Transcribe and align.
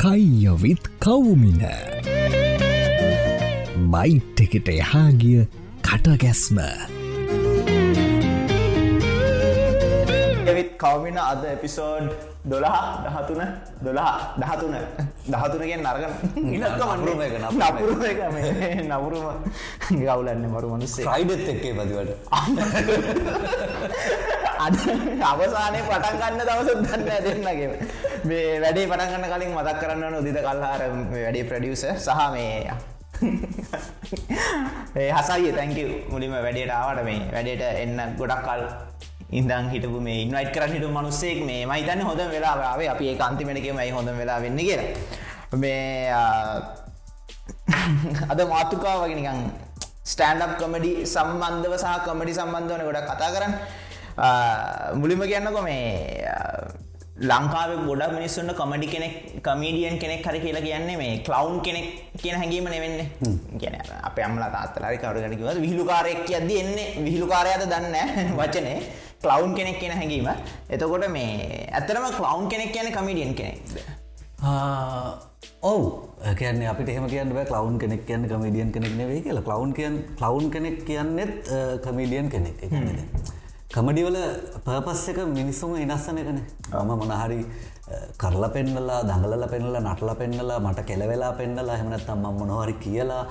කයියවිත් 0.00 0.84
කවුමින. 0.98 1.60
Bite 3.92 4.40
එකට 4.40 4.68
එහාගිය 4.70 5.42
කටගැස්ම. 5.84 6.58
එවිත් 10.46 10.70
කවමින 10.80 11.18
අද 11.20 11.44
episode 11.46 12.08
දොළහ 12.44 12.78
දහතුන 13.04 13.42
දොළහ 13.84 14.08
දහතුන. 14.38 14.74
දහතුනගෙන් 15.28 15.84
නරගන 15.84 16.12
එක, 16.48 16.72
නපුරුම 16.80 17.20
එක. 17.20 17.34
නපුරුම 17.52 18.02
එක 18.02 18.20
මේ 18.32 18.80
නපුරුම. 18.88 19.26
ගවලන්න 19.90 20.44
මරු 20.48 20.68
මනුස්සේ 20.74 21.04
්‍රයිඩත් 21.06 21.48
එක්කේ 21.48 21.72
පතිවට 21.74 22.10
අද 24.60 24.74
අවසානය 25.26 25.78
පටන් 25.84 26.16
ගන්න 26.20 26.40
දවස 26.48 26.68
දන්න 26.80 27.02
දෙන්නගේ 27.26 27.68
මේ 28.24 28.60
වැඩේ 28.60 28.86
පටන් 28.86 29.10
ගන්න 29.12 29.32
කලින් 29.32 29.52
මතක් 29.54 29.80
කරන්න 29.80 30.14
උදිත 30.14 30.38
කල්හාර 30.38 30.82
වැඩේ 31.14 31.44
ප්‍රඩියස 31.44 31.84
සහ 31.96 32.20
මේ 32.32 32.72
ඒ 34.96 35.10
හසයි 35.12 35.52
තැංක 35.52 35.76
මුලිම 36.10 36.32
වැඩේට 36.36 36.72
ආවට 36.72 37.02
මේ 37.04 37.20
වැඩේට 37.32 37.62
එන්න 37.82 38.00
ගොඩක් 38.18 38.42
කල් 38.46 38.62
ඉදන් 39.32 39.70
හිටපු 39.72 40.00
මේ 40.00 40.18
ඉන්වයිට 40.24 40.52
කරන්න 40.54 40.74
හිටු 40.74 40.88
මනුස්සෙක් 40.90 41.40
මේ 41.44 41.62
මයිතන්න 41.66 42.02
හොඳ 42.02 42.20
වෙලාවේ 42.34 42.88
අපි 42.88 43.08
ඒ 43.08 43.18
අන්තිමටකමයි 43.20 43.90
හොඳ 43.90 44.08
වෙලා 44.18 44.38
වෙන්න 44.40 44.58
කියලා. 44.58 44.88
මේ 45.56 46.10
ආ, 46.10 46.60
අද 48.28 48.40
මාතුකා 48.48 48.96
වගේ 49.00 49.16
නිකන් 49.16 49.40
ස්ටෑන්ඩ් 50.04 50.54
කමඩි 50.60 50.92
සම්බන්ධව 51.06 51.74
සහ 51.76 51.96
කමඩි 52.06 52.34
සම්බන්ධවන 52.34 52.82
ගොඩක් 52.88 53.08
කතා 53.10 53.30
කරන්න. 53.34 53.54
මුලිම 54.94 55.20
කියන්නකො 55.22 55.62
මේ 55.62 55.80
ලංකාව 57.20 57.70
ගොඩ 57.86 58.02
මිනිස්සුන්න 58.14 58.50
කමඩි 58.60 58.86
කෙනෙක් 58.92 59.14
කමීඩියන් 59.42 59.98
කෙනෙක් 59.98 60.24
හරි 60.24 60.40
කියලා 60.40 60.62
කියන්නේ 60.62 60.96
මේ 60.96 61.18
කලවන්් 61.20 61.60
කෙනෙක් 61.60 61.86
කියන 62.16 62.36
හැඟීම 62.36 62.64
නෙවෙන්නේ. 62.64 63.06
කියන 63.60 63.74
අප 64.02 64.18
අම්ලා 64.26 64.50
තාත්තලාරි 64.56 64.98
කවරුගටකිව 64.98 65.62
විහිළුකාරයක් 65.64 66.30
අද 66.38 66.50
එන්නේ 66.60 66.86
විහිළුකාරයද 67.06 67.64
දන්න 67.72 67.96
වචනේ. 68.40 68.76
කලවන්් 69.22 69.52
කෙනෙක් 69.54 69.80
කියන 69.80 69.92
හැඟීම. 69.92 70.28
එතකොට 70.68 71.08
මේ 71.10 71.66
ඇතරම 71.72 72.06
කලවන්් 72.20 72.48
කෙනෙක් 72.48 72.72
කියන 72.72 72.88
කමිඩියන් 72.92 73.34
කෙනෙක් 73.34 73.58
ඔවු. 75.62 75.84
කියන්න 76.38 76.62
අපිට 76.66 76.88
එහෙම 76.88 77.08
කියන්න 77.08 77.34
කලවුන් 77.50 77.76
කෙනෙක් 77.78 78.06
කියන්න 78.06 78.24
කමඩියන් 78.28 78.72
කෙනෙක් 78.72 78.96
නෙවෙයි 78.96 79.22
කියලා. 79.22 79.42
කලවුන් 79.42 79.74
කියන් 79.74 80.00
කලවුන් 80.16 80.50
කෙනෙක් 80.50 80.80
කියන්නෙත් 80.86 81.52
කමීඩියන් 81.84 82.30
කෙනෙක්. 82.30 82.56
එකන්නද 82.62 83.39
කමඩිවල 83.74 84.16
පර්පස් 84.66 85.02
එක 85.10 85.18
මිනිස්සුම 85.30 85.74
ඉනස්සන 85.82 86.16
එකන. 86.22 86.38
මම 86.74 86.90
මොනහරි 87.00 87.38
කරලා 88.22 88.48
පෙන්නලා 88.54 88.96
දඟලල 89.08 89.44
පෙන්නලා 89.52 89.82
නටල 89.84 90.10
පෙන්නලා 90.20 90.58
මට 90.64 90.82
කෙලවෙලා 90.88 91.30
පෙන්නලා 91.40 91.76
හෙමනත්තම් 91.80 92.18
මම 92.18 92.40
මොනහරි 92.40 92.74
කියලා 92.84 93.22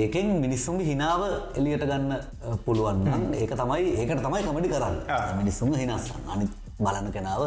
ඒකෙන් 0.00 0.28
මිනිස්සුම 0.44 0.78
හිනාව 0.90 1.22
එලියට 1.58 1.84
ගන්න 1.90 2.14
පුළුවන්න 2.64 3.34
ඒක 3.42 3.52
තමයි 3.62 3.90
ඒකට 4.00 4.22
තමයි 4.26 4.42
කමඩි 4.46 4.72
කරන්න. 4.74 4.96
මිනිස්සුම 5.40 5.74
හිනස්සන්න 5.82 6.30
අනි 6.34 6.46
බලන 6.84 7.10
කෙනාව 7.16 7.42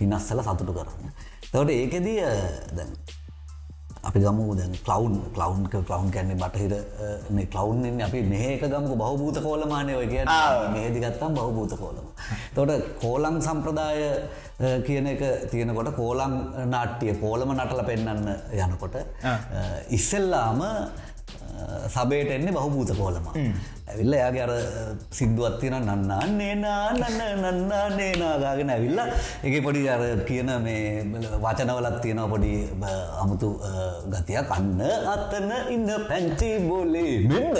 හිනස්සල 0.00 0.42
සතුටු 0.48 0.72
කරන්න. 0.78 1.10
තවට 1.52 1.70
ඒකෙදී 1.80 2.18
අපි 4.06 4.20
ගම 4.24 4.38
දැන් 4.58 4.74
කලවන්් 4.86 5.14
කලවන්් 5.36 5.64
කලවන්් 5.72 6.10
කැන්නේ 6.14 6.38
බටහිර 6.42 6.74
කලවන්ෙන් 7.54 8.02
අපි 8.06 8.20
මේක 8.32 8.62
ගමක 8.72 8.92
බහභූත 9.02 9.38
කෝලමානය 9.46 9.92
ඔය 10.00 10.06
කිය 10.12 10.24
මේදි 10.74 11.00
ගත්තම් 11.04 11.32
බහභූත 11.38 11.72
කෝලම. 11.80 12.06
තොට 12.56 12.70
කෝලං 13.02 13.40
සම්ප්‍රදාය 13.46 14.00
කියන 14.86 15.06
එක 15.14 15.22
තියෙනකොට 15.50 15.90
කෝලං 15.98 16.36
නාට්ටිය 16.74 17.16
කෝලම 17.24 17.50
නටල 17.56 17.82
පෙන්න්න 17.90 18.30
යනකොට 18.66 18.96
ඉස්සෙල්ලාම 19.98 20.62
සබේට 21.88 22.30
එන්නේ 22.30 22.52
බහභූත 22.52 22.90
කෝලම. 22.94 23.26
ඇවිල්ල 23.88 24.14
යාගේ 24.14 24.42
අර 24.42 24.52
සිද්ධුවත්තින 25.10 25.74
නන්නාන්නේ 25.78 26.54
නානන්න 26.56 27.18
නන්නාන්නේ 27.40 28.08
නාගාගෙන 28.16 28.70
ඇවිල්ල 28.70 29.00
එක 29.42 29.54
පොඩි 29.62 29.82
අර 29.88 30.02
කියන 30.28 30.50
මේ 30.64 31.04
වචනවලත් 31.44 32.00
තියෙන 32.02 32.22
පොඩි 32.32 32.52
අමුතු 33.22 33.50
ගතිය 34.08 34.40
කන්න 34.50 34.82
අත්තන 35.08 35.50
ඉන්න 35.70 35.92
පැංචි 36.08 36.50
බොලේ 36.66 37.14
මෙන්න 37.24 37.54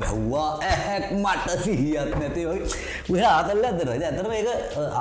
බැව්වා 0.00 0.48
ඇහැක් 0.64 1.06
මට 1.14 1.58
සිහියත් 1.64 2.14
නැති 2.16 2.46
ඔය 2.46 3.20
ආතල්ල 3.26 3.64
ඇදර 3.64 3.92
ඇතරම 3.92 4.32
ඒක 4.32 4.48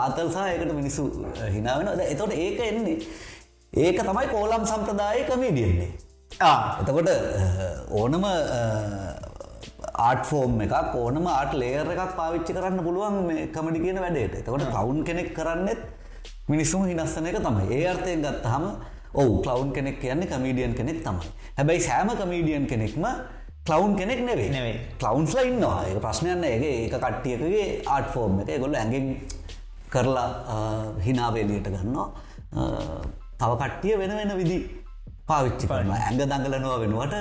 ආතල්සා 0.02 0.50
ඒකට 0.50 0.74
මිනිස්සු 0.74 1.08
හිනාවෙන 1.50 2.04
එතොට 2.08 2.36
ඒක 2.38 2.60
එන්නේ 2.64 2.98
ඒක 3.74 4.04
තමයි 4.04 4.28
කෝලම් 4.28 4.68
සම්ප්‍රදාය 4.68 5.24
කමීඩියන්නේ 5.30 6.05
එතකොට 6.82 7.10
ඕනම 7.92 8.24
ආට 9.96 10.26
ෆෝම් 10.30 10.60
එකක් 10.62 10.96
ඕනම 10.96 11.28
ආට 11.28 11.54
ලේර් 11.62 11.88
එකක් 11.94 12.16
පාවිච්චි 12.18 12.54
කරන්න 12.58 12.84
පුළුවන් 12.88 13.30
කමඩි 13.56 13.80
කියන 13.86 14.02
වැඩේට. 14.04 14.36
එතකොට 14.42 14.68
කවුන් 14.76 15.04
කෙනෙක් 15.04 15.34
කරන්නෙත් 15.38 15.82
මිනිස්සුම 16.50 16.84
හිනස්සන 16.90 17.26
එක 17.32 17.40
තමයි. 17.40 17.66
ඒ 17.72 17.88
අර්ථයෙන් 17.94 18.22
ගත්තහම 18.26 18.66
ඔවු 19.14 19.42
කලවුන් 19.46 19.72
කෙනෙක් 19.74 20.00
කියන්නේ 20.02 20.28
කමීඩියන් 20.28 20.76
කෙනෙක් 20.76 21.00
තමයි. 21.08 21.32
හැබැයි 21.58 21.82
සෑම 21.88 22.10
කමීඩියන් 22.22 22.68
කෙනෙක්ම 22.68 23.06
කලවුන් 23.66 23.96
කෙනෙක් 23.96 24.20
නෙවේ 24.28 24.50
නෙවෙයි. 24.52 24.78
කලවන්ස්ලා 25.00 25.46
ඉන්නවා. 25.50 25.84
ඒ 25.88 26.00
ප්‍රශ්නයන්න 26.06 26.44
ඒගේ 26.44 26.74
ඒක 26.84 26.96
කට්ටියකගේ 27.00 27.68
ආට 27.88 28.12
ෆෝම් 28.14 28.40
එක. 28.42 28.60
ගොල්ල 28.60 28.76
ඇගෙන් 28.76 29.08
කරලා 29.94 30.30
හිනාවේලියට 31.06 31.70
ගන්නවා. 31.72 32.10
තව 33.40 33.52
කට්ටිය 33.62 33.96
වෙන 34.02 34.12
වෙන 34.20 34.38
විදි 34.42 34.60
පාවිච්චි 35.28 35.66
කරන 35.68 35.92
ඇඟ 35.92 36.20
දඟලනවා 36.22 36.80
වෙනුවට 36.82 37.16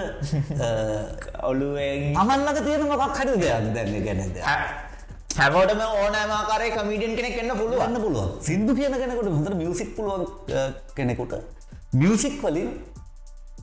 ඔලුවෙන් 1.51 2.03
අමල්ලක 2.23 2.59
තියෙන 2.67 2.83
මොකක් 2.91 3.19
හරි 3.19 3.37
දෙයක් 3.43 3.71
දැන්න 3.77 3.95
ගැනද 4.07 4.37
හැමෝටම 5.37 5.81
ඕනෑමාකාරය 5.85 6.67
කමිඩියන් 6.71 7.15
කෙනෙක් 7.19 7.39
එන්න 7.43 7.51
පුළුවන්. 7.51 7.73
පුළුවන්න 7.75 8.03
පුළුවන්. 8.05 8.29
සිින්දු 8.41 8.73
කියන 8.75 8.95
කෙනෙකුට 8.95 9.29
හොඳට 9.29 9.57
මියසික් 9.63 9.91
පුළුවන් 9.97 10.25
කෙනෙකුට 10.97 11.35
මියසික් 11.95 12.37
වලින් 12.45 12.69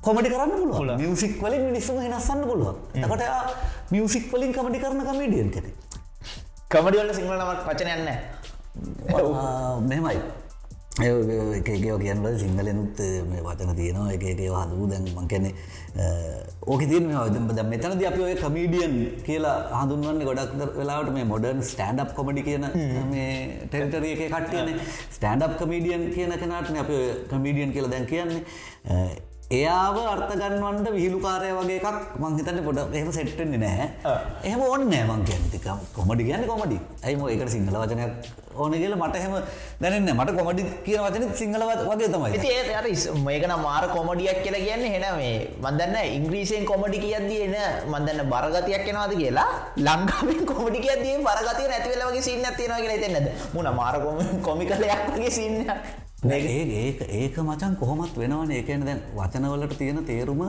කොමඩි 0.02 0.34
කරන්න 0.34 0.52
පුළුව 0.74 0.98
මියසික් 0.98 1.38
වලින් 1.44 1.64
මිනිස්සම 1.70 2.02
හිනස්සන්න 2.02 2.44
පුළුවන්. 2.50 2.76
එකට 2.96 3.24
මියසික් 3.92 4.26
වලින් 4.34 4.52
කමඩි 4.52 4.84
කරන 4.84 5.02
කමිඩියන් 5.10 5.50
කෙනෙ 5.56 5.70
කමඩිවල 6.72 7.14
සිංහලමක් 7.14 7.62
පචනයන්න 7.68 8.10
මෙමයි 9.88 10.20
එකකෝ 11.00 11.98
කියන්න 12.00 12.26
සිංහලනුත් 12.40 13.00
මේ 13.30 13.42
වචන 13.46 13.76
තියෙනවා 13.76 14.12
එකකෝ 14.12 14.58
හදූ 14.64 14.88
දැන් 14.92 15.06
මං 15.16 15.28
කැනෙ 15.32 15.54
ඕක 16.68 16.82
තියන 16.90 17.08
ද 17.56 17.64
මෙතනද 17.64 18.04
අපි 18.10 18.22
ඔය 18.28 18.36
කමීඩියන් 18.36 19.24
කියලා 19.24 19.56
හඳුන්වන්න 19.72 20.20
ගොඩක් 20.28 20.76
වෙලාට 20.76 21.14
මේ 21.16 21.24
මොඩර්න් 21.32 21.64
ස්ටන්ඩ් 21.64 22.12
කොමඩි 22.20 22.44
කියන 22.44 22.68
මේ 23.14 23.32
ටෙල්ටරිය 23.72 24.14
එක 24.18 24.36
කට්ටියන. 24.36 24.84
ස්ටන්ඩ් 25.16 25.58
කමීඩියන් 25.64 26.08
කියන 26.12 26.36
කෙනටන 26.44 26.84
අප 26.84 26.92
කමීඩියන් 27.32 27.72
කියලා 27.72 27.92
දැන් 27.96 28.06
කියන්නේ 28.06 28.44
එයාව 29.58 29.98
අර්ථගන්වන්ට 30.12 30.88
විහිළුකාරය 30.98 31.50
වගේ 31.60 31.80
එකක් 31.80 31.98
මංහිතන්න 32.24 32.62
පොඩ 32.68 32.96
එහම 33.00 33.10
සෙට්ටෙන්නේ 33.18 33.64
නෑ 33.64 33.88
එහම 34.50 34.62
ඔන්න 34.74 34.88
මං 35.02 35.26
කියන්තික 35.30 35.68
කොමඩි 35.98 36.30
කියන්න 36.30 36.48
කොමඩි 36.52 36.78
ඇයිම 37.06 37.28
ඒකට 37.34 37.54
සිංහල 37.56 37.82
වචනයක් 37.84 38.14
ඕන 38.56 38.74
කියල 38.74 38.96
මට 38.96 39.16
හෙම 39.24 39.34
දැනන්න 39.82 40.12
මට 40.14 40.36
කොමඩි 40.38 40.64
කියන 40.86 41.02
වචන 41.06 41.26
සිංහලවත් 41.42 41.82
වගේ 41.90 42.10
තමයි. 42.14 42.40
ඒට 42.50 43.06
මේකන 43.28 43.54
මාර 43.66 43.88
කොමඩියක් 43.96 44.40
කියලා 44.46 44.64
කියන්න 44.66 44.84
හෙන 44.94 45.06
මේ 45.20 45.34
මදන්න 45.64 45.98
ඉංග්‍රීසියෙන් 46.18 46.66
කොමඩි 46.72 47.00
කියද්දී 47.06 47.42
එන 47.48 47.56
මදන්න 47.94 48.22
බරගතියක් 48.34 48.86
කෙනවාද 48.88 49.16
කියලා. 49.22 49.50
ලංකාවෙන් 49.88 50.46
කොමඩි 50.52 50.86
කියද්දී 50.86 51.18
බරගතිය 51.28 51.68
නැතිවෙලවගේ 51.74 52.28
සින්න 52.30 52.48
තියෙනවා 52.60 52.82
කියලා 52.86 53.02
තෙන්නද 53.04 53.28
මුණ 53.56 53.72
මාර 53.82 53.96
කොමි 54.48 54.72
කලයක් 54.72 55.04
වගේ 55.16 55.32
සින්න 55.40 55.60
ඒ 56.30 57.00
ඒක 57.20 57.38
මචන් 57.38 57.76
කොහොමත් 57.80 58.16
වෙනවන. 58.16 58.52
ඒකන 58.52 58.86
දැන් 58.86 59.00
වචනවලට 59.16 59.78
තියෙන 59.78 60.06
තේරුම 60.06 60.42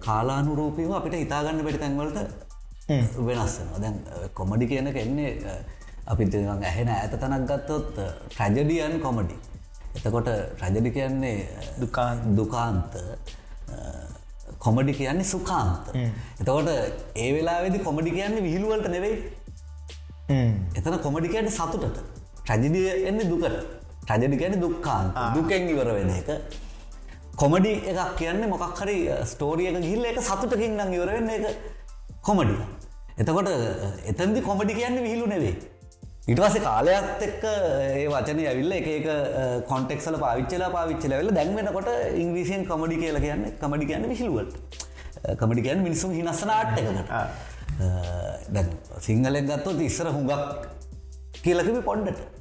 කාලානුරූපීම 0.00 0.92
අපිට 0.98 1.16
හිතාගන්න 1.22 1.60
බැටි 1.64 1.80
තැන්වලට 1.82 2.18
වෙනස්සන 3.28 3.68
දැන් 3.82 3.98
කොමඩි 4.34 4.66
කියන 4.66 4.86
එන්නේ 4.86 5.58
අපි 6.06 6.24
ඇහෙන 6.70 6.88
ඇත 6.88 7.18
තනක් 7.20 7.50
ගත්තොත් 7.50 7.90
ට්‍රජඩියන් 8.30 9.00
කොමඩි 9.00 9.36
එතකොට 9.96 10.30
රජඩි 10.62 10.90
කියන්නේ 10.90 11.36
දුකාන් 11.80 12.36
දුකාන්ත. 12.38 12.96
කොමඩි 14.58 14.92
කියන්නේ 14.92 15.30
සුකාන්ත 15.34 15.92
එතකොට 16.40 16.68
ඒ 17.14 17.30
වෙලාවෙදි 17.36 17.78
කොමඩි 17.80 18.10
කියන්නේ 18.10 18.46
විහිළුවලට 18.46 18.88
නෙවෙයි. 18.88 19.16
එතන 20.78 20.96
කොමඩි 21.04 21.28
කියන්නේ 21.28 21.58
සතුටට. 21.58 22.00
ට්‍රජඩිය 22.40 22.88
එන්නේ 23.10 23.28
දුකට 23.28 23.77
රජඩි 24.10 24.36
ගැන 24.36 24.60
දුක්කාන් 24.60 25.06
දුකෙන් 25.34 25.68
ඉවර 25.68 25.92
වෙන 25.92 26.10
එක. 26.12 26.30
කොමඩි 27.36 27.72
එකක් 27.90 28.14
කියන්නේ 28.18 28.50
මොකක් 28.52 28.78
හරි 28.80 28.96
ස්ටෝරියක 29.24 29.76
ගිල්ල 29.80 30.04
එක 30.04 30.16
සතුටකින් 30.20 30.72
නම් 30.76 30.92
ඉවරවෙන්න 30.96 31.28
එක 31.30 31.44
කොමඩි 32.20 32.56
එතකොට 33.16 33.50
එතන්දි 34.12 34.40
කොමඩි 34.42 34.74
කියන්න 34.78 34.98
විහිලු 35.04 35.26
නෙවේ 35.26 35.54
පස්සේ 36.30 36.64
කාලයක් 36.64 37.22
එක්ක 37.26 37.44
ඒ 37.44 38.06
වචන 38.06 38.40
ඇවිල්ල 38.44 38.74
එක 38.78 39.06
කොන්ටෙක්සල 39.70 40.16
පාවිච්චලා 40.24 40.70
පාවිච්චල 40.70 41.14
වෙල 41.14 41.30
දැන්වෙනකොට 41.38 41.90
ඉංග්‍රීසියෙන් 42.24 42.66
කමඩි 42.70 42.98
කියල 43.02 43.20
කියන්න 43.26 43.44
කමඩි 43.62 43.88
කියන්න 43.90 44.08
විශිලුවට 44.12 44.80
කමඩි 45.42 45.66
කියන්න 45.68 45.84
මිනිසුම් 45.86 46.16
හිනස්සන 46.18 46.52
ආට්ටකට 46.56 46.98
දැන් 48.50 48.74
සිංහලෙන් 49.06 49.46
ගත්තොත් 49.52 49.86
ඉස්සර 49.86 50.10
හුඟක් 50.10 50.42
කියලකම 51.38 51.80
පොන්්ඩට 51.82 52.37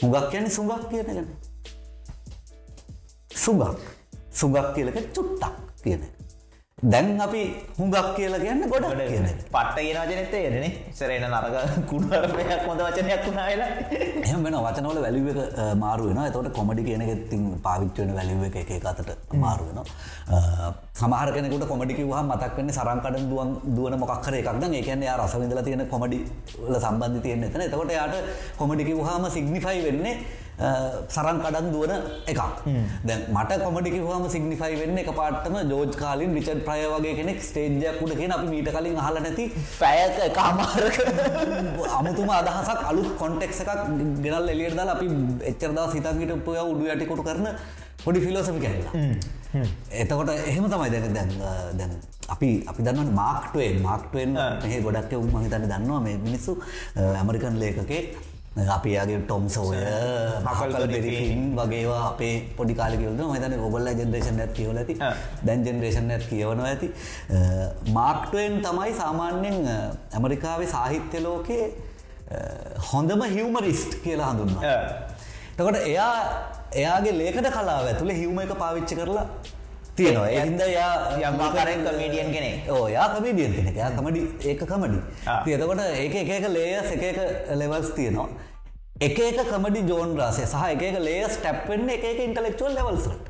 හුඟක් 0.00 0.30
කියන්නේ 0.30 0.54
සුඟක් 0.56 0.84
කියන 0.90 1.06
ගන්න 1.06 1.28
සුගක් 3.30 3.80
සුගක් 4.32 4.68
කියලක 4.74 4.96
චුට්ටක් 5.14 5.54
කියන 5.82 6.02
එක. 6.06 6.17
දැන් 6.78 7.18
අපි 7.18 7.40
හුඟක් 7.76 8.10
කියලා 8.16 8.38
කියන්න 8.38 8.62
ගොඩ 8.70 8.84
කියන 9.00 9.24
පට්ට 9.50 9.78
ගෙන 9.78 9.96
වචනෙත් 10.00 10.34
ඒරනේ 10.34 10.70
සරේන 10.92 11.24
නරක 11.26 11.56
කුණුවරපයක් 11.90 12.52
හොඳ 12.66 12.80
වචනයක් 12.80 13.24
වුණා 13.26 13.46
වෙලා 13.48 13.70
එහම 14.22 14.44
වෙන 14.44 14.56
වචනවල 14.56 15.00
වැලිව 15.02 15.26
එක 15.32 15.40
මාරු 15.76 16.06
වෙන 16.10 16.22
එතවට 16.22 16.52
කොමඩි 16.52 16.86
කියන 16.86 17.02
එකෙත්තින් 17.02 17.42
පාවිච්චවෙන 17.60 18.14
වැලිව 18.14 18.46
එක 18.50 18.70
එක 18.70 18.86
අතට 18.86 19.34
මාරු 19.36 19.66
වෙන 19.68 19.82
සමහර 20.94 21.34
කෙනෙකුට 21.34 21.66
කොමඩිකි 21.66 22.04
වහ 22.04 22.22
මතක්වන්නේ 22.22 22.78
සරංකඩ 22.78 23.26
දුවන් 23.28 23.50
දුවන 23.74 23.98
මොක්කර 23.98 24.34
එකක්ද 24.34 24.64
ඒ 24.70 24.82
කියන්නේ 24.82 25.16
රසවිඳල 25.18 25.62
තියෙන 25.64 25.86
කොමඩි 25.88 26.18
සම්බන්ධ 26.78 27.22
තියෙන 27.22 27.42
එතන. 27.42 27.60
එතකොට 27.60 27.90
යාට 27.90 28.16
කොමඩිකි 28.56 28.94
වහම 28.94 29.26
සිග්නිෆයි 29.30 29.82
වෙන්නේ 29.82 30.14
සරන් 30.58 31.38
කඩන් 31.38 31.68
දුවන 31.70 31.92
එකක්. 32.26 32.40
දැ 33.04 33.18
මට 33.28 33.58
කොමඩිකිවාම 33.60 34.24
සිගනිිෆයි 34.28 34.78
වෙන්න 34.80 34.98
එක 34.98 35.10
පාටම 35.14 35.58
ජෝජ් 35.64 35.92
කාලින් 35.94 36.34
රිචඩ් 36.34 36.62
ප්‍රය 36.66 36.80
වගේ 36.94 37.14
කෙනෙක් 37.14 37.40
ස්ටේජ්ජයක් 37.42 38.02
උඩගෙන 38.02 38.34
අපි 38.36 38.46
මීට 38.48 38.70
කලින් 38.70 38.98
හල 38.98 39.20
නැති 39.20 39.44
පැයක 39.74 40.18
කාමාරක 40.34 40.98
අමුතුම 41.98 42.30
අදහසක් 42.32 42.80
අලුත් 42.84 43.10
කොන්ටෙක්ස 43.16 43.60
එකක් 43.64 43.84
ගෙනල් 44.20 44.48
එලියටදල් 44.48 44.94
අපි 44.94 45.10
එච්චරදා 45.50 45.86
සිතන්ගට 45.90 46.36
උපය 46.38 46.58
උඩු 46.62 46.84
යටිකොට 46.88 47.24
කරන 47.24 47.48
පොඩි 47.98 48.20
ෆිලෝසමි 48.20 48.60
කැල්ලා 48.60 48.92
එතකොට 49.94 50.30
එහෙම 50.30 50.66
තමයි 50.66 50.90
දැන 50.92 51.14
දැන් 51.14 51.30
දැන් 51.74 51.92
අපි 52.28 52.48
අපි 52.66 52.80
දන්න 52.82 53.12
මාක්ටුවෙන් 53.14 53.78
මාක්ටුවෙන් 53.82 54.32
මෙහ 54.62 54.80
ගොඩක් 54.82 55.12
උමහිතන්න 55.16 55.64
දන්නවා 55.64 56.00
මේ 56.00 56.16
මිනිස්සු 56.18 56.56
ඇමරිකන් 56.96 57.56
ලේකගේ 57.62 58.02
අපියාගේ 58.56 59.18
ටොම් 59.24 59.48
සෝය 59.48 59.76
මකල් 60.44 60.86
බෙරිෆින් 60.92 61.42
වගේවා 61.56 62.00
අපේ 62.10 62.34
පොඩි 62.56 62.74
කාලිකවලද 62.74 63.20
මතන 63.26 63.60
ඔබල්ල 63.68 63.90
ජෙනරේෂන් 64.00 64.40
ඇත් 64.40 64.52
කියවල 64.58 64.78
ඇති. 64.82 64.96
දැන් 65.46 65.66
ජෙනරේෂන් 65.66 66.10
ඇත් 66.10 66.24
කියවනවා 66.30 66.70
ඇති. 66.72 66.88
මාක්ටුවෙන් 67.98 68.58
තමයි 68.62 68.94
සාමාන්‍යෙන් 69.02 69.58
ඇමරිකාවේ 69.68 70.70
සාහිත්‍ය 70.76 71.22
ලෝකයේ 71.22 71.66
හොඳම 72.92 73.22
හිවමරිස්ට් 73.36 74.00
කියලා 74.06 74.32
හඳුන්නවා. 74.32 74.74
තකොට 75.56 75.78
එයා 75.84 76.14
එයාගේ 76.72 77.14
ලේකට 77.20 77.52
කලාව 77.58 77.86
ඇතුළ 77.92 78.12
හිවම 78.22 78.40
එක 78.46 78.52
පාවිච්චි 78.64 78.98
කරලා 78.98 79.26
තියෙනවා. 79.98 80.28
එහින්ද 80.38 80.60
යා 80.74 80.92
යම්මාකරෙන් 81.28 81.80
කමීඩියන් 81.86 82.30
කෙනෙ 82.34 82.50
ඕ 82.74 82.84
යා 82.96 83.08
කමඩියන් 83.14 83.56
කෙනෙ 83.56 83.70
යා 83.80 83.90
කමඩි 83.96 84.22
ඒක 84.50 84.62
කමඩි 84.72 85.00
තියතකොට 85.46 85.82
ඒක 85.86 86.14
එක 86.22 86.30
එක 86.36 86.46
ලේයස් 86.56 86.92
එක 86.96 87.02
එක 87.10 87.18
ලෙවල්ස් 87.62 87.90
තියෙනවා. 87.96 88.28
එක 89.00 89.18
එක 89.20 89.40
කමඩි 89.46 89.80
ජෝන් 89.86 90.14
රාසය 90.18 90.44
සහ 90.44 90.62
එක 90.68 90.82
එක 90.82 90.96
ලේස් 91.00 91.34
ටැප්වෙන්න 91.38 91.90
එක 91.96 92.04
එක 92.04 92.22
ඉන්ටලෙක්චුවල් 92.24 92.72
ලෙවල්සට 92.74 93.28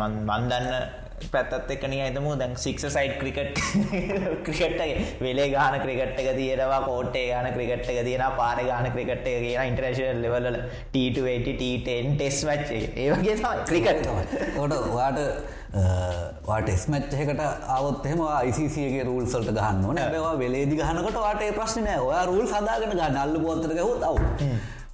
මන්දන්න 0.00 0.68
පැත්තත් 1.32 1.70
එකන 1.74 1.96
ඇතම 1.96 2.28
දැන් 2.38 2.56
සික්ස 2.56 2.86
සයිට් 2.96 3.16
ක්‍රිකට් 3.20 3.60
ක්‍රිකට්ගේ 4.46 4.94
වෙලේ 5.20 5.48
ගාන 5.54 5.78
ක්‍රිකට් 5.80 6.20
එක 6.20 6.30
තියෙනවා 6.36 6.80
කෝට්ටේ 6.86 7.26
ගාන 7.30 7.50
ක්‍රිකට් 7.56 7.90
එක 7.94 8.04
තියෙන 8.08 8.24
පාර 8.36 8.62
ගාන 8.62 8.90
ක්‍රිකට් 8.92 9.26
එක 9.32 9.42
කියන 9.46 9.68
ඉන්ටරේශල් 9.70 10.22
ලෙවල 10.24 10.48
ට 10.92 11.66
ටෙස් 12.14 12.40
වච්චේ 12.48 12.84
ඒවගේ 13.04 13.36
ක්‍රිකට් 13.70 14.08
ොට 14.58 14.72
ඔයාට 14.78 15.20
වාට 16.46 16.68
ස්මච්චකට 16.76 17.40
අවත්හෙම 17.68 18.20
යිසිගේ 18.46 19.04
රුල් 19.04 19.26
සල්ට 19.26 19.50
ගන්න 19.50 19.84
ඕන. 19.84 19.98
ඇබවා 19.98 20.38
වෙලේදි 20.38 20.76
ගහනකට 20.76 21.18
වාට 21.18 21.44
ප්‍රශ්නය 21.58 21.98
ඔයා 21.98 22.24
රුල් 22.26 22.46
සදාගෙන 22.46 22.90
ගන්න. 22.92 23.16
අල්ල 23.16 23.38
පොත්තර 23.40 23.74
ගහුත් 23.74 24.02
අව් 24.02 24.18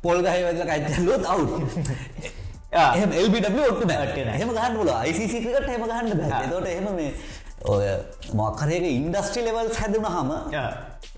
පොල්ගහ 0.02 0.30
වෙදල 0.44 0.64
කච්චල්ලුත් 0.66 1.26
අව් 1.26 1.40
එහම 2.72 3.12
එල්බිට 3.14 3.46
ඔට්ට 3.50 3.92
හම 4.32 4.50
ගහන්න 4.50 4.76
ල 4.80 4.90
යිසිකට 5.04 5.68
හෙම 5.68 5.84
ගහන්න 5.84 6.50
තොට 6.50 6.66
එහෙම 6.66 6.90
මේ 6.94 7.12
ඔය 7.66 7.88
මොක්කරයක 8.34 8.84
ඉන්ඩස්ට්‍රි 8.86 9.42
ලෙවල් 9.42 9.72
හැදුන 9.74 10.06
හම 10.06 10.30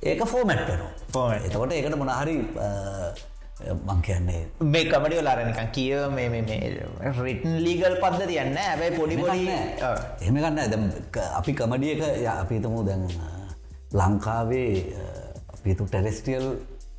ඒක 0.04 0.24
ෆෝමැට්ටනවා 0.26 1.26
එතකොට 1.36 1.72
ඒකට 1.72 1.96
මොනහරි 1.96 2.38
මං 3.82 4.02
කියන්නේ 4.02 4.40
මේ 4.66 4.84
කමඩි 4.86 5.20
ලාරනිකන් 5.20 5.70
කියව 5.72 6.08
මේ 6.10 6.42
රිටන් 7.20 7.60
ලීගල් 7.60 7.96
පද්ධ 7.98 8.26
තියන්න 8.26 8.58
ඇබැයි 8.58 8.96
පොඩි 8.96 9.18
පොඩි 9.18 9.46
එහෙම 9.52 10.36
ගන්න 10.36 10.58
ඇද 10.58 10.74
අපි 11.32 11.54
කමඩියක 11.54 12.02
අපිතමු 12.34 12.84
දැන් 12.84 13.08
ලංකාවේ 13.94 14.70
පිතු 15.62 15.86
ටෙරෙස්ටියල් 15.86 16.46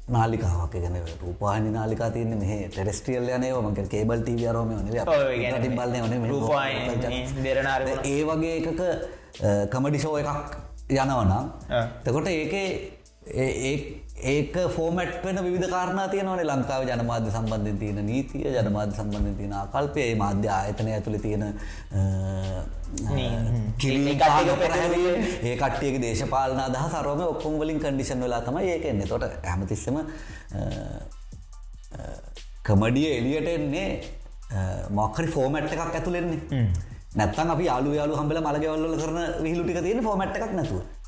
නාලිකාවක් 0.08 0.74
ගැන 0.74 0.98
රූපානි 1.22 1.70
නාලිකා 1.72 2.10
තියන්නේ 2.10 2.38
මෙහ 2.38 2.70
ටෙරස්ටියල් 2.70 3.30
යනය 3.30 3.52
මක 3.62 3.88
කේබල් 3.88 4.20
ටීව 4.20 4.52
රෝම 4.52 4.72
බල 5.72 5.96
ඒ 8.06 8.24
වගේ 8.26 8.56
එකක 8.62 8.82
කමඩිෂෝ 9.70 10.18
එකක් 10.20 10.58
යනවනම් 10.92 11.46
තකොට 12.04 12.28
ඒකේ 12.28 12.68
ඒක 14.14 14.54
ෆෝමට් 14.70 15.24
වෙන 15.24 15.38
විධ 15.46 15.70
කාරණා 15.70 16.08
තියනවනේ 16.08 16.46
ලංකාව 16.46 16.84
ජනමාධ්‍ය 16.86 17.32
සම්බන්ධින් 17.32 17.80
තියෙන 17.80 18.06
නීතිය 18.06 18.46
ජනමාධ්‍ය 18.56 18.96
සම්බන්ධින් 18.96 19.36
තියෙන 19.38 19.56
කල්පය 19.74 20.06
මාධ්‍ය 20.16 20.48
ආයතනය 20.50 20.94
ඇතුළ 20.94 21.18
තියෙන 21.20 21.44
ඒ 25.44 25.56
කට්ටියක 25.58 26.00
දේශපාලන 26.02 26.62
අදහ 26.62 26.86
සරෝම 26.94 27.26
ඔක්කොම් 27.26 27.60
වලින් 27.60 27.80
කඩිෂන් 27.80 28.22
වෙලා 28.22 28.42
තමයි 28.42 28.70
ඒක 28.70 28.86
එන්නේ. 28.86 29.08
තොට 29.08 29.24
හැමතිස්සම 29.44 29.98
කමඩිය 32.64 33.10
එලියට 33.12 33.50
එන්නේ 33.50 33.88
මොක්කරි 34.92 35.28
ෆෝමට් 35.28 35.74
එකක් 35.74 35.86
ඇතුළෙන්නේ 35.90 36.66
නැත්තන් 37.16 37.50
අපි 37.50 37.66
යාලු 37.66 37.94
යාලු 37.94 38.14
හම්බල 38.16 38.40
මළගවල්ල 38.42 39.00
කරන 39.02 39.24
විහිලුටික 39.42 39.82
තියෙන 39.82 40.04
ෆෝමට් 40.04 40.38
එකක් 40.38 40.54
නැතුව 40.54 41.02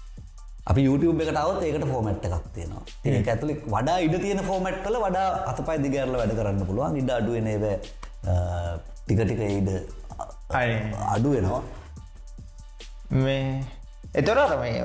අපි 0.70 0.82
YouTube 0.88 1.20
එකටවත් 1.24 1.64
ඒකට 1.68 1.86
ෆෝමට් 1.94 2.26
එකක් 2.28 2.46
තියෙනවා. 2.56 2.84
ඒක 3.06 3.28
ඇතුළි 3.34 3.56
වඩා 3.76 3.98
ඉඩ 4.06 4.16
තියෙන 4.24 4.42
ෆෝමට්ල 4.50 4.96
වඩා 5.06 5.28
අතපයි 5.52 5.78
දිගරල 5.86 6.16
වැඩ 6.22 6.34
කරන්න 6.40 6.66
පුළුවන්. 6.70 6.94
ඉඩ 7.02 7.10
අඩුවනේව 7.20 7.64
ටිකටික 9.06 9.42
ඉඩ 9.60 9.70
අඩු 11.16 11.30
වෙනවා. 11.36 11.62
මේ 13.24 13.46
එතොරට 14.20 14.54
මේ 14.64 14.82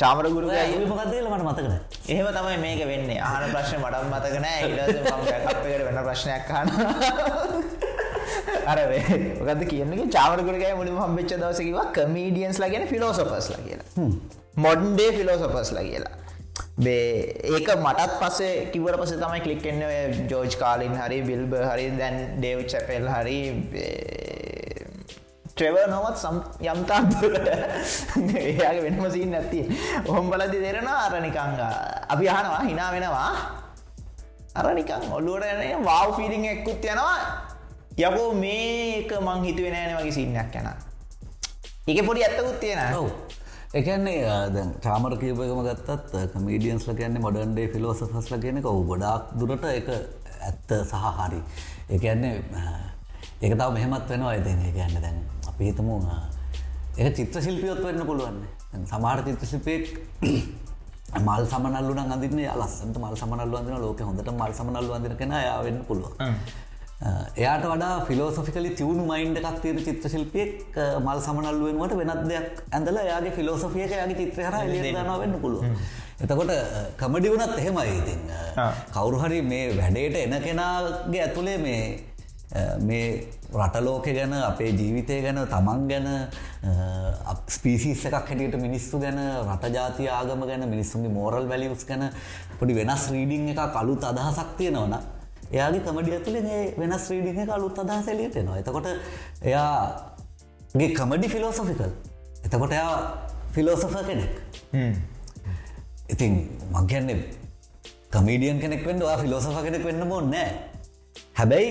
චාමර 0.00 0.26
ගුරු 0.32 0.46
මකදල 0.48 1.26
මට 1.32 1.42
මතකන 1.48 1.74
එහෙම 2.12 2.26
තමයි 2.36 2.56
මේක 2.64 2.80
වෙන්නේ. 2.92 3.20
ආන 3.28 3.44
ප්‍රශ්න 3.52 3.78
මටත් 3.84 4.04
මතකන 4.12 4.46
ඉට 4.64 5.84
වෙන 5.86 6.00
ප්‍රශ්නයක් 6.08 6.42
කාන 6.48 6.68
අරේ 8.66 9.02
ඔකද 9.42 9.62
කියන්නේ? 9.72 10.08
චාමරගුරගේ 10.08 10.72
මුලින් 10.74 10.96
හම්බෙච්ච 10.98 11.34
දවසකිවා 11.34 11.86
කමීඩියන්ස් 11.98 12.58
ලගෙන 12.58 12.86
ෆිලෝසොපස් 12.86 13.50
ල 13.52 13.60
කියලා. 13.66 14.08
මොඩ්ඩේ 14.56 15.10
ෆිලෝසොපස් 15.12 15.72
ල 15.72 15.82
කියලා. 15.82 16.16
බේ 16.78 17.06
ඒක 17.50 17.68
මටත් 17.76 18.12
පස්සේ 18.20 18.54
කිවර 18.72 18.96
පස 19.00 19.12
තමයි 19.16 19.40
කලික්කෙන්න 19.46 19.82
ජෝජ් 20.28 20.56
කාලින් 20.62 20.96
හරි 20.96 21.20
බිල්බ 21.22 21.54
හරි 21.62 21.86
දැන් 21.98 22.18
ඩේව් 22.36 22.64
චැපෙල් 22.72 23.08
හරි 23.08 23.38
ට්‍රෙව 25.50 25.76
නොවත් 25.92 26.16
සම් 26.18 26.36
යම්තාදුරට 26.64 27.48
ඒයාගේ 28.42 28.84
වෙනම 28.84 29.06
සිීන් 29.10 29.34
නැති 29.36 29.60
ඔහොම් 30.06 30.30
බලදි 30.32 30.60
දෙරෙන 30.64 30.88
අරනිකංග 30.90 31.60
අපි 32.08 32.28
අහනවා 32.30 32.62
හිනා 32.62 32.90
වෙනවා. 32.94 33.32
අරනිකං 34.54 35.12
ඔල්ලුවටනේ 35.12 35.76
වව් 35.78 36.08
ෆිඩිං 36.16 36.44
එක්කුත් 36.52 36.84
යනවා 36.86 37.18
යකෝ 38.00 38.30
මේක 38.34 39.10
මං 39.18 39.44
හිතුවෙන 39.44 39.74
ෑන 39.74 39.96
වගේ 39.98 40.12
සින්නක් 40.12 40.56
යන 40.56 40.68
එක 41.88 42.06
පොඩි 42.06 42.24
ඇත්තකුත් 42.24 42.60
තියෙන 42.60 42.94
ඔව. 42.94 43.10
එකන්නේ 43.74 44.18
දැ 44.50 44.64
චාමර 44.80 45.16
කියපයකම 45.16 45.60
ගත්තත් 45.66 46.12
කමීඩියන්ස්ල 46.32 46.94
කියන්නේ 46.94 47.22
මොඩන්ඩේ 47.22 47.68
ෆිලෝසෆස්ල 47.68 48.38
කියන 48.38 48.62
ඔවු 48.64 48.86
ගොඩක් 48.86 49.34
දුරට 49.38 49.64
එක 49.72 49.90
ඇත්ත 50.40 50.70
සහ 50.82 51.04
හරි. 51.18 51.40
එකන්නේ 51.90 52.34
ඒක 53.40 53.52
තව 53.54 53.68
මෙහෙමත් 53.72 54.08
වෙනවා 54.08 54.32
ඇතින් 54.32 54.62
ඒ 54.62 54.72
කියන්න 54.72 55.02
දැන් 55.02 55.18
අපි 55.50 55.64
හිතමු 55.64 56.00
ඒ 56.98 57.10
චිත්‍ර 57.12 57.42
ශිල්පියොත් 57.42 57.82
වෙන්න 57.82 58.06
පුළුවන්න 58.06 58.86
සමාර 58.86 59.22
චිත්‍ර 59.24 59.46
ශිල්පයෙක් 59.46 59.84
මල් 61.26 61.46
සමනල්ලු 61.46 61.94
අදින්න 62.08 62.42
ලස්සට 62.54 62.98
මල් 62.98 63.16
සමනල්ලු 63.16 63.56
අදින 63.56 63.80
ලෝක 63.80 64.02
හොඳට 64.02 64.32
මල් 64.32 64.52
සමනල්ලු 64.54 64.92
අදින 64.94 65.16
කෙන 65.16 65.32
යාවෙන්න 65.40 65.80
පුළුව 65.84 66.12
එයාට 67.00 67.64
වඩා 67.64 67.94
ෆිලෝසොෆිකලි 68.02 68.70
තියුණු 68.72 69.04
මයින්ඩ 69.06 69.40
එකක් 69.40 69.60
තීර 69.62 69.78
චිත්‍ර 69.80 70.08
ශිල්පියෙක් 70.08 70.76
මල් 70.98 71.20
සමනල්ලුවෙන්වට 71.20 71.96
වෙනත් 71.96 72.28
දෙයක් 72.28 72.60
ඇඳල 72.70 73.00
යාගේ 73.04 73.32
ෆිලෝසොෆියක 73.32 73.92
යාගේ 73.92 74.18
චිත්‍රහර 74.18 74.56
එලිය 74.60 74.82
දනවා 74.88 75.18
වෙන්න 75.18 75.40
පුළුව 75.40 75.64
එතකොට 76.20 76.52
කමඩි 76.96 77.28
වුණත් 77.30 77.56
එහෙමයි 77.56 77.92
ඉතින්. 77.94 78.20
ආ. 78.56 78.72
කවුරු 78.90 79.18
හරි 79.18 79.40
මේ 79.42 79.66
වැඩේට 79.72 80.16
එන 80.18 80.34
කෙනාගේ 80.40 81.22
ඇතුළේ 81.22 81.58
මේ 81.58 81.82
මේ 82.80 83.06
රටලෝක 83.52 84.04
ගැන 84.06 84.32
අපේ 84.34 84.72
ජීවිතය 84.72 85.22
ගැන 85.22 85.40
තමන් 85.46 85.86
ගැන 85.88 86.08
ස්පීසිස් 87.48 88.04
එකක් 88.04 88.18
හැටියට 88.18 88.58
මිනිස්සු 88.58 88.98
ගැන 88.98 89.22
රටජාති 89.46 90.10
ආගම 90.10 90.44
ගැන 90.44 90.68
මිනිස්සුන්ගේ 90.68 91.10
මෝරල් 91.10 91.48
වැලියස් 91.48 91.86
ගැන 91.86 92.10
පොඩි 92.58 92.76
වෙනස් 92.76 93.08
රීඩිං 93.08 93.48
එක 93.48 93.64
අලුත් 93.74 94.04
අදහසක් 94.04 94.52
තියෙනවන 94.58 94.94
එයාගේ 95.50 95.82
කමඩිය 95.82 96.14
ඇතුළේ 96.16 96.42
මේ 96.42 96.62
වෙනස් 96.78 97.04
රීඩිං 97.10 97.42
එක 97.42 97.50
අලුත් 97.50 97.78
අදහස 97.78 98.08
එලියට 98.08 98.36
එනවා. 98.36 98.58
එතකොට 98.58 98.86
එයාගේ 99.42 100.90
කමඩි 100.94 101.28
ෆිලෝසොෆිකල් 101.28 101.90
එතකොට 102.44 102.72
එයා 102.72 102.94
ෆිලෝසොෆ 103.52 103.94
කෙනෙක්. 104.06 104.32
ඉතින් 106.08 106.32
මංකයන්නේ 106.72 107.18
කමීඩියන් 108.10 108.60
කෙනෙක් 108.60 108.84
වෙන්න 108.84 109.00
වා 109.00 109.16
ෆිලෝසොෆ 109.18 109.62
කෙනෙක් 109.62 109.84
වෙන්න 109.84 110.08
බොන්න 110.08 110.34
හැබැයි 111.34 111.70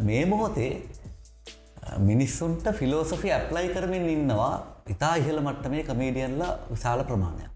මේ 0.00 0.24
මොහොතේ 0.26 0.72
මිනිස්සුන්ට 2.00 2.66
ෆිලෝසොෆි 2.72 3.30
ඇප්ලයි 3.30 3.68
කරමින් 3.68 4.08
ඉන්නවා 4.08 4.52
ඉතා 4.88 5.14
ඉහළ 5.16 5.40
මට්ට 5.40 5.70
මේ 5.70 5.82
කමීඩියන්ල 5.84 6.42
විශාල 6.70 7.04
ප්‍රමාණයක්. 7.04 7.50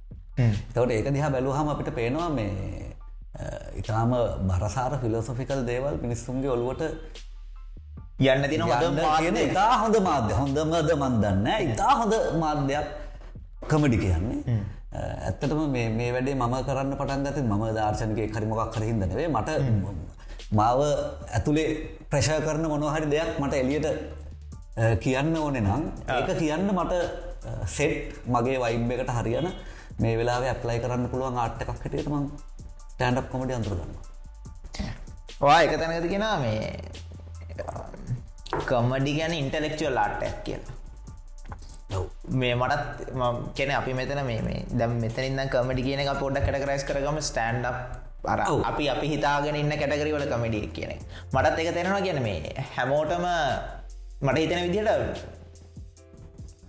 තවට 0.72 0.90
ඒක 0.90 1.12
දිහා 1.12 1.30
බැලූහම 1.30 1.68
අපිට 1.68 1.94
පේනවා 1.94 2.30
මේ 2.30 2.83
ඉතාම 3.76 4.12
බරසාර 4.48 4.92
ෆිලෝසොෆිකල් 5.00 5.62
දේවල් 5.66 5.96
මිනිස්සුන්ගේ 6.02 6.50
ඔළුවට 6.50 6.82
යන්න 8.20 8.44
තින 8.44 8.62
තියෙන 8.62 9.36
ඉතා 9.38 9.72
හොඳ 9.78 9.96
මාධ්‍ය. 10.00 10.32
හොඳමද 10.34 10.94
මන්දන්න 10.96 11.46
ඉතා 11.66 11.92
හොඳ 11.96 12.14
මාධ්‍යයක් 12.38 12.86
කමඩි 13.68 13.98
කියන්නේ. 13.98 14.58
ඇත්තටම 14.94 15.60
මේ 15.68 15.88
මේ 15.90 16.10
වැඩේ 16.12 16.34
මම 16.36 16.54
කරන්න 16.62 16.96
පටන් 16.96 17.24
ගත 17.26 17.38
මම 17.42 17.64
දර්ශනක 17.76 18.20
කරිමොකක් 18.30 18.70
කරහින්දනවේ 18.70 19.28
මට 19.28 19.50
මාව 20.52 20.80
ඇතුළේ 21.32 21.68
ප්‍රශය 22.10 22.38
කරන 22.46 22.66
මොනොහරි 22.66 23.10
දෙයක් 23.10 23.40
මට 23.40 23.54
එලියට 23.56 23.88
කියන්න 25.00 25.36
ඕනෙ 25.36 25.60
නම් 25.60 25.82
ඒක 26.10 26.34
කියන්න 26.38 26.70
මට 26.70 26.92
සෙට් 27.66 28.14
මගේ 28.28 28.58
වයිබ් 28.60 28.90
එකට 28.92 29.14
හරියන 29.18 29.48
මේ 29.98 30.16
වෙලා 30.16 30.40
ඇප්ලයි 30.46 30.80
කරන්න 30.80 31.10
පුළුවන් 31.10 31.38
ආට් 31.38 31.62
එකක් 31.62 31.74
ස්ටන්ඩ් 32.94 33.28
කොමඩි 33.32 33.54
අඳුරගන්න 33.58 33.92
වා 35.40 35.58
එක 35.66 35.74
තැනකති 35.80 36.14
කෙනා 36.14 36.36
මේ 36.44 36.62
කමඩි 38.70 39.12
ගැන 39.18 39.34
ඉන්ටලෙක්චුවල් 39.42 40.00
ආට්ටක් 40.02 40.38
කියලා 40.46 40.82
මේ 42.40 42.54
මටත් 42.60 42.84
කෙන 43.56 43.70
අපි 43.80 43.92
මෙතන 44.00 44.20
මේ 44.30 44.64
දැම් 44.80 44.92
මෙතනින්ද 45.04 45.42
කමඩි 45.54 45.86
කියන 45.88 46.02
පොඩ්ඩ 46.22 46.46
කටකරයිස් 46.46 46.84
කරගම 46.88 47.18
ස්ටන්ඩ් 47.30 47.66
අර. 48.32 48.40
අපි 48.70 48.84
අපි 48.94 49.06
හිතාගෙන 49.14 49.56
ඉන්න 49.62 49.72
කැටගරිවල 49.80 50.26
කමඩිය 50.32 50.66
කියන. 50.76 50.92
මටත් 51.34 51.58
එක 51.62 51.74
තෙනවා 51.76 52.00
කියන 52.06 52.20
මේ 52.22 52.54
හැමෝටම 52.76 53.26
මට 54.26 54.38
හිතන 54.42 54.62
විදිහට 54.66 55.33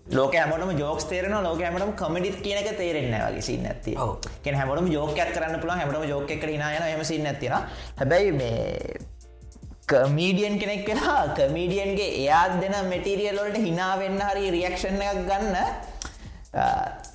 ලෝක 0.07 0.33
හැමටම 0.33 0.77
ජෝක් 0.77 1.01
තේරන 1.03 1.33
ලෝක 1.43 1.59
හැමටම 1.59 1.91
කමඩිත් 1.95 2.38
කියනක 2.41 2.69
තේරෙන්න 2.77 3.15
වගේ 3.24 3.41
සින්න 3.41 3.65
ඇති. 3.65 3.95
කෙන 4.43 4.55
හැමටම 4.55 4.88
ජෝකයක් 4.88 5.33
කරන්න 5.33 5.59
පුළන් 5.59 5.79
හැමටම 5.79 6.07
ජෝක 6.07 6.31
එකට 6.31 6.45
හිනායන 6.47 6.83
හම 6.85 7.03
සින්න 7.03 7.25
ඇතින 7.25 7.51
හැබැයි 7.97 8.31
මේ 8.33 8.97
කමීඩියන් 9.88 10.59
කෙනෙක් 10.59 10.88
වෙලා 10.88 11.24
කමීඩියන්ගේ 11.35 12.12
එයා 12.21 12.45
දෙන 12.62 12.77
මෙටිරියල්ලොලට 12.88 13.57
හිනාවෙන්න 13.59 14.21
හරි 14.21 14.51
රියක්ෂණ 14.51 15.01
එකක් 15.01 15.25
ගන්න 15.27 15.57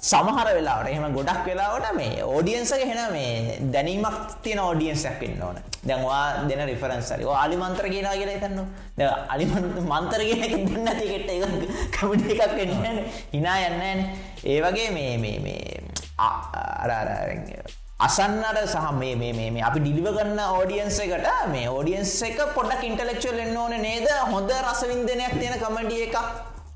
සමහර 0.03 0.49
වෙලාට 0.51 0.89
එහම 0.89 1.07
ගොඩක් 1.15 1.45
වෙලාවට 1.47 1.91
මේ 1.97 2.23
ඕඩියන්සක 2.25 2.83
හෙන 2.83 3.01
මේ 3.13 3.59
දැනීමක් 3.73 4.17
තියෙන 4.43 4.61
ඕඩියන්සක් 4.61 5.21
වෙන්න 5.21 5.43
ඕන. 5.43 5.59
දැන්වා 5.83 6.49
දෙන 6.49 6.63
රිෆරන්සරි 6.67 7.25
අලි 7.37 7.57
මන්ත්‍ර 7.57 7.89
කියෙනවා 7.89 8.17
කියලා 8.17 8.41
තන්න 8.41 8.59
අලි 9.29 9.47
මන්තර 9.47 10.21
කියන 10.21 10.45
එක 10.45 10.55
දෙන්න 10.69 10.89
තිකට 11.01 11.31
කමිටි 11.95 12.37
එකක් 12.39 12.57
වෙන්න 12.59 13.05
හිනා 13.33 13.59
යන්න 13.69 14.05
ඒ 14.45 14.61
වගේ 14.61 14.91
මේ 14.91 15.17
මේ 15.17 15.39
මේ 15.41 15.81
අර 16.19 16.91
අර 16.93 17.09
අසන්නට 18.01 18.61
සහ 18.65 18.93
මේ 18.95 19.15
මේ 19.15 19.33
මේ 19.33 19.51
මේ 19.51 19.63
අපි 19.63 19.81
ඩිලිව 19.81 20.07
කරන්න 20.11 20.39
ඕඩියන්ස 20.41 21.01
එකට 21.01 21.27
මේ 21.49 21.67
ඕඩියන්ස් 21.69 22.13
එක 22.23 22.39
පොඩක් 22.55 22.85
ඉන්ටලෙක්චුවල් 22.85 23.41
එන්න 23.41 23.57
ඕන 23.57 23.75
නේද? 23.79 24.07
හොඳ 24.27 24.53
රසවින්දනයක් 24.61 25.35
තියෙන 25.37 25.61
කමඩිය 25.61 26.07
එකක්. 26.07 26.17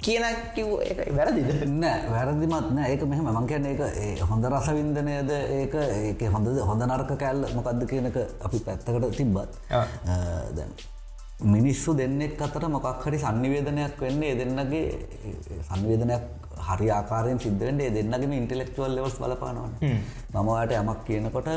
කියන 0.04 0.24
කිව් 0.54 0.70
එක 0.84 0.98
වැරදිද? 1.18 1.50
නෑ 1.82 2.08
වැරදිමත් 2.14 2.70
නෑ. 2.76 2.88
ඒක 2.92 3.02
මෙහම 3.12 3.28
මං 3.34 3.46
කියන්න 3.50 3.68
ඒක 3.72 3.82
ඒ 4.04 4.14
හොඳ 4.30 4.44
රසවින්දනයද 4.52 5.30
ඒක? 5.60 5.74
ඒක 6.08 6.24
හොඳ 6.34 6.50
හොඳ 6.70 6.82
නරක 6.88 7.12
කෑල්ල 7.22 7.46
මොකක්ද 7.58 7.86
කියනක 7.92 8.18
අපි 8.48 8.58
පැත්තකට 8.66 9.16
තිබ්බත්. 9.20 9.52
දැන් 10.58 10.72
මිනිස්සු 11.54 11.94
දෙන්නෙක් 12.00 12.40
අතර 12.46 12.64
මොකක් 12.76 13.04
හරි 13.06 13.18
සංනිවේදනයක් 13.24 14.00
වෙන්නේ 14.06 14.32
ඒ 14.32 14.38
දෙන්නගේ 14.40 14.82
සංවේදනයක් 15.68 16.24
හරි 16.68 16.90
ආකාරයෙන් 16.98 17.40
සිද්ධ 17.44 17.64
වෙන්නේ 17.68 17.88
ඒ 17.90 17.94
දෙන්නගේම 17.96 18.36
ඉන්ටෙලෙක්චුවල් 18.40 18.94
ලෙවල්ස් 18.98 19.16
බලපානවන. 19.22 19.72
මම 20.34 20.48
ඔයාට 20.54 20.76
යමක් 20.80 21.00
කියනකොට 21.08 21.48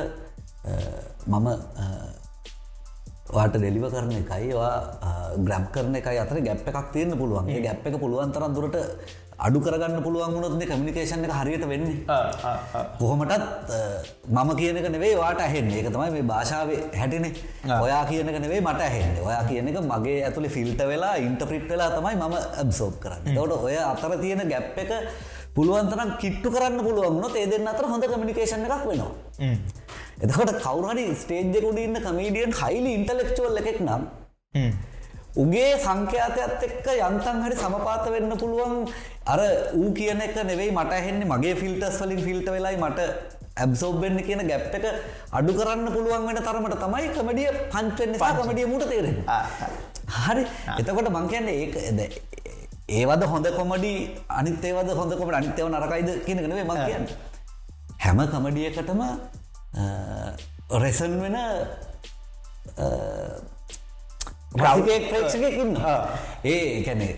මම 1.33 1.47
වාට 3.35 3.55
ඩෙලිව 3.55 3.85
කරන 3.93 4.11
එකයි 4.23 4.51
ග්‍රබ් 5.47 5.65
කරන 5.75 5.95
එකයි 5.99 6.19
අතර 6.23 6.37
ගැප් 6.47 6.67
එකක් 6.71 6.91
තියන්න 6.93 7.17
පුළුවන්. 7.21 7.47
ගැප් 7.65 7.87
එක 7.87 7.95
පුළුවන් 8.03 8.31
තරන් 8.35 8.53
දුරට 8.57 8.77
අඩු 9.45 9.59
කරගන්න 9.61 10.01
පුළුවන් 10.05 10.33
වුණොත්ද 10.35 10.63
කමිනිකේෂන් 10.69 11.25
එක 11.27 11.33
හරියට 11.39 11.65
වෙන්නේ. 11.71 11.97
කොහොමටත් 12.99 13.43
මම 14.35 14.49
කියනක 14.59 14.87
නෙවේ 14.95 15.13
වාට 15.21 15.41
ඇහෙන්නේ. 15.45 15.79
ඒක 15.81 15.89
තමයි 15.93 16.11
මේ 16.15 16.27
භාෂාවේ 16.31 16.79
හැටිනේ. 16.99 17.33
ඔයා 17.85 18.03
කියනක 18.11 18.39
නෙවේ 18.45 18.61
මට 18.61 18.81
ඇහෙන්නේ. 18.89 19.23
ඔයා 19.29 19.43
කියන 19.49 19.67
එක 19.71 19.79
මගේ 19.93 20.19
ඇතුළේ 20.27 20.53
ෆිල්ට 20.57 20.81
වෙලා 20.91 21.15
ඉන්ටප්‍රිට් 21.27 21.67
වෙලා 21.69 21.89
තමයි 21.97 22.15
මම 22.15 22.37
ඇබ්සෝප් 22.61 22.95
කරන්න. 23.03 23.27
තවට 23.35 23.63
ඔය 23.67 23.75
අතර 23.91 24.15
තියෙන 24.23 24.47
ගැප් 24.53 24.79
එක 24.83 24.91
පුළුවන්තරම් 25.57 26.09
කිට්ටු 26.21 26.53
කරන්න 26.55 26.79
පුළුවන් 26.87 27.19
නොත් 27.21 27.35
ඒ 27.35 27.45
දෙන්න 27.51 27.67
අතර 27.73 27.85
හොඳ 27.91 28.07
කමිනිකේෂන් 28.13 28.65
එකක් 28.65 28.87
වෙනවා 28.89 29.11
එතකොට 30.17 30.51
කවුරහරි 30.65 31.05
ස්ටේජ්ජකුඩ 31.21 31.79
ඉන්න 31.85 31.97
කමීඩියන් 32.05 32.53
හයිලි 32.59 32.91
ඉන්ටලෙක්චුවල් 32.97 33.59
එකෙක් 33.61 33.79
නම් 33.85 34.03
උගේ 35.43 35.71
සංඛ්‍යාතයත් 35.85 36.63
එක්ක 36.67 36.87
යන්තන් 37.07 37.43
හරි 37.45 37.57
සමපාත 37.63 38.05
වෙන්න 38.13 38.31
පුළුවන්. 38.41 38.73
අර 39.31 39.39
ඌ 39.79 39.89
කියන 39.99 40.21
එක 40.27 40.37
නෙවෙයි 40.49 40.71
මට 40.77 40.97
ඇහෙන්නේ 40.99 41.29
මගේ 41.33 41.55
ෆිල්ටස් 41.61 41.99
වලින් 42.01 42.23
ෆිල්ට 42.27 42.49
වෙලයි 42.55 42.79
මට 42.81 42.99
ඇබ්සෝබ්බෙන්න්න 43.63 44.25
කියන 44.27 44.41
ගැප් 44.49 44.75
එක 44.79 44.85
අඩු 45.37 45.57
කරන්න 45.59 45.87
පුළුවන් 45.95 46.27
වෙන 46.29 46.41
තරමට 46.47 46.81
තමයි 46.83 47.13
කමඩිය 47.15 47.49
පංචවෙන්න 47.73 48.17
කමඩිය 48.41 48.67
මුට 48.73 48.89
තේරෙන 48.91 49.17
හරි. 50.25 50.43
එතකොට 50.79 51.13
මං 51.15 51.31
කියන්නේ 51.33 51.57
ඒක 51.63 51.75
එද 51.91 51.99
ඒවද 52.99 53.23
හොඳ 53.31 53.47
කොමඩි 53.59 53.95
අනිත් 54.39 54.65
ඒවද 54.65 54.93
හොඳ 54.99 55.17
කොමට 55.19 55.39
අනිත්‍යව 55.41 55.67
නරකයිද 55.69 56.09
කියනකන 56.25 56.53
මං 56.59 56.85
කියන්න. 56.85 57.05
හැම 58.03 58.19
කමඩියකටම 58.33 59.01
රෙසන් 60.83 61.13
වෙන 61.21 61.37
රසිකයෙක් 64.57 65.09
ප්‍රේක්ෂකයකින්න 65.11 65.73
ඒ 66.43 66.83
කැනේ 66.85 67.15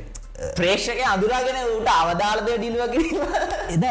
ප්‍රේක්ෂක 0.56 1.00
අදුරාගෙන 1.13 1.58
ට 1.86 1.89
අවදාලදය 1.94 2.53
ඩිල්ුව 2.58 2.91
කිරීම. 2.94 3.24
එද 3.74 3.84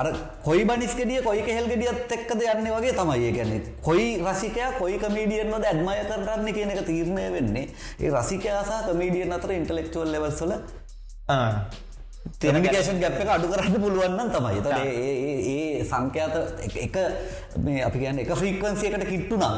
අර 0.00 0.08
කොයි 0.44 0.64
බනිස්කෙඩිය 0.64 1.22
කොයි 1.22 1.42
කෙහෙල් 1.42 1.66
ගෙඩියත් 1.68 2.12
එක්කද 2.16 2.42
යන්න 2.42 2.68
වගේ 2.74 2.92
තමයි. 2.98 3.32
ගැන්නේ 3.36 3.60
කොයි 3.82 4.06
රසිකයා 4.22 4.70
කොයි 4.78 4.98
කමීඩියන්වද 4.98 5.64
ඇඩ්මය 5.70 5.96
කරන්න 6.10 6.52
කියන 6.56 6.70
එක 6.74 6.84
තීරණය 6.90 7.26
වෙන්නේ. 7.36 7.66
ඒ 8.00 8.10
රසිකයාසා 8.10 8.82
කමීඩියන් 8.88 9.34
අතර 9.38 9.50
ඉන්ටලෙක්ටුවල් 9.58 10.14
ලෙවල්සල 10.14 10.54
තෙමිකේෂන් 12.40 13.00
ගැප් 13.00 13.16
එක 13.20 13.28
අඩු 13.36 13.46
කරන්න 13.52 13.76
පුළුවන්න 13.80 14.30
තමයි. 14.34 14.60
ත. 14.62 14.68
ඒ 14.74 15.84
සංඛ්‍යාත 15.84 16.34
එක 16.86 16.96
මේ 17.64 17.82
අපි 17.84 17.98
කියන්න 17.98 18.18
එක 18.18 18.30
ෆ්‍රීක්වන්සියකට 18.34 19.04
කිට්ටු 19.08 19.36
නම්. 19.36 19.56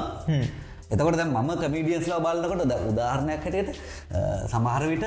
එතකොට 0.90 1.18
මම 1.26 1.50
කමීඩියන්ස්ලා 1.62 2.20
බලන්නකොට 2.24 2.62
ද 2.70 2.74
උදාහරණයක් 2.90 3.42
හැටියට 3.42 3.70
සමහර 4.52 4.82
විට 4.92 5.06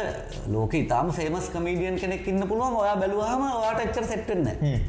ලෝක 0.52 0.74
ඉතාම 0.76 1.12
ෆේමස් 1.12 1.48
කමීඩියන් 1.54 1.96
කෙනෙක් 2.00 2.28
ඉන්න 2.28 2.44
පුළුවන්. 2.48 2.76
ඔයා 2.82 2.96
බැලුවාම 3.02 3.42
ඔයාට 3.54 3.86
එච්චර 3.86 4.06
සෙට් 4.06 4.28
වෙන්නේ 4.28 4.56
නැහැ. 4.60 4.80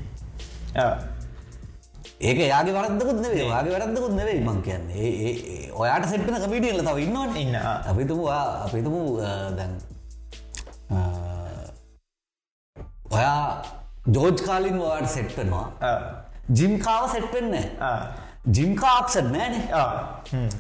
ඒක 2.21 2.39
යාගේ 2.39 2.75
වරද්දකුත් 2.75 3.19
නෙවෙයි. 3.23 3.47
යාගේ 3.49 3.73
වැරද්දකුත් 3.77 4.15
නෙවෙයි 4.19 4.41
මං 4.47 4.59
කියන්නේ. 4.63 5.71
ඔයාට 5.75 6.09
සෙට් 6.11 6.27
වෙන 6.27 6.43
කමීඩියන්ලා 6.45 6.93
තව 6.93 6.99
ඉන්නවනේ. 7.07 7.43
ඉන්න, 7.45 7.55
ආ. 7.57 7.77
අපි 7.91 8.03
හිතමු 8.05 8.23
ඔයා 8.27 8.47
අපි 8.67 8.77
හිතමු 8.83 9.01
අ, 9.21 9.31
දැන් 9.59 9.73
ඔයා 13.11 13.45
ජෝර්ජ් 14.09 14.43
කාලින් 14.47 14.81
ඔයාට 14.81 15.11
සෙට් 15.11 15.37
වෙනවා. 15.37 15.67
ජිම් 16.53 16.81
කාව 16.81 17.13
සෙට් 17.13 17.31
වෙන්නේ 17.33 17.65
නැහැ. 17.77 18.11
ජිම් 18.51 18.75
කා 18.77 18.99
ඔප්ෂන් 18.99 19.33
නැහැනේ. 19.33 20.51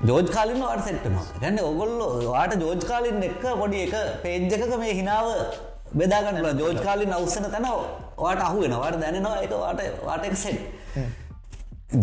ජෝජ් 0.00 0.26
කාලින් 0.28 0.60
වාට 0.60 0.84
සෙට්ටනවා 0.84 1.24
ගැන්න 1.40 1.58
ඔගොල්ල 1.60 1.94
වාට 2.26 2.54
ජෝජ් 2.60 2.82
කාලින් 2.84 3.22
එක්ක 3.22 3.44
පොඩි 3.60 3.84
එක 3.84 3.94
පේජ් 4.22 4.52
එකක 4.56 4.74
මේ 4.78 4.94
හිනාව 4.94 5.28
බෙදාගන්න 5.94 6.60
ජෝජ් 6.60 6.80
කාලි 6.82 7.06
නවස්සන 7.06 7.46
තැන 7.50 7.68
වාට 8.18 8.42
අහුවෙන 8.48 8.76
වාට 8.76 9.00
දැනෙනවා 9.00 9.36
එක 9.44 9.54
වාට 9.54 9.82
වාට 10.04 10.28
එක 10.28 10.36
සෙට් 10.36 10.60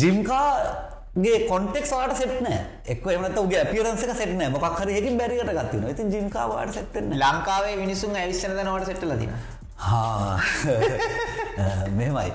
ජිම්කාගේ 0.01 1.37
කොන්ටෙක් 1.47 1.87
වාට 1.93 2.17
සෙට්න 2.17 2.51
එක් 2.87 3.07
එමනත 3.07 3.39
ගේ 3.53 3.65
පිරන්සක 3.71 4.13
සෙටන 4.17 4.45
මොක් 4.51 4.67
හරයකින් 4.73 5.17
බැරිට 5.17 5.53
ගත්තින 5.53 5.89
ඉතින් 5.93 6.13
ජිම්කාවාට 6.17 6.77
සෙට්න 6.77 7.17
ලංකාවේ 7.21 7.75
මිනිසුන් 7.77 8.15
ඇවිස්සන 8.17 8.55
දනවට 8.57 8.91
සෙට්ටල 8.91 9.17
තින 9.17 9.35
හා 9.35 9.61
මෙමයි 11.97 12.31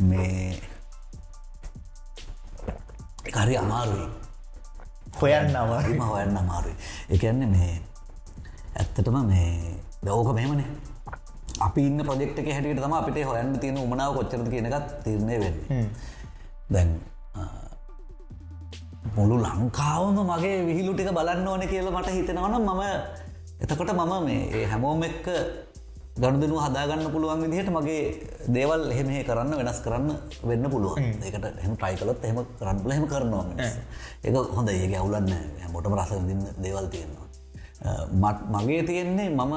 මේ 0.00 0.60
හරි 3.34 3.56
අමාරුයි. 3.56 4.08
හොයන්න 5.20 5.54
අමාරු 5.54 5.84
හරිම 5.84 6.02
හොයන්න 6.02 6.36
අමාරුයි. 6.36 6.74
එකන්නේ 7.10 7.46
මේ 7.46 7.80
ඇත්තටම 8.76 9.26
මේ 9.26 9.78
දවෝක 10.02 10.34
මෙමනේ 10.34 10.66
අපි 11.60 11.82
ඉන්න 11.82 12.00
ප්‍රජෙක්්ක 12.00 12.46
හැටියට 12.46 12.82
තම 12.82 12.92
අපිට 12.92 13.24
හොයන්න 13.24 13.58
තියෙන 13.60 13.78
උමනාව 13.78 14.14
කොච්චරද 14.18 14.50
කියනකත් 14.50 15.02
තිරණය 15.04 15.38
වෙන්න. 15.38 15.90
දැන් 16.72 17.00
මුළු 19.16 19.36
ලංකාවම 19.38 20.18
මගේ 20.24 20.66
විහිලු 20.66 20.94
ටික 20.94 21.14
බලන්න 21.14 21.46
ඕන 21.46 21.62
කියලා 21.72 21.94
මට 21.94 22.08
හිතෙනවන 22.10 22.60
මම 22.60 22.82
එතකොට 23.60 23.92
මම 23.92 24.24
මේ 24.26 24.66
හැමෝම 24.66 25.02
එක්ක 25.02 25.26
ගණුදනු 26.22 26.56
හදාගන්න 26.64 27.06
පුළුවන් 27.14 27.42
විදිහට 27.44 27.70
මගේ 27.76 28.00
දේවල් 28.56 28.82
එහෙම 28.94 29.08
කරන්න 29.28 29.52
වෙනස් 29.60 29.78
කරන්න 29.84 30.08
වෙන්න 30.50 30.64
පුළුවන්. 30.72 30.98
ඒකට 31.26 31.46
එහම 31.62 31.74
ටයිකලොත් 31.82 32.24
එහම 32.28 32.38
කරන්නල 32.60 32.92
හෙම 32.96 33.06
කරනවා 33.12 33.44
ඒක 34.26 34.36
හොඳ 34.56 34.68
ඒ 34.74 34.86
ඇවුලන්න 34.98 35.32
මොටම 35.74 35.94
රස 36.00 36.12
දේවල් 36.66 36.86
තියෙනවා. 36.94 37.26
මගේ 38.56 38.82
තියෙන්නේ 38.90 39.28
මම 39.30 39.54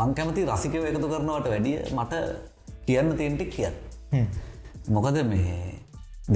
මං 0.00 0.10
කැමති 0.18 0.46
රසිකව 0.50 0.84
එකතු 0.90 1.06
කරනවට 1.12 1.48
වැඩිය 1.54 1.78
මට 1.98 2.12
කියන්න 2.86 3.16
තියන්ටික් 3.20 3.50
කියන්න. 3.56 4.26
මොකද 4.96 5.18
මේ 5.32 5.56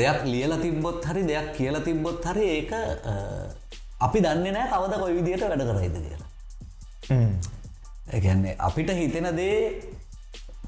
දෙයක් 0.01 0.19
ලියල 0.33 0.53
තිබ්බොත් 0.65 1.07
හරි 1.11 1.23
දෙයක් 1.31 1.47
කියලා 1.59 1.85
තිබ්බොත් 1.89 2.27
හරි 2.31 2.45
ඒක 2.57 2.73
අපි 4.07 4.19
දන්නේ 4.27 4.53
නෑ 4.57 4.67
කවද 4.73 4.93
කොයි 5.03 5.15
විදියට 5.19 5.47
වැඩ 5.53 5.65
කරයිද 5.71 5.97
කියලා 6.07 6.29
එකන්නේ 8.13 8.57
අපිට 8.59 8.91
හිතෙන 9.01 9.29
දේ 9.37 9.59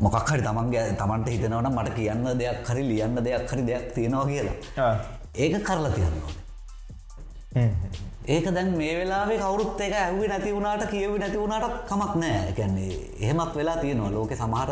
මොකක් 0.00 0.28
හරි 0.30 0.42
තමන්ගේ 0.42 0.85
තමන්ට 1.00 1.28
හිතනවන 1.32 1.68
මට 1.73 1.94
කියන්න 1.99 2.25
දෙයක් 2.40 2.68
හරි 2.68 2.82
ලියන්න 2.90 3.25
දෙයක් 3.25 3.50
හරි 3.50 3.62
දෙයක් 3.70 3.87
තියෙනවා 3.94 4.26
කියලා. 4.30 4.92
ඒක 5.35 5.54
කරලා 5.64 5.92
තියන්නවා 5.97 6.35
ඒක 8.26 8.47
දැන් 8.54 8.76
මේ 8.78 8.94
වෙලාේ 8.99 9.38
කවරුත් 9.38 9.80
එක 9.80 9.94
ඇහුවේ 10.00 10.28
නැති 10.28 10.52
වුණට 10.54 10.85
කියවි 10.90 11.18
නැති 11.18 11.38
වුණට 11.42 11.66
කමක් 11.88 12.14
නෑ 12.23 12.40
එකන්නේ 12.50 12.92
එහෙමත් 13.20 13.56
වෙලා 13.56 13.76
තියෙනවා. 13.76 14.11
ලෝක 14.11 14.32
සමහර 14.37 14.70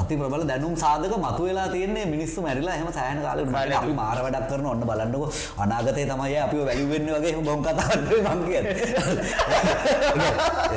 අති 0.00 0.14
ප්‍රබල 0.16 0.42
දැනුම් 0.50 0.74
සාධක 0.84 1.14
මතු 1.24 1.42
වෙලා 1.48 1.68
තියන්නේ 1.74 2.06
මිනිස්සු 2.14 2.38
මැරිලා 2.46 2.76
හම 2.80 2.90
සෑන 2.98 3.18
කාල 3.24 3.38
අපි 3.80 3.92
මාර 4.00 4.18
වැඩක් 4.24 4.48
කරන 4.50 4.66
ඔන්න 4.72 4.82
බලන්නක. 4.88 5.24
අනාගතය 5.62 6.04
තමයි 6.10 6.36
අපි 6.46 6.56
වැලිවෙන්න 6.68 7.08
වගේ 7.16 7.42
බොම් 7.48 7.60
කතාන්න 7.66 8.00
මංකිය 8.26 8.62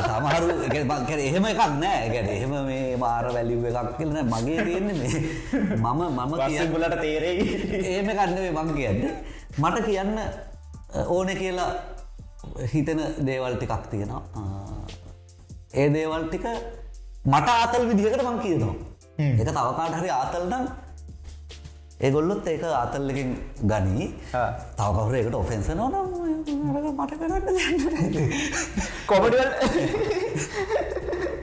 සමහරු 0.08 0.48
මංකර 0.92 1.20
එහෙම 1.28 1.46
එකක් 1.52 1.62
නෑ. 1.84 2.04
ගැන 2.14 2.28
එහෙම 2.36 2.54
මේ 2.70 2.98
මාර 3.04 3.26
වැලිව 3.36 3.66
එකක් 3.72 3.90
කියලන 3.98 4.18
මගේ 4.34 4.60
තියෙන්නේ 4.68 5.12
මම 5.84 6.02
මම 6.18 6.34
කියගලට 6.48 6.96
තේරෙයි. 7.04 7.44
ඒම 7.94 8.08
කන්නවේ 8.18 8.52
මං 8.58 8.70
කියන්නේ. 8.80 9.14
මට 9.62 9.86
කියන්න 9.88 10.12
ඕන 11.16 11.30
කියලා 11.42 11.72
හිතන 12.74 13.00
දේවල් 13.28 13.56
ටිකක් 13.56 13.84
තියෙනවා. 13.92 14.22
ඒ 15.74 15.88
දේවල් 15.96 16.24
ටික 16.28 16.46
මට 17.26 17.50
ආතල් 17.50 17.84
විදිහකට 17.90 18.24
මං 18.24 18.40
කියනවා. 18.44 18.76
එක 19.20 19.48
තවකාට 19.48 19.96
හරි 20.00 20.10
ආතල් 20.10 20.44
නම් 20.48 20.66
ඒගොල්ලොත් 22.00 22.48
ඒක 22.48 22.64
ආතල්ලකින් 22.64 23.30
ගනී. 23.72 24.08
තවකවර 24.78 25.16
එකට 25.20 25.36
ඔෆෙන්ස 25.42 25.68
නොන 25.76 25.94
මට 27.00 27.14
කරන්න 27.20 27.44
කොමඩවල් 29.10 29.50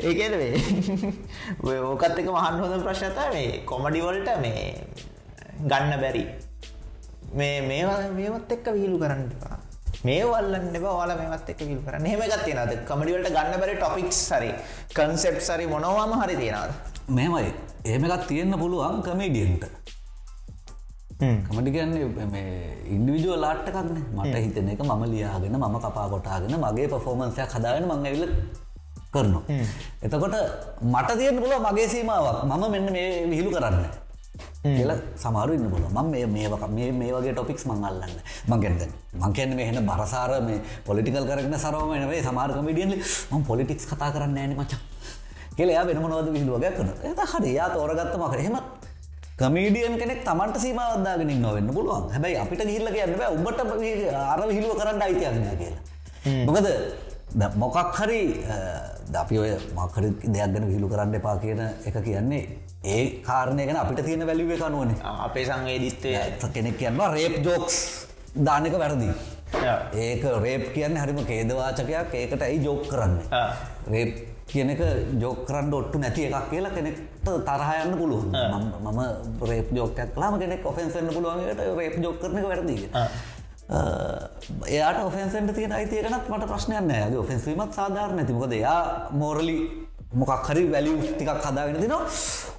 ඒකවේ 0.07 0.55
ඕකත් 1.91 2.17
එක 2.23 2.29
මහන් 2.33 2.57
හොඳ 2.63 2.83
ප්‍රශ්නත 2.89 3.19
මේ 3.37 3.61
කොමඩිවල්ට 3.71 4.29
මේ 4.41 4.65
ගන්න 5.71 5.93
බැරි. 6.01 6.25
මේ 7.39 7.57
මේවා 7.69 8.01
මේවත් 8.17 8.51
එක්ක 8.57 8.67
විහිලු 8.75 8.97
කරන්නපා 9.03 9.57
මේ 10.09 10.25
වල්ලන්න 10.25 10.67
බල 10.75 11.13
මේත් 11.21 11.51
එක 11.53 11.61
විල් 11.71 11.81
කරන්න. 11.87 12.07
හෙම 12.13 12.23
ගත් 12.33 12.43
තියෙනද 12.45 12.73
කමඩිවලට 12.89 13.33
ගන්න 13.37 13.61
බැරි 13.63 13.77
ටොපික්ස් 13.81 14.21
සරි 14.31 14.51
කන්සෙප් 14.97 15.39
සරි 15.49 15.67
මොනවාම 15.75 16.15
හරි 16.23 16.37
තියෙනද 16.43 16.73
මෙමයි 17.19 17.51
එහෙමකත් 17.85 18.27
තියෙන්න්න 18.31 18.59
පුළුවන් 18.63 19.03
කමේඩියන්ට 19.07 19.65
කමටි 21.49 21.71
කියන්නේ 21.75 22.53
ඉන්ඩිවිජුව 22.95 23.37
ලාට්ටකක්න 23.45 23.91
මට 24.15 24.35
හිතන 24.45 24.69
එක 24.73 24.81
මම 24.85 25.05
ලියාගෙන 25.13 25.57
මම 25.57 25.77
කපා 25.81 26.09
කොටාගෙන 26.13 26.57
මගේ 26.65 26.89
පෆෝමන්සයක් 26.89 27.55
හදාගෙන 27.57 27.87
මං 27.89 28.07
ඇවිල 28.07 28.33
කරනවා. 29.13 29.43
එතකොට 30.03 30.37
මට 30.85 31.11
තියෙන් 31.19 31.39
පුළුව 31.39 31.63
මගේ 31.67 31.89
සීමාවක්. 31.89 32.45
මම 32.45 32.65
මෙන්න 32.71 32.93
මේ 32.93 33.09
විහිලු 33.31 33.51
කරන්න 33.51 33.87
කියල 34.77 34.93
සමාරු 35.25 35.57
ඉන්න 35.59 35.69
පුල 35.75 35.85
ම 35.89 35.99
මේක 36.13 36.27
මේ 37.01 37.13
වගේ 37.17 37.35
ටොපික්ස් 37.37 37.65
මංගල්ලන්න 37.71 38.17
මංගෙන්ද 38.53 38.83
මංකන්න 39.23 39.55
මේ 39.59 39.69
හෙන 39.71 39.79
බරසාර 39.91 40.33
මේ 40.49 40.59
පොලිටිකල් 40.89 41.29
කරන 41.31 41.57
සරම 41.65 41.95
නේ 42.03 42.23
සමාර 42.29 42.51
කමිඩියන්ල 42.59 42.97
ම 43.31 43.47
පොලිටික්ස් 43.51 43.87
කතා 43.93 44.11
කරන්න 44.17 44.39
ෑන 44.43 44.57
මචා 44.61 44.81
කියලයා 45.59 45.87
වෙන 45.89 46.03
මොනවද 46.05 46.29
විහිලුවග 46.35 46.67
කන 46.79 46.91
එත 47.11 47.21
හරි 47.33 47.55
යා 47.59 47.69
තෝරගත්තම 47.77 48.27
කර 48.33 48.43
හෙමත් 48.49 48.87
කමීඩියන් 49.41 49.99
කෙනෙක් 50.01 50.21
තමන්ට 50.25 50.57
සීමවදදාගෙන 50.63 51.31
නොවෙන්න 51.43 51.69
පුළුවන්. 51.77 52.09
හැබැයි 52.15 52.39
අපිට 52.43 52.63
ගිල්ල 52.65 52.89
කියන්න 52.95 53.13
උබට 53.37 53.59
අර 54.33 54.41
හිලුව 54.57 54.73
කරන්න 54.81 55.03
අයිතියන්න 55.07 55.45
කියලා. 55.61 55.83
මොකද 56.49 56.67
මොකක් 57.63 57.77
හරි 57.99 58.21
දපි 59.15 59.39
ඔය 59.39 59.51
මකර 59.77 60.05
දෙයක් 60.25 60.53
ගැන 60.53 60.65
විහිලු 60.69 60.89
කරන්න 60.89 61.15
එපා 61.15 61.37
කියන 61.39 61.61
එක 61.61 61.97
කියන්නේ 62.07 62.43
ඒ 62.87 63.05
කාරණය 63.23 63.67
ගැන 63.67 63.77
අපිට 63.77 64.05
තියෙන 64.05 64.27
වැලිුව 64.27 64.53
කනුවන 64.59 64.93
අපේ 65.27 65.45
සංවේදිත්තය 65.45 66.11
කෙනෙක් 66.55 66.79
කියන්නවා 66.79 67.09
රේප් 67.15 67.35
ජෝක්ස් 67.45 67.77
දානක 68.39 68.75
වැරදි. 68.75 69.11
ඒක 69.97 70.25
රේප් 70.45 70.65
කියන්න 70.75 70.97
හරිම 70.97 71.21
කේදවාචකයක් 71.25 72.15
ඒකට 72.15 72.43
ඇයි 72.43 72.65
ජෝක් 72.65 72.83
කරන්න 72.91 73.15
රේප් 73.89 74.13
කියන 74.47 74.71
එක 74.71 74.83
ජෝක් 75.21 75.47
කරන්න 75.47 75.73
ඔට්ටු 75.73 75.99
නැති 75.99 76.27
එකක් 76.29 76.51
කියලා 76.51 76.75
කෙනෙක්ට 76.77 77.31
තරහයන්න 77.49 77.97
පුළුවන්. 78.01 78.29
මම 78.85 79.01
රේප් 79.43 79.73
ජෝකයක් 79.73 80.17
ලාම 80.17 80.39
කෙනෙක් 80.39 80.67
ඔෆෙන්සන්න 80.67 81.15
පුළුවන්ට 81.15 81.65
රේප් 81.79 81.97
ජෝක් 82.05 82.21
කරන 82.21 82.39
එක 82.39 82.47
වැරදිී 82.47 82.89
එයාට 83.69 85.03
ඔෆෙන්සෙන්ට 85.03 85.55
තියෙන 85.55 85.73
අයිතියකනත් 85.73 86.29
මට 86.29 86.47
ප්‍රශ්නයන්න 86.47 86.91
ඇගේ 86.93 87.19
ඔෆෙන්සීමත් 87.19 87.75
සාධාරණ 87.75 88.23
ඇතිමකද 88.23 88.53
එයා 88.53 89.11
මෝරලි 89.13 89.57
මොකක් 90.15 90.47
හරි 90.49 90.63
වැලිය 90.71 90.97
ටිකක් 91.03 91.43
හදාගෙන 91.43 91.81
තින 91.81 91.95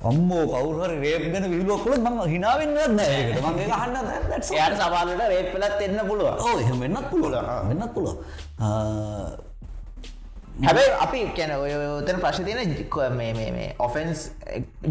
ඔම්මෝ 0.04 0.44
කවුහර 0.46 0.92
රේප් 0.98 1.26
ගැන 1.34 1.50
විලෝකල 1.54 1.96
ම 1.96 2.20
හිනාවෙන්න 2.28 2.76
නෑකට 2.94 3.42
මගේ 3.46 3.68
හන්න 3.74 4.08
යට 4.36 4.48
සවාලට 4.78 5.24
රේප් 5.26 5.52
පලත් 5.54 5.82
එන්න 5.82 6.00
පුළුව 6.08 6.46
ඕ 6.46 6.56
එහ 6.60 6.72
වෙන්නත් 6.76 7.10
පුළුව 7.12 7.52
වෙන්නත් 7.70 7.94
පුළුව 7.94 8.18
හැබයි 10.60 10.90
අපි 11.00 11.22
කැන 11.38 11.54
ඔයතන 11.56 12.20
ප්‍රශ් 12.20 12.42
තියෙන 12.44 13.16
මේ 13.16 13.70
ඔෆෙන්ස් 13.80 14.26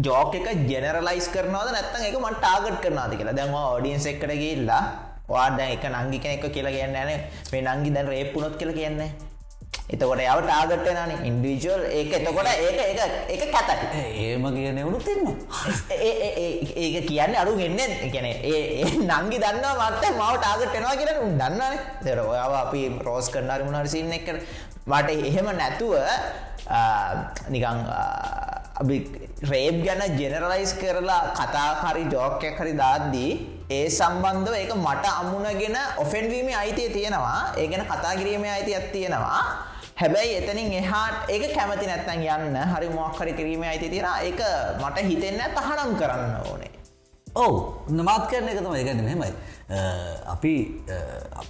ජෝක 0.01 0.33
එක 0.35 0.65
ජෙනරලයිස් 0.65 1.27
කරනවද 1.29 1.75
නැත්තන් 1.75 2.07
එක 2.09 2.17
මට 2.19 2.39
ටාගට් 2.39 2.81
කරනාද 2.81 3.13
කියලා? 3.13 3.35
දැම 3.35 3.53
ෝඩියන්ස් 3.53 4.07
එක්කට 4.07 4.33
ගිල්ලා 4.35 4.81
වාද 5.27 5.59
එක 5.59 5.83
නංගි 5.93 6.19
කෙනෙක් 6.23 6.45
කියලා 6.55 6.75
කියන්න 6.75 6.97
න 6.97 7.09
මේ 7.51 7.61
නංගි 7.61 7.95
දැන් 7.95 8.07
රේප්පුනොත් 8.07 8.55
කියල 8.59 8.71
කියන්නේ 8.79 9.11
එතකොට 9.87 10.19
යව 10.19 10.39
ටාගට්ට 10.43 10.87
නන 10.93 11.11
ඉන්ඩිවිජුවල් 11.29 11.83
ඒක 11.97 12.09
එතකොට 12.17 12.47
ඒක 12.51 12.79
ඒක 12.85 12.99
එක 13.35 13.43
කතයි. 13.55 14.01
ඒම 14.23 14.43
කියන 14.55 14.79
එවුණු 14.81 14.99
තින්න 14.99 15.23
ඒක 16.83 17.07
කියන්න 17.07 17.37
අඩු 17.41 17.55
ගෙන්න්න 17.59 18.11
ගැන 18.13 18.27
ඒ 18.27 18.83
නංගි 18.83 19.37
දන්න 19.43 19.63
මත 19.79 20.03
මව 20.11 20.31
ටාගට්ටෙනවා 20.41 20.95
කියෙන 20.99 21.37
දන්නන. 21.39 21.75
තෙර 22.03 22.19
ඔයාව 22.19 22.53
අපි 22.63 22.81
රෝස් 23.07 23.31
කරනාර 23.31 23.63
මුණහර 23.63 23.87
සින්න 23.87 24.11
එක 24.11 24.27
මට 24.87 25.09
එහෙම 25.29 25.47
නැතුව 25.55 25.95
නිකං 27.49 27.85
අපි 28.81 28.97
රේබ් 29.51 29.77
ගැන 29.85 30.01
ජෙනරලයිස් 30.19 30.73
කරලා 30.81 31.21
කතාකාරි 31.37 32.03
ජෝකයක් 32.13 32.59
හරි 32.59 32.73
දාද්දී 32.81 33.31
ඒ 33.69 33.87
සම්බන්ධව 33.89 34.55
ඒක 34.59 34.73
මට 34.75 35.05
අමුණගෙන 35.21 35.77
ඔෆෙන්වීම 36.03 36.49
අයිතිය 36.61 36.89
තියෙනවා. 36.89 37.41
ඒ 37.57 37.67
ගැන 37.67 37.85
කතා 37.85 38.13
කිරීමේ 38.19 38.51
අයිතියක් 38.51 38.91
තියෙනවා. 38.91 39.41
හැබැයි 40.01 40.37
එතනින් 40.39 40.73
එහාට 40.81 41.29
ඒක 41.29 41.43
කැමති 41.55 41.87
නැත්තන් 41.89 42.23
යන්න 42.35 42.57
හරි 42.73 42.89
මොක්හරි 42.89 43.33
කිරීම 43.33 43.63
අයිති 43.63 43.89
තියෙන 43.89 44.09
ඒක 44.23 44.41
මට 44.81 45.05
හිතෙන්න 45.09 45.41
තහනම් 45.57 45.91
කරන්න 45.99 46.33
ඕනේ. 46.45 46.71
ඔව්. 47.27 47.53
නමාත් 47.89 48.29
කරන 48.31 48.49
එක 48.49 48.59
තම 48.59 48.75
ඒගැන 48.75 49.03
මෙහෙමයි 49.03 49.33
අපි 50.33 50.53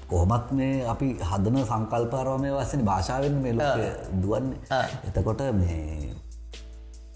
කොහොමත් 0.09 0.51
මේ 0.51 0.85
අපි 0.93 1.07
හදන 1.21 1.57
සංකල්පාරවමය 1.69 2.49
වස්සන 2.57 2.81
භාෂාවෙන් 2.89 3.35
මේ 3.43 3.53
ලෝක 3.53 3.77
දුවන්නේ. 4.21 4.59
එතකොට 5.07 5.41
මේ 5.53 6.13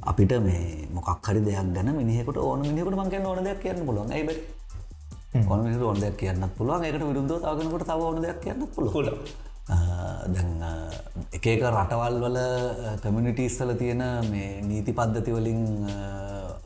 අපිට 0.03 0.33
මේ 0.47 0.87
මොකක් 0.93 1.27
හරි 1.27 1.41
දෙයක් 1.41 1.73
ගැන 1.75 1.89
මිනිහෙකට 1.95 2.37
ඕන 2.37 2.59
මිනිකට 2.61 2.95
මංකෙන් 3.01 3.25
ඕන 3.25 3.43
දෙයක් 3.43 3.59
කියන්න 3.63 3.85
පුළුවන්. 3.85 4.11
ඇයිබ 4.11 4.29
ඕන 5.49 5.59
මිනිට 5.65 5.81
ඕන 5.81 6.01
දෙයක් 6.01 6.17
කියන්න 6.17 6.49
පුළුවන්. 6.57 6.83
එකට 6.85 7.03
විරුද්ධ 7.09 7.41
තාගෙනකට 7.41 7.87
තව 7.89 8.01
ඕන 8.01 8.21
දෙයක් 8.21 8.39
කියන්න 8.43 8.67
පුළුවන්. 8.75 9.17
දැන් 10.33 10.49
එක 11.31 11.45
එක 11.47 11.61
රටවල් 11.65 12.15
වල 12.23 12.37
කමිනිිටස්වල 13.03 13.71
තියෙන 13.81 14.03
මේ 14.31 14.61
නීති 14.69 14.93
පද්ධති 14.93 15.31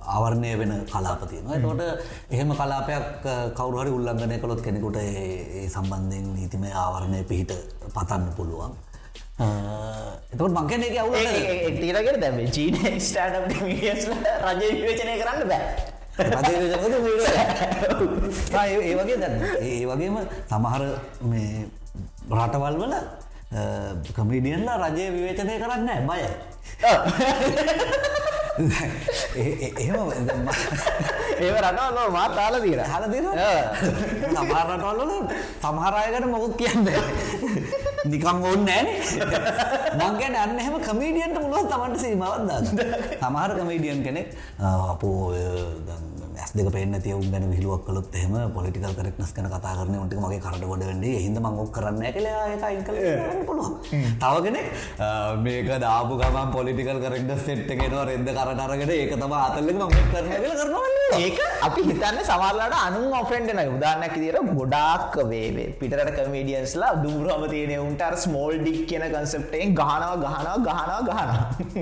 වලින් 0.06 0.12
ආවරණය 0.12 0.52
වෙන 0.58 0.72
කලාපතියන 0.86 1.46
එතකොට 1.50 1.82
එහෙම 2.30 2.50
කලාපයක් 2.52 3.06
කවරුහරි 3.54 3.90
උල්ලංඝනය 3.90 4.38
කළොත් 4.40 4.62
කෙනෙකුට 4.62 4.98
ඒ 4.98 5.68
සම්බන්ධයෙන් 5.68 6.26
නීතිමය 6.36 6.70
ආවරණය 6.74 7.24
පිහිට 7.24 7.52
පතන්න 7.94 8.30
පුළුවන්. 8.38 8.74
එතකොට 10.32 10.54
මංකන 10.54 10.84
එක 10.84 10.98
අවුල 10.98 11.16
ඒටකට 11.18 12.22
දැම 12.22 12.38
චීන 12.50 12.76
ස්ටාට් 13.00 13.36
රජ 14.46 14.62
විවචනය 14.78 15.14
කරන්න 15.18 15.48
බෑ. 15.48 15.66
ඒ 18.56 18.96
වගේ 18.96 19.18
දැන්. 19.18 19.34
ඒ 19.60 19.86
වගේම 19.86 20.16
සමහර 20.48 20.84
මේ 21.24 21.68
රටවල් 22.32 22.76
වල 22.78 22.94
කමීඩියන්ලා 24.14 24.78
රජය 24.84 25.06
විවේචනය 25.12 25.56
කරන්න 25.60 26.08
බය 26.08 26.22
එහෙම 28.56 29.98
ඒ 31.38 31.52
රටවල්ල 31.54 32.12
මාත් 32.12 32.32
තාල 32.32 32.56
දීර 32.64 32.82
හල 32.86 33.06
දින 33.12 33.26
සමහරටවල්ල 34.32 35.12
සමහරයකට 35.62 36.28
මොකුත් 36.28 36.54
කියන්න 36.56 36.88
නිකම් 38.06 38.38
ඕන්න 38.42 38.64
නෑන. 38.64 38.88
මංගැන 40.00 40.36
අන්න 40.36 40.60
එහෙම 40.60 40.76
කමීඩියන්ට 40.82 41.38
පුළුවන් 41.38 41.68
තමන්ට 41.68 42.00
සීමවත්දා 42.00 42.60
සමහර 43.22 43.52
කමීඩියන් 43.60 44.04
කෙනෙක් 44.04 44.28
අපෝ 44.64 45.34
ඇස් 46.38 46.52
දෙක 46.54 46.70
පෙන්න්න 46.72 47.02
තියවුන් 47.02 47.28
ගැන 47.32 47.46
විහිලුවක් 47.52 47.86
කලොත් 47.86 48.16
එහම 48.16 48.36
පොලිටිකල් 48.54 48.94
කරෙක්නස් 48.94 49.32
කන 49.32 49.48
කතා 49.48 49.74
කරන 49.78 49.96
ට 50.06 50.20
මගේ 50.20 50.42
කරට 50.42 50.66
වන්නේ. 50.66 51.16
හිද 51.20 51.38
මංගොක් 51.40 51.72
කරන්න 51.72 52.04
කලා 52.12 52.44
ඒකයින් 52.48 52.84
කල 52.84 52.98
පුළුවන්. 53.46 53.74
තවගෙන 54.18 54.58
මේක 55.42 55.72
දාපු 55.80 56.18
ගමන් 56.18 56.52
පොලිටිකල් 56.52 57.00
කරෙක්ද 57.00 57.32
සෙට්ටගෙනවා 57.40 58.06
රෙද 58.06 58.28
කරටරගෙන 58.32 58.92
ඒක 58.92 59.16
තම 59.16 59.38
අතල්ලෙ 59.40 59.74
ම 59.74 59.84
කරන 60.12 60.32
කරනවා 60.54 60.86
ඒක 61.16 61.38
අපි 61.62 61.82
හිතන්න 61.84 62.18
සමල්ලට 62.22 62.76
අනු 62.78 63.02
ඔෆෙන්ඩන 63.16 63.60
උදාන්නක් 63.68 64.16
දිර 64.16 64.38
ගොඩාක් 64.52 65.16
වේවේ 65.26 65.68
පිටට 65.80 66.12
කමඩියන්ස්ලා 66.18 66.92
දුරම 66.98 67.44
තියන 67.48 67.74
උන්ටර් 67.80 68.16
ස්මෝල් 68.18 68.56
ඩික් 68.58 68.80
කියන 68.90 69.06
කන්සප්ටයෙන් 69.08 69.76
ගහනවා 69.76 70.16
ගහනවා 70.18 70.58
ගහනවා 70.60 71.02
ගහන 71.10 71.30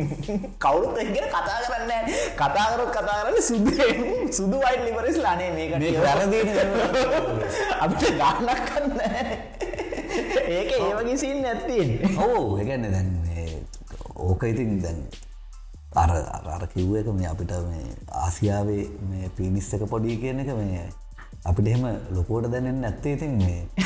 කවුරුත් 0.63 0.99
එගෙන 0.99 1.27
කතා 1.29 1.59
කරන්න 1.63 2.11
කතාකරොත් 2.35 2.91
කතා 2.91 3.17
කරන්න 3.19 3.41
සුද්දෙන් 3.43 4.03
සුදු 4.43 4.59
වයිට 4.59 4.83
ලිවරස් 4.85 5.17
ලානේ 5.23 5.51
මේකට 5.55 5.99
වැරදින 6.03 6.49
අපිට 7.83 8.03
ගානක් 8.19 8.61
කන්න 8.69 8.99
ඒක 10.51 10.69
ඒවගේ 10.77 11.17
සින් 11.17 11.41
නැත්තින් 11.41 11.89
ඕ 12.19 12.59
එකන්න 12.59 12.91
දැන් 12.91 13.09
ඕක 14.25 14.43
ඉතින් 14.43 14.81
දැන් 14.83 14.99
අර 15.95 16.11
අර 16.55 16.63
කිව්ව 16.73 16.93
එක 16.99 17.07
මේ 17.15 17.29
අපිට 17.31 17.51
මේ 17.69 17.87
ආසියාවේ 18.23 18.85
මේ 19.09 19.25
පිනිස් 19.37 19.67
එක 19.73 19.83
පොඩි 19.87 20.19
කියන 20.19 20.39
එක 20.43 20.51
මේ 20.59 20.83
අපිට 21.45 21.67
එහෙම 21.67 21.83
ලොකෝට 22.11 22.51
දැනෙන් 22.51 22.83
ඇත්තේ 22.83 23.13
ඉතින් 23.15 23.33
මේ. 23.39 23.61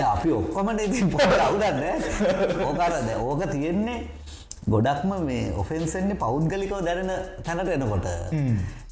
අපි 0.10 0.28
ඔක්කොමට 0.32 0.80
ඉතින් 0.80 1.10
පොට 1.10 1.38
අවුදන්න 1.38 1.82
ඕකරද 2.66 3.08
ඕක 3.20 3.42
තියෙන්නේ 3.52 4.00
ගොඩක්ම 4.72 5.12
මේ 5.28 5.52
ඔෆෙන්සෙන්නේ 5.62 6.20
පෞද්ගලිකව 6.24 6.74
දැරෙන 6.88 7.12
තැනට 7.46 7.72
එනකොට. 7.76 8.06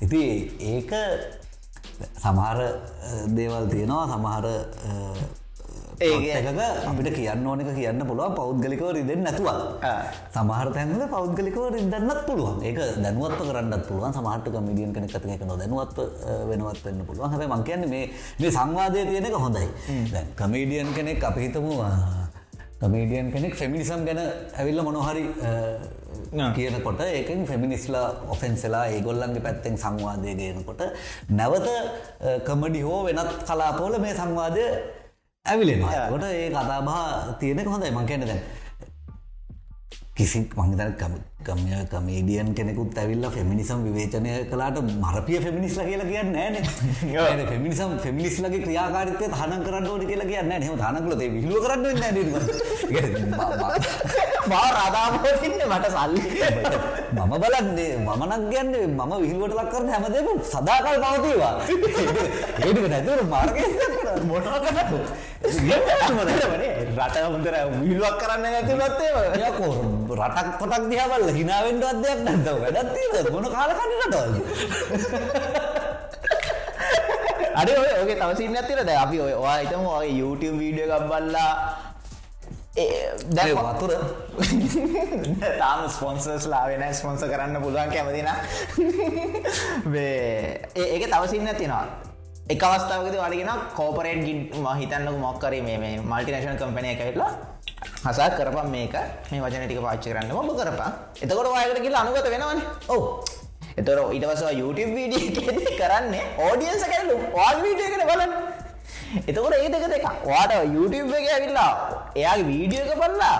ඉති 0.04 0.22
ඒක 0.74 0.92
සමහර 2.22 2.58
දේවල් 3.36 3.64
තියෙනවා. 3.72 4.06
සමහර 4.14 4.46
ඒකක 6.06 6.58
අපිට 6.88 7.08
කියන්න 7.14 7.46
ඕනක 7.46 7.70
කියන්න 7.78 8.02
පුළුවන්. 8.10 8.34
පෞද්ගලිකව 8.38 8.84
රිදෙන් 8.96 9.22
නැතුව 9.26 9.48
සමහර 10.34 10.68
තැන්ල 10.76 11.02
පෞද්ගලිකව 11.14 11.58
රිදන්නත් 11.76 12.20
පුළුවන්. 12.28 12.62
ඒක 12.68 12.78
දැනුවත්ව 13.04 13.42
කරන්නත් 13.50 13.82
පුළුවන්. 13.88 14.14
සමහට 14.18 14.46
කමිඩියන් 14.54 14.94
කන 14.94 15.08
කතක 15.10 15.42
නො 15.50 15.56
දැනුවත්ව 15.62 15.98
වෙනවත් 16.50 16.84
වෙන්න 16.86 17.02
පුළුවන්. 17.08 17.30
හැබ 17.32 17.42
මංකයන්න 17.54 17.88
මේ 17.94 18.04
මේ 18.40 18.50
සංවාදය 18.58 19.06
තියෙනක 19.10 19.38
හොඳයි. 19.46 19.68
කමීඩියන් 20.38 20.94
කෙනෙක් 20.94 21.24
අපිහිතමවා 21.30 21.92
කමේඩියන් 22.80 23.32
කෙනෙක් 23.32 23.54
ෆෙමිනිසම් 23.54 24.04
ගැන 24.06 24.20
ඇවිල්ල 24.54 24.82
මොනොහරි 24.82 25.24
කියනකොට 26.54 27.00
ඒකෙන් 27.02 27.40
ෆෙමිනිස්ලා 27.46 28.06
ඔෆෙන්සලා 28.28 28.84
ඒගොල්ලන්ගේ 28.88 29.42
පැත්තෙන් 29.42 29.76
සංවාදය 29.76 30.34
ගයනකොට 30.34 30.82
නැවත 31.30 31.68
කමඩි 32.44 32.80
හෝ 32.82 33.00
වෙනත් 33.04 33.34
කලාපෝල 33.42 33.98
මේ 33.98 34.14
සංවාදය 34.14 34.64
ඇවිලෙනවා. 35.46 36.08
කොට 36.08 36.24
ඒ 36.24 36.48
කතාබා 36.50 37.34
තියෙනක 37.40 37.66
හොඳයි. 37.66 37.90
මං 37.90 38.06
කියන්න 38.06 38.26
දැන් 38.26 38.42
කිසි 40.14 40.38
මංතන 40.56 40.94
කමය 41.38 41.70
කමේඩියන් 41.86 42.48
කෙනෙකුත් 42.52 42.98
ඇවිල්ල 42.98 43.24
ෆෙමිනිසම් 43.30 43.84
විවේචනය 43.86 44.30
කලාට 44.50 44.78
මරපිය 45.02 45.38
ෆෙමිනිස්ල 45.38 45.80
කියලා 45.80 46.06
කියන්න 46.06 46.32
නෑන 46.32 47.46
ෆෙමිනිසම් 47.46 47.94
ෆෙමිනිස්ලගේ 47.98 48.62
ක්‍රියාකාරිතය 48.64 49.30
හන 49.32 49.62
කරන්න 49.62 49.86
ඕට 49.86 50.04
කියලා 50.04 50.26
කියන්න 50.26 50.50
හෙම 50.58 50.82
හනකලද 50.82 51.22
විහිලු 51.28 51.58
කරන්න 51.62 51.86
මා 54.48 54.66
රදාමතින්න 54.72 55.62
මට 55.64 55.86
සල්ලි. 55.88 56.22
මම 57.16 57.32
බලන්නේ 57.34 57.92
මමනක් 57.98 58.42
ගැන්නේ 58.52 58.86
මම 58.88 59.12
විහිලුවට 59.14 59.54
ලක් 59.54 59.68
කරන 59.72 59.88
හැමදේම 59.88 60.28
සදාකල් 60.44 60.96
පවතිවා 61.04 61.54
ඒටික 62.60 62.86
නැතුර 62.88 63.20
මාර්ග 63.24 63.56
මොට 64.26 64.46
රට 66.98 67.16
හොඳර 67.24 67.54
විල්ුවක් 67.80 68.16
කරන්න? 68.20 68.44
නැතිවත්තේ 68.44 69.10
යකෝ 69.44 69.72
රටක් 70.16 70.48
පොටක් 70.60 70.84
දිහාවල්ල 70.90 71.28
හිනාවෙන්ට 71.38 71.84
අදයක් 71.84 72.20
නැතව 72.22 72.56
වැඩත්තිීද 72.64 73.28
ගොන 73.32 73.46
කාලකන්නටවල් 73.50 74.32
අඩ 77.54 77.70
ඔගේ 77.74 78.16
තවසින්න 78.16 78.56
ඇතිරද 78.56 78.90
අපි 78.96 79.20
ඔයා 79.22 79.58
හිතම 79.58 79.84
ඔගේ 79.88 80.14
YouTube 80.14 80.56
වීඩියෝ 80.58 80.96
එකක් 80.96 81.06
බල්ලා 81.10 81.52
දැ 83.30 83.52
වතුර? 83.52 83.92
තාම 85.60 85.80
ස්පොන්සර්ස් 85.90 86.46
ලාවෙන 86.46 86.84
ස්පොන්ස 86.94 87.22
කරන්න 87.24 87.62
පුළුවන් 87.62 87.90
කැමතින 87.90 88.28
ඒක 90.76 91.04
තවසින්න 91.08 91.50
තිනවා 91.56 91.86
එක 92.48 92.62
අවස්ථාවකද 92.62 93.16
වඩගෙන 93.16 93.50
කෝපරේට් 93.74 94.22
ගින් 94.24 94.38
මහිතන්නක 94.58 95.18
මොක්කර 95.18 95.54
මේ 95.62 95.94
මල්ටිනේශන 96.02 96.56
කම්පනය 96.56 96.88
එකවෙටලා 96.92 97.32
හසා 98.04 98.30
කරපම් 98.38 98.68
මේක. 98.76 98.94
මේ 99.30 99.40
වචන 99.44 99.66
ටික 99.66 99.82
පාච්චි 99.86 100.12
කරන්න. 100.12 100.30
ඔබ 100.32 100.50
කරපා 100.60 100.90
එතකොට 101.22 101.50
වායකට 101.54 101.82
කියලා 101.84 102.02
අනුගත 102.04 102.30
වෙනවන. 102.34 102.62
ඕ 102.94 103.02
එතොර 103.80 103.98
ඉටවස 104.16 104.42
YouTube 104.60 104.92
වීඩිය 104.96 105.76
කරන්නේ 105.80 106.24
ඕඩියන්ස 106.46 106.84
කරලු 106.92 107.16
වාල් 107.36 107.56
වීඩිය 107.64 107.88
කර 107.94 108.04
බලන්න. 108.10 108.32
එතකොට 109.28 109.54
ඒ 109.56 109.68
දෙක 109.74 109.84
දෙක 109.94 110.04
වාට 110.30 110.52
YouTube 110.76 111.12
එක 111.18 111.28
ඇවිල්ලා 111.34 111.72
එයාගේ 112.14 112.48
වීඩියෝ 112.50 112.86
එක 112.86 112.98
බලලා 113.02 113.36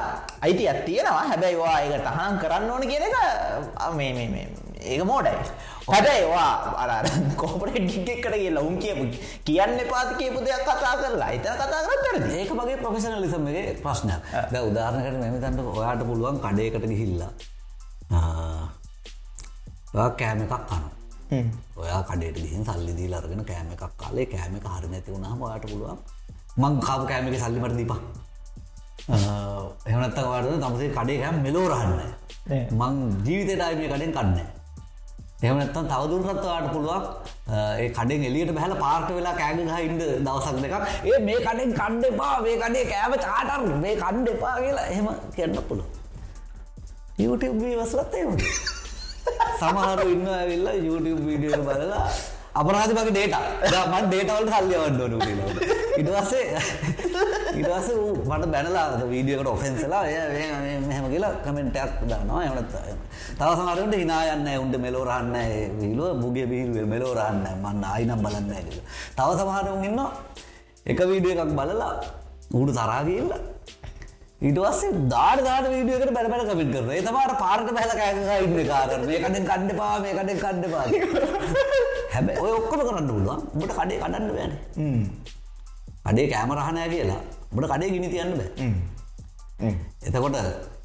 අයිති 0.47 0.69
ඇත්තියෙනවා 0.73 1.25
හැබැයි 1.31 1.59
වා 1.63 1.77
ඒක 1.81 2.05
තහනම් 2.07 2.39
කරන්න 2.43 2.71
ඕන 2.71 2.85
කියන 2.91 3.05
එක 3.09 3.17
මේ 3.99 4.13
මේ 4.19 4.29
මේ 4.35 4.47
ඒක 4.93 5.03
මෝඩයි. 5.11 5.37
හැබැයිවා 5.91 6.53
අර 6.83 6.91
කෝපරට 7.37 7.77
ගිගෙක්කට 7.91 8.35
කියලා 8.35 8.65
උන් 8.69 8.77
කියපු 8.79 9.05
කියන්න 9.47 9.79
පාති 9.93 10.15
කියපු 10.21 10.39
දෙයක් 10.47 10.65
කතා 10.69 10.95
කරලා. 11.01 11.31
එත 11.33 11.47
කතා 11.61 11.83
කරන්න 12.03 12.31
ඒක 12.39 12.51
මගේ 12.59 12.77
ප්‍රොෆෙසනලිසම්ගේ 12.83 13.65
ප්‍රශ්නයක්. 13.85 14.21
ද 14.53 14.55
උදාහරණකට 14.69 15.21
මෙම 15.23 15.39
තන්ට 15.45 15.61
ඔයාට 15.79 16.03
පුළුවන් 16.11 16.43
කඩයකට 16.45 16.87
ගිහිල්ලා. 16.93 17.33
කෑම 20.19 20.41
එකක් 20.45 20.55
කන 20.71 20.85
ඔයා 21.77 22.03
කඩට 22.09 22.39
ගිහින් 22.45 22.65
සල්ලි 22.65 22.93
දී 22.99 23.09
ලරගෙන 23.09 23.43
කෑම 23.45 23.73
එකක් 23.75 23.85
කාලේ 23.97 24.27
කෑම 24.27 24.57
එක 24.59 24.67
හරි 24.67 24.89
නැති 24.93 25.13
වුණහම 25.13 25.43
ඔයාට 25.43 25.67
පුළුවන් 25.71 25.99
මං 26.57 26.81
කාප 26.87 27.03
කෑම 27.11 27.29
එක 27.29 27.41
සල්ලිමට 27.41 27.77
දීපා 27.81 28.01
එහනත්ත 29.89 30.19
වාට 30.29 30.49
තමසේ 30.63 30.93
කඩේ 30.97 31.19
කෑම් 31.23 31.37
මෙලෝරහන්න 31.47 32.01
මං 32.81 32.95
ජීවිතයට 33.27 33.67
අයම 33.67 33.83
කඩෙන් 33.85 34.13
කන්නේ 34.17 34.47
එහමනත්තන් 35.43 35.85
තවදුරටත් 35.91 36.45
වාට 36.45 36.65
පුළුවන් 36.73 37.05
ඒ 37.81 37.89
කඩෙන් 37.97 38.23
එලියට 38.29 38.51
බැහල 38.57 38.73
පාර්ට 38.81 39.11
වෙලා 39.17 39.35
කෑග 39.41 39.61
ඉන්ද 39.89 40.03
දවසක් 40.27 40.57
දෙකක්. 40.65 40.75
ඒ 41.11 41.19
මේ 41.27 41.39
කඩෙන් 41.45 41.71
කණ්ඩ 41.79 42.09
එපා 42.09 42.33
මේ 42.47 42.57
කඩේ 42.63 42.85
කෑම 42.93 43.15
චාටර් 43.27 43.63
මේ 43.85 43.95
කණ්ඩ 44.03 44.33
එපා 44.35 44.55
කියලා 44.65 44.87
එහෙම 44.95 45.07
කියන්න 45.37 45.61
පුළුව 45.69 45.87
YouTube 47.25 47.63
වසලත් 47.79 48.19
ඒම 48.23 48.35
සමහරු 49.61 50.09
ඉන්න 50.15 50.27
ඇවිල්ලා 50.35 50.77
YouTube 50.87 51.23
වීඩියෝ 51.29 51.63
බලලා 51.69 52.03
අපරාධ 52.59 52.93
මගේ 52.93 53.11
ඩේට 53.11 53.35
මන් 53.87 54.05
ඩේටවල්ට 54.07 54.53
සල්ලියවන්න 54.53 55.01
ඕන 55.03 55.59
ඉටවස්සේ 55.99 56.61
ඉටවස 57.55 57.89
මට 58.29 58.51
බැනලා 58.53 58.87
වීඩියකට 59.05 59.49
ඔෆෙන්සලා 59.49 60.03
එය 60.07 60.47
මෙහම 60.83 61.07
කියලා 61.13 61.33
කමෙන්ටයක් 61.45 61.93
දන්නවා 62.03 62.43
එමනත් 62.45 62.75
තව 63.35 63.51
සමරට 63.53 63.95
හිනායන්න 63.95 64.49
උන්ට 64.57 64.79
මෙලෝරන්න 64.79 65.35
වීලුව 65.79 66.17
මුගේ 66.19 66.47
බිහිල් 66.47 66.87
මෙලෝරන්න 66.87 67.45
මන්න 67.55 67.85
අයිනම් 67.87 68.25
බලන්න 68.25 68.51
ඇ 68.53 68.65
තව 69.17 69.29
සමහරුම් 69.37 69.85
ඉන්න 69.85 70.01
එක 70.87 71.01
වීඩිය 71.05 71.37
එකක් 71.37 71.55
බලලා 71.55 71.93
ඌට 72.51 72.75
තරාගල්ල 72.75 73.33
ඉටවස්සේ 74.41 74.91
දාට 75.13 75.41
දාට 75.47 75.67
වීඩියකට 75.73 76.13
බැල 76.17 76.29
බැල 76.33 76.45
කමින් 76.49 76.69
කරන 76.75 76.91
ඒතමාට 76.97 77.33
පාරට 77.41 77.69
බැල 77.77 77.93
කෑක 78.01 78.45
ඉන්න 78.47 78.61
කාරන 78.69 79.03
මේ 79.09 79.19
කඩෙන් 79.25 79.45
කණ්ඩ 79.49 79.73
පා 79.81 79.95
මේ 80.05 80.15
කඩෙන් 80.19 80.39
කණ්ඩ 80.43 80.67
පා 80.75 80.85
හැබැ 82.13 82.37
ඔය 82.45 82.53
ඔක්කොම 82.59 82.81
කරන්න 82.89 83.09
පුළුවන්. 83.11 83.41
බට 83.59 83.73
කඩේ 83.79 83.99
කඩන්න 84.03 84.27
බෑන. 84.37 84.53
අඩේ 86.09 86.27
කෑමරහනෑ 86.33 86.89
කියලා. 86.95 87.21
බට 87.55 87.71
කඩේ 87.73 87.91
ගිනි 87.95 88.09
තියන්න 88.15 88.33
බෑ. 88.39 88.51
එතකොට 90.07 90.37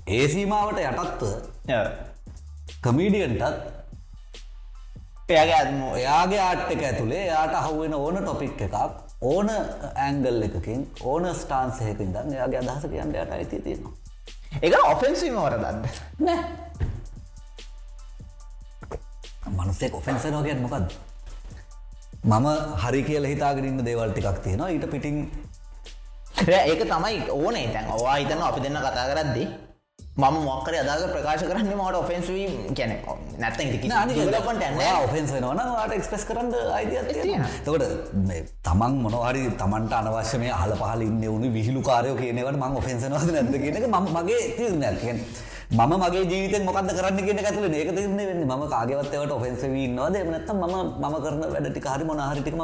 ඒ 0.08 0.26
සීමාවට 0.34 0.80
යටත්ව 0.84 1.24
කමීඩියන්ටත් 2.84 3.44
එයාගේ 5.30 5.58
අත්ම 5.62 5.80
එයාගේ 6.02 6.42
ආට් 6.48 6.72
එක 6.76 6.82
ඇතුළේ 6.90 7.24
යාට 7.28 7.54
අහුවෙන 7.62 7.94
ඕන 8.00 8.18
ටොපික් 8.22 8.62
එකක් 8.66 8.76
ඕන 9.32 9.50
ඇංගල් 10.06 10.44
එකකින් 10.48 10.82
ඕන 11.12 11.26
ස්ටාන්සයකින් 11.42 12.14
දන්න 12.16 12.34
එයාගේ 12.38 12.60
අදහස 12.64 12.86
කියන්න 12.92 13.16
යට 13.16 13.32
අයිති 13.38 13.62
තියෙනවා. 13.66 13.94
එක 14.66 14.74
ඔෆෙන්සිීම 14.94 15.38
වරදන්න 15.46 15.78
නෑ. 16.26 16.42
මනුස්සේ 19.58 19.92
ඔෆෙන්ස 20.00 20.26
නෝගෙන් 20.36 20.62
මොකක්ද 20.66 20.94
මම 22.24 22.48
හරි 22.84 23.02
කියල 23.10 23.26
හිතාගෙනන්න 23.32 23.86
දේවල් 23.88 24.12
ටිකක් 24.12 24.40
තියෙනවා. 24.46 24.70
ඊට 24.76 24.86
පිටිං 24.92 25.18
ඒක 26.50 26.82
තමයි 26.92 27.18
ඕනේ. 27.30 27.68
තැන් 27.74 27.92
ඔවා 27.98 28.16
හිතන 28.16 28.42
අපි 28.50 28.60
දෙන්න 28.66 28.80
කතා 28.86 29.08
කරද්දි 29.12 29.44
මම 30.14 30.36
මොක්කර 30.46 30.74
අදාග 30.76 31.04
ප්‍රකාශ 31.10 31.44
කරන්න 31.44 31.70
මට 31.70 31.96
ඔෆෙන්ස්වී 31.96 32.48
ගැන 32.72 32.92
නැත 33.40 33.56
ඔෆෙන්ස් 35.00 35.32
වෙනවන 35.34 35.62
ට 35.84 35.96
එක්ස්පෙස් 35.96 36.24
කරන්න 36.24 36.52
අයිතිය. 36.72 37.40
තකට 37.66 37.88
තමන් 38.64 38.94
මොනහරි 39.02 39.42
තමන්ට 39.58 39.94
අනවශ්‍ය 39.94 40.38
මේ 40.38 40.54
හල 40.54 40.74
පහල 40.76 41.02
ඉන්න 41.02 41.24
වුණු 41.26 41.50
විහිලු 41.50 41.82
කාරයෝ 41.82 42.16
කියනවට 42.16 42.60
මං 42.60 42.78
ඔෆෙන්සනවද 42.82 43.32
නැද 43.32 43.58
කියනක 43.58 43.88
ම 43.88 43.98
මගේ 44.18 44.44
තිරනැ 44.54 45.18
මම 45.72 45.94
මගේ 45.96 46.24
ජීවිත 46.26 46.64
මොකද 46.64 46.92
කරන්න 46.92 47.20
කියන 47.20 47.42
ඇතුල 47.42 47.66
ඒක 47.72 47.92
තිරන 47.92 48.16
වෙන්න 48.20 48.46
ම 48.50 48.64
කාගවත්තවට 48.68 49.32
ඔෆෙන්සවී 49.32 49.88
නවද 49.90 50.16
එමනත්ත 50.18 50.54
ම 50.54 50.64
මම 51.02 51.18
කරන 51.26 51.44
වැඩටි 51.48 51.86
හරි 51.88 52.06
මොනහරිටික 52.06 52.56
ම 52.56 52.64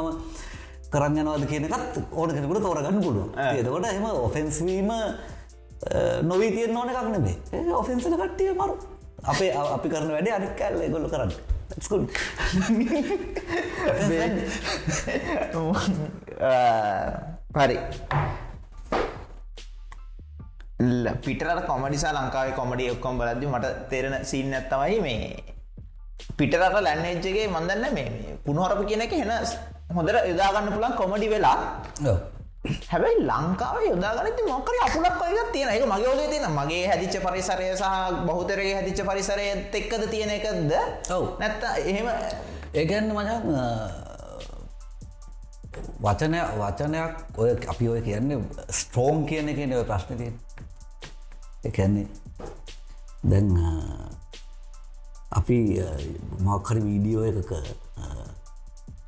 කරන්න 0.88 1.18
යනවාද 1.18 1.44
කියනකත් 1.46 2.00
ඕන 2.12 2.30
කෙනෙකුට 2.30 2.62
තෝරගන්න 2.62 3.02
පුළුව 3.02 3.44
එතකොට 3.50 3.90
එම 3.90 4.08
ඔෆෙන්ස්වීම 4.20 4.96
නොවී 6.30 6.50
තියෙන් 6.56 6.76
ඕන 6.76 6.88
එකක් 6.92 7.08
නෙබේ 7.14 7.36
ඒ 7.52 7.72
ඔෆෙන්සල 7.82 8.14
කට්ටිය 8.22 8.52
මරු. 8.60 8.74
අපේ 9.30 9.50
අපි 9.76 9.88
කරන 9.92 10.10
වැඩේ 10.16 10.34
අනික් 10.38 10.54
කැල්ල 10.58 10.80
ගොල්ල 10.92 11.08
කරන්න. 11.12 11.32
ස්කුල් 11.84 12.02
හරි. 17.56 17.76
පිටරට 21.24 21.66
කොමඩිසා 21.70 22.12
ලංකාවේ 22.16 22.54
කොමඩි 22.58 22.90
ඔක්කොම් 22.94 23.18
බලද්දි 23.20 23.46
මට 23.52 23.66
තේරෙන 23.90 24.16
සිීන් 24.30 24.54
ඇත්තවයි 24.58 25.00
මේ. 25.06 25.24
පිටරට 26.38 26.76
ලැන්නේච්චගේ 26.86 27.46
මන්දන්න 27.54 27.94
මේ 27.96 28.08
කුණහරප 28.46 28.80
කියන 28.88 29.02
එක 29.06 29.12
හෙන 29.20 29.32
හොඳර 29.96 30.16
යොදාගන්න 30.30 30.72
පුළන් 30.74 30.94
කොමඩි 31.00 31.28
වෙලා 31.32 31.58
හැබැයි 32.90 33.22
ලංකාව 33.22 33.76
යොදාගනති 33.84 34.42
මොකර 34.48 34.74
අපපුලක් 34.84 35.20
ඔයක 35.22 35.50
තියෙන 35.52 35.70
එක 35.70 35.84
මගේ 35.86 36.08
ඔලේ 36.08 36.28
තියෙන 36.28 36.52
මගේ 36.52 36.84
හැදිච්ච 36.90 37.16
පරිසරය 37.26 37.68
සහ 37.72 37.90
බහුතරගේ 38.26 38.74
හැදිච්ච 38.74 39.02
පරිසරයත් 39.08 39.74
එක්කද 39.74 40.02
තියෙන 40.10 40.30
එකක්ද? 40.30 40.72
ඔව්. 41.10 41.24
නැත්ත 41.38 41.62
එහෙම 41.82 42.08
ඒගැන්න 42.74 43.12
මචන් 43.14 43.46
වචනය 46.00 46.38
වචනයක් 46.58 47.38
ඔය 47.38 47.50
අපි 47.68 47.88
ඔය 47.88 48.00
කියන්නේ 48.02 48.38
ස්ට්‍රෝම් 48.72 49.26
කියන 49.26 49.54
කියන 49.54 49.74
ඔය 49.74 49.84
ප්‍රශ්න 49.84 50.18
තිය 50.20 50.32
එකන්නේ 51.64 52.06
දැන් 53.24 53.50
අපි 55.32 55.58
මොක්හරි 56.40 56.82
වීඩියෝ 56.82 57.24
එකක 57.30 57.52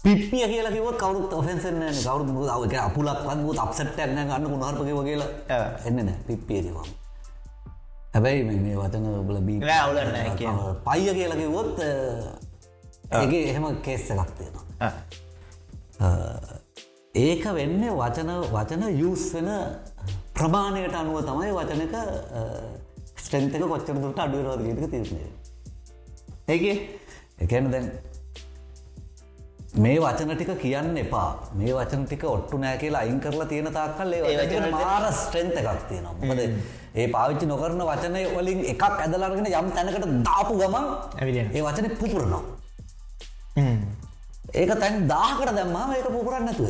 පිපිය 0.04 0.44
කියලා 0.52 0.72
කිව 0.74 0.86
කවුත් 1.02 1.32
ඔෆෙන්සන 1.40 1.76
කවරු 2.04 2.22
ක 2.70 2.74
අපපුලක් 2.86 3.20
වත් 3.26 3.58
අපසට්ටක් 3.64 4.00
ගන්න 4.06 4.46
ගුණහරපක 4.52 4.90
වගේලා 4.98 5.30
ආ. 5.56 5.66
එන්න 5.86 5.98
නෑ 6.06 6.16
පිප්පිය 6.26 6.60
කිවම් 6.64 6.88
හැබැයි 8.14 8.42
මේ 8.64 8.76
වචන 8.80 9.04
බල 9.28 9.38
බී. 9.48 9.60
පයිය 10.86 11.12
කියලා 11.18 11.38
කිවොත් 11.42 11.78
ඒගේ 13.20 13.44
එහෙම 13.50 13.64
කේස්ස 13.86 14.10
එකක් 14.10 14.30
තියෙනවා. 14.38 14.64
ඒක 17.14 17.44
වෙන්න 17.58 17.82
වචන 18.00 18.30
වචන 18.54 18.82
යස් 18.90 19.24
වෙන 19.34 19.50
ප්‍රමාණයට 20.36 20.94
අනුව 21.00 21.18
තමයි 21.28 21.50
වචනක 21.58 21.94
ස්ට්‍රෙන්තක 23.22 23.64
කොච්චර 23.72 23.96
දුට 24.04 24.18
අඩුවරෝද 24.24 24.62
ගටක 24.66 24.90
තිරණය 24.90 25.22
ඒක? 26.48 26.64
එකන 27.44 27.70
දැන් 27.74 27.86
මේ 29.74 29.98
වචන 30.00 30.37
ටික 30.37 30.52
කියන්න 30.61 30.96
එපා. 31.02 31.48
මේ 31.56 31.72
වචන 31.72 32.04
ටික 32.06 32.24
ඔට්ටු 32.28 32.58
නෑ 32.58 32.76
කියලා 32.82 33.00
අයින් 33.06 33.20
කරලා 33.24 33.46
තියෙන 33.52 33.72
තාක්කල් 33.72 34.12
ඒ 34.12 34.70
මාර 34.70 35.04
ස්ට්‍රෙන්ත 35.20 35.56
එකක් 35.61 35.82
තියෙනවා. 35.88 36.14
මොකද 36.28 36.40
ඒ 36.94 37.06
පාවිච්චි 37.14 37.46
නොකරන 37.46 37.80
වචනය 37.90 38.22
වලින් 38.37 38.61
එකක් 38.72 38.82
ඇදලාරගෙන 38.88 39.48
යම් 39.48 39.70
තැනකට 39.76 40.06
දාපු 40.28 40.54
ගමන්. 40.61 40.87
ඒ 41.56 41.62
වචන 41.66 41.87
පුපුරනවා. 42.00 42.42
ඒක 44.61 44.70
තැන් 44.82 45.08
දාහකට 45.14 45.54
දැම්මා 45.58 45.96
ඒක 45.96 46.08
පුපුරන්න 46.16 46.44
නැතුව. 46.48 46.68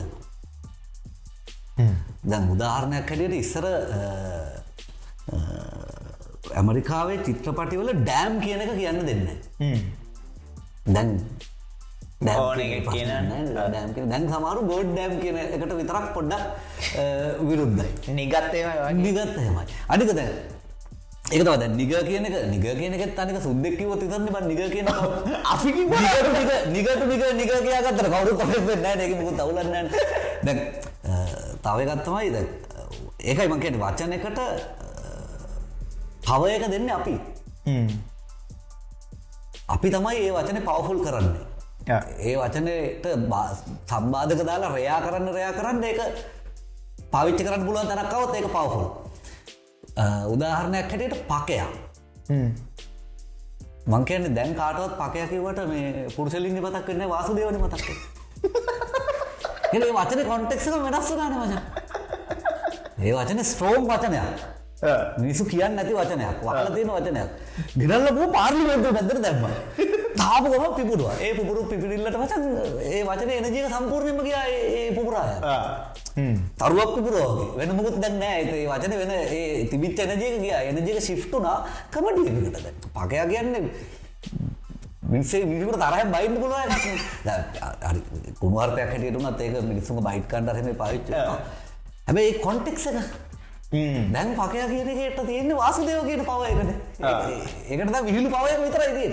දැන් 2.30 2.50
උදාහරණයක් 2.54 3.08
හැටියට 3.10 3.34
ඉස්සර 3.42 3.64
ඇමරිකාවේ 6.60 7.18
චිත්‍රපටිවල 7.26 7.90
ඩෑම් 8.06 8.38
කියන 8.44 8.60
එක 8.64 8.76
කියන්න 8.78 9.06
දෙන්න. 9.08 9.24
දැන් 10.94 11.10
දැන් 14.10 14.24
සමාරු 14.32 14.60
ගෝඩ් 14.70 14.88
ඩෑම් 14.94 15.14
කියන 15.22 15.36
එකට 15.42 15.72
විතරක් 15.80 16.06
පොඩ්ඩක් 16.14 16.42
විරුද්ධයි. 17.48 17.90
නිගත්තේම 18.18 18.68
නිගත් 18.98 19.18
එහෙමයි. 19.18 19.64
අනික 19.88 20.10
දැන් 20.18 20.32
ඒක 21.32 21.42
තව 21.42 21.54
දැන් 21.60 21.72
නිග 21.76 21.92
කියන 22.08 22.24
එක 22.28 22.34
නිග 22.52 22.64
කියන 22.80 22.94
එකත් 22.98 23.18
අනික 23.18 23.36
සුද්දෙක් 23.42 23.74
කිව්වොත් 23.78 24.00
විතරනේ 24.04 24.32
බං 24.34 24.44
නිග 24.50 24.60
කියන 24.74 24.86
අපි 25.44 25.68
කිව්වා? 25.72 26.00
නිග 26.34 26.48
නිග 26.72 26.88
නිග 27.06 27.06
නිග 27.10 27.22
නිග 27.40 27.50
කියාගත්තට 27.66 28.08
කවුරුත් 28.12 28.36
කොහෙත් 28.40 28.62
වෙන්නේ 28.68 28.82
නැහැ 28.82 28.96
නේ 28.96 29.06
ඒක 29.08 29.14
මොකද 29.20 29.40
අවුලක් 29.40 29.58
නැහැ 29.64 29.82
නේ. 29.82 29.92
දැන් 30.44 30.58
අ, 31.02 31.12
තව 31.64 31.76
එකක් 31.86 32.02
තමයි 32.06 32.28
දැන් 32.34 32.46
අ, 32.46 32.80
ඒකයි 33.28 33.48
මම 33.48 33.60
කියන්නේ 33.62 33.82
වචනයකට 33.82 34.38
පව 36.26 36.42
එක 36.56 36.64
දෙන්නේ 36.70 36.94
අපි. 37.00 37.14
අපි 39.68 39.88
තමයි 39.90 40.16
ඒ 40.26 40.32
වචනේ 40.36 40.62
පවෆුල් 40.68 41.00
කරන්නේ. 41.06 41.42
ඒ 41.88 42.34
වචනයට 42.36 43.06
සම්බාධක 43.90 44.42
දාලා 44.46 44.74
රයා 44.76 45.00
කරන්න 45.04 45.34
රයා 45.36 45.52
කරන්න 45.52 45.84
ඒක 45.84 46.00
පාවිච්චි 47.10 47.46
කරන්න 47.46 47.66
පුළුවන් 47.66 47.88
තැනක්කවත් 47.90 48.34
ඒක 48.38 48.46
පවෆුල් 48.54 48.86
උදාහරණයක් 50.34 50.90
හැටියට 50.90 51.16
පකයක්. 51.30 51.70
මං 53.86 54.04
කියන්නේ 54.04 54.34
දැන් 54.36 54.54
කාටවත් 54.54 54.94
පකය 55.00 55.26
කිවට 55.32 55.60
මේ 55.72 56.06
පුරුසලින්ග 56.16 56.58
මතක් 56.60 56.86
වෙන්නේ 56.88 57.08
වාසුදේවන 57.14 57.58
මතක්ක 57.64 57.88
ඒ 59.74 59.92
වචන 59.98 60.20
කොන්ටෙක්ක 60.30 60.66
වෙනස්ස 60.86 61.10
ගන 61.18 61.34
වචන 61.42 61.60
ඒ 62.98 63.12
වචන 63.16 63.44
ස්ට්‍රෝම් 63.50 63.88
වචනයක්. 63.90 64.28
මිනිසු 65.18 65.44
කියන්න 65.50 65.74
නැති 65.76 65.94
වචනයක් 65.98 66.38
වහල 66.46 66.68
තියෙන 66.76 66.90
වචනයක්. 66.96 67.28
ගිරල්ලපු 67.80 68.22
පාර්ලිමෙන්තු 68.36 68.88
පැදර 68.96 69.18
දැම්ම 69.26 69.44
තාපුගම 70.22 70.64
පිපුරුව. 70.78 71.10
ඒ 71.20 71.32
පුපුරු 71.38 71.60
පිපිරිල්ලට 71.70 72.16
වචන් 72.22 72.42
ඒ 72.90 73.02
වචන 73.08 73.30
එනජීක 73.38 73.66
සම්පූර්ණයම 73.74 74.18
කියා 74.26 74.44
ඒ 74.48 74.90
පුපුරාය. 74.96 75.32
තරුවක් 76.60 76.90
පිපුරුවගේ 76.96 77.48
වෙන 77.58 77.70
මුකුත් 77.78 77.96
දැන්න 78.04 78.22
ඇතේ 78.22 78.64
වචන 78.70 78.92
වෙන 79.02 79.12
ඒ 79.16 79.66
තිබිච් 79.70 79.98
එනජයක 79.98 80.36
ගිය. 80.44 80.54
එනජක 80.70 81.02
ශිෆ්ටුනා 81.08 81.56
කමඩියකට 81.92 82.56
පකයා 82.94 83.26
කියන්නේ 83.32 83.62
මිනිසේ 85.12 85.44
මිනිකට 85.44 85.76
තරහ 85.76 86.04
බයින්න 86.14 86.36
පුළුව 86.42 86.60
කුණුවර්පයක් 88.40 88.88
හැටියටුනත් 88.92 89.40
ඒක 89.40 89.58
මිනිස්සුම 89.70 89.98
බයිට් 90.06 90.26
කණ්ඩරම 90.30 90.78
පාවිච්ච 90.82 91.10
හැබැයි 92.06 92.30
ඒ 92.30 92.40
කොන්ටෙක්ස 92.46 92.86
එක 92.90 92.98
දැන් 93.72 94.34
පකයා 94.34 94.68
කියන 94.68 94.88
එකට 94.90 95.22
තියෙන්නේ 95.24 95.56
වාසුදේව 95.56 96.04
කියන 96.04 96.24
පව 96.24 96.42
එකට. 96.46 96.70
ඒකට 97.68 98.04
විහිලු 98.04 98.28
පවය 98.30 98.52
විතරයි 98.60 99.12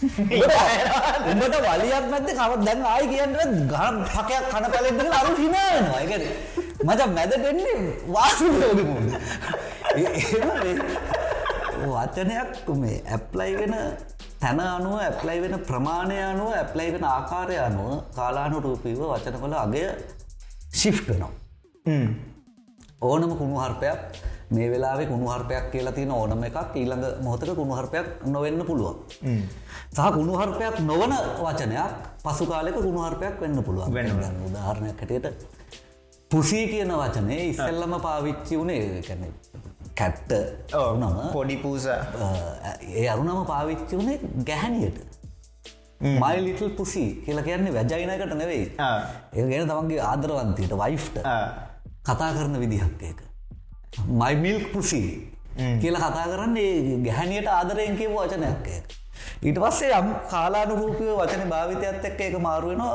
උඹට 1.30 1.56
වලියක් 1.56 2.04
නැත්ත 2.08 2.30
කව 2.30 2.52
දැන් 2.60 2.84
ආයි 2.84 3.08
කියන්න 3.08 3.34
ගම් 3.68 3.96
පකයක් 4.06 4.44
කන 4.48 4.66
පැලෙන්ට 4.72 5.12
අරු 5.12 5.32
හිනානවා 5.36 6.00
එක 6.04 6.12
මච 6.82 7.00
මැදටෙන්නේ 7.08 7.74
වාසුලෝගමුණ 8.08 9.08
වචනයක් 11.82 12.72
මේ 12.76 13.02
ඇප්ලයි 13.08 13.52
වෙන 13.56 13.76
තැන 14.40 14.60
අනුව 14.60 14.96
ඇප්ලයි 15.00 15.38
වෙන 15.42 15.58
ප්‍රමාණය 15.68 16.18
අනුව 16.22 16.50
ඇප්ලයි 16.54 16.88
වෙන 16.94 17.04
ආකාරය 17.06 17.56
අනුව 17.58 17.92
කාලානු 18.16 18.56
රූපීව 18.60 19.04
වචනකොල 19.04 19.54
අගය 19.58 19.84
ශිෆ්ටනවා 20.74 21.32
ඕනම 23.02 23.32
කුණුහර්පයක් 23.36 23.98
මේ 24.50 24.70
වෙලාවේ 24.70 25.06
කුණුහර්පයක් 25.06 25.70
කියලා 25.72 25.92
තියෙන 25.92 26.10
ඕනම 26.12 26.42
එකක් 26.42 26.74
ඊළඟ 26.74 27.04
මොහොතක 27.22 27.52
කුණුහර්පයක් 27.54 28.06
නොවෙන්න 28.26 28.64
පුළුවන්. 28.66 28.96
සහ 29.94 30.10
කුණුහර්පයක් 30.16 30.80
නොවන 30.82 31.14
වචනයක් 31.38 31.92
පසු 32.24 32.46
කාලෙක 32.46 32.76
කුණුහර්පයක් 32.76 33.40
වෙන්න 33.40 33.62
පුළුවන්. 33.62 33.94
වෙන්න 33.94 34.42
උදාහරණයක් 34.48 35.00
හැටියට 35.00 35.26
පුසී 36.30 36.64
කියන 36.68 36.92
වචනේ 36.94 37.40
ඉස්සල්ලම 37.44 37.94
පාවිච්චි 38.00 38.58
වුණේ 38.58 39.02
කැන 39.02 39.24
කැට්ට 39.94 40.30
නම 40.98 41.16
පොඩි 41.32 41.56
පූස. 41.56 41.86
ඒ 42.94 43.08
අරුණම 43.08 43.46
පාවිච්චි 43.46 43.96
වුණේ 43.96 44.18
ගැහැනියට 44.44 45.00
මයි 46.20 46.44
ලිටල් 46.44 46.70
පුසි 46.76 47.06
කියලා 47.24 47.48
කියන්නේ 47.48 47.74
වැජයිනකට 47.74 48.34
නෙවෙයි. 48.34 48.70
ඒ 49.32 49.48
ගැන 49.50 49.68
තමන්ගේ 49.68 50.00
ආදරවන්තයට 50.02 50.78
වයිෆ්ට 50.84 51.18
කතා 52.06 52.30
කරන 52.36 52.56
විදිහක් 52.62 53.02
ඒක. 53.02 53.20
මයි 54.20 54.34
මිල්ක් 54.44 54.72
පුසි 54.72 55.02
කියලා 55.82 56.10
කතා 56.10 56.26
කරන්නේ 56.32 57.02
ගැහැනියට 57.06 57.48
ආදරයෙන් 57.48 57.96
කියව 57.96 58.14
වචනයක් 58.16 58.68
ඒක. 58.74 58.86
ඊට 59.42 59.58
පස්සේ 59.62 59.98
යම් 59.98 60.08
කාලානුරූපය 60.30 61.04
වචන 61.20 61.50
භාවිතයත් 61.52 62.04
එක්ක 62.10 62.20
ඒක 62.20 62.38
මාරුවෙනවා 62.46 62.94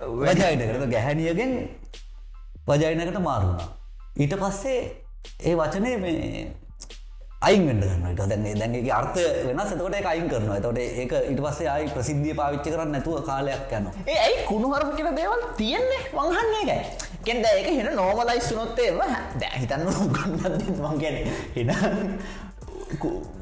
වජයිනකට 0.00 0.90
ගැහැනියගෙන් 0.94 1.52
වජයිනකට 2.68 3.20
මාරුණා. 3.28 3.68
ඊට 4.16 4.34
පස්සේ 4.42 4.80
ඒ 5.40 5.54
වචනය 5.60 5.96
මේ 6.02 6.46
අයින්ගට 7.42 7.84
කරන්නට 7.84 8.20
දැන්නේ 8.20 8.54
දැන්ගේ 8.58 8.92
අර්ථ 8.98 9.18
වෙන 9.46 9.62
සතකොට 9.66 9.96
එක 10.00 10.06
අයින් 10.06 10.28
කරනවා. 10.32 10.60
තොට 10.60 10.78
ඒක 10.78 11.12
ඉට 11.30 11.40
පස්සේ 11.44 11.68
අයි 11.68 11.88
ප්‍රසිද්ධිය 11.94 12.34
පාවිච්චි 12.40 12.74
කරන්න 12.74 12.92
නැතුව 12.94 13.22
කාලයක් 13.30 13.72
යන 13.78 13.88
ඒ 14.06 14.18
ඇයි 14.26 14.44
කුණුහරප 14.50 14.94
කියල 14.96 15.10
දේවල් 15.16 15.42
තියෙන්නේ? 15.56 16.02
වංහන්නේ 16.18 16.62
එකයි 16.64 16.78
කෙන්ද 17.22 17.44
ඒක 17.46 17.68
හෙන 17.70 17.90
නෝමලයි 17.96 18.40
සුනොත්තේම 18.42 18.98
දැ 19.36 19.52
හිතන්න 19.56 19.86
ගන්න 20.16 20.80
මංගැන 20.80 21.16
හෙන 21.56 21.70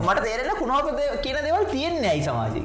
මට 0.01 0.23
තේරෙන 0.25 0.51
කුණුහප 0.59 0.89
කියන 1.23 1.39
දේවල් 1.45 1.65
තියෙන්නේ 1.67 2.11
ඇයි 2.11 2.25
සමාජය? 2.25 2.63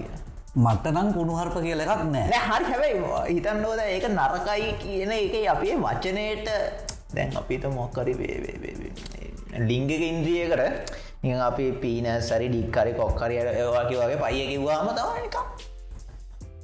මට 0.58 0.86
නම් 0.92 1.08
කුණුහර්ප 1.14 1.56
කියල 1.62 1.82
එකක් 1.86 2.04
නෑ 2.08 2.42
හරි 2.48 2.66
හැබැයි 2.66 3.00
හිතන්නෝද 3.30 3.80
ඒක 3.86 4.06
නරකයි 4.10 4.70
කියන 4.84 5.12
එක 5.14 5.34
අපේ 5.54 5.76
වචනයට 5.78 6.48
දැන් 7.14 7.38
අපිට 7.38 7.66
මොක්කරි 7.74 8.14
ලිංගක 9.62 9.92
ඉන්ද්‍රියකට 10.02 10.94
නික 11.24 11.42
අපි 11.42 11.66
පීන 11.82 12.08
සරි 12.22 12.48
ඩික්කරි 12.50 12.94
කොක්කරය 12.94 13.40
ඒවාකි 13.42 13.96
වගේ 13.96 14.20
පයිය 14.24 14.46
කිව්වාම 14.52 14.92
තමනික 14.92 15.38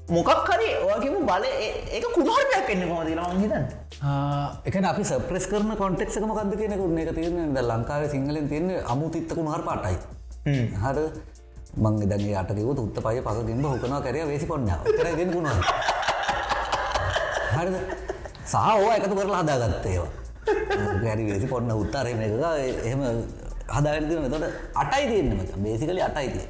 මොකක් 0.10 0.30
කරි 0.46 0.70
ඕකිම 0.90 1.26
බල 1.26 1.44
ඒක 1.46 2.06
කුණහරයක් 2.16 2.70
එන්න 2.70 2.84
කොමතිලා 2.90 3.30
හිතන්න? 3.34 3.66
එක 4.66 4.76
අපි 4.76 5.04
සප්‍රෙස් 5.04 5.46
කරන 5.48 5.76
කොන්ටෙක්ක 5.78 6.24
මොකක්ද 6.24 6.56
කියනකුන්න 6.58 6.98
එක 6.98 7.14
තියෙන 7.16 7.54
ද 7.54 7.60
ලංකාව 7.62 8.10
සිංහලෙන් 8.10 8.50
තියෙන 8.50 8.72
අමුතිත්ත 8.86 9.30
කුණහර 9.34 9.62
පාටයි. 9.62 9.98
හර. 10.84 10.98
මං 11.78 11.94
දගේ 12.04 12.36
අටකව 12.36 12.70
උත්ත 12.70 12.98
පය 13.04 13.20
පසකින්ම 13.26 13.64
හොකනවා 13.64 14.02
කැරය 14.02 14.26
වෙසි 14.28 14.48
කොන්න 14.48 14.68
කර 14.98 15.08
ගෙන්කුණ 15.20 15.48
හරිද? 17.56 17.76
සහ 18.46 18.56
ඕ 18.56 18.90
එකතු 18.92 19.16
කරලා 19.16 19.44
හදාගත්තේවා 19.44 20.10
ගැරි 21.04 21.24
වෙසි 21.32 21.48
පොන්න 21.48 21.72
උත්තරය 21.72 22.12
එක 22.12 22.34
එහෙම 22.86 23.02
හදාගතින 23.76 24.28
තොට 24.34 24.46
අටයි 24.82 25.06
තියෙන්න්න 25.12 25.38
මච. 25.38 25.52
බේසිකලි 25.64 26.02
අටයි 26.10 26.30
තිය 26.36 26.48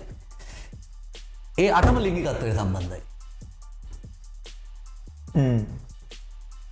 ඒ 1.57 1.69
අටම 1.79 1.97
ලිංගිකත්වය 2.05 2.51
සම්බන්ධයි 2.57 3.01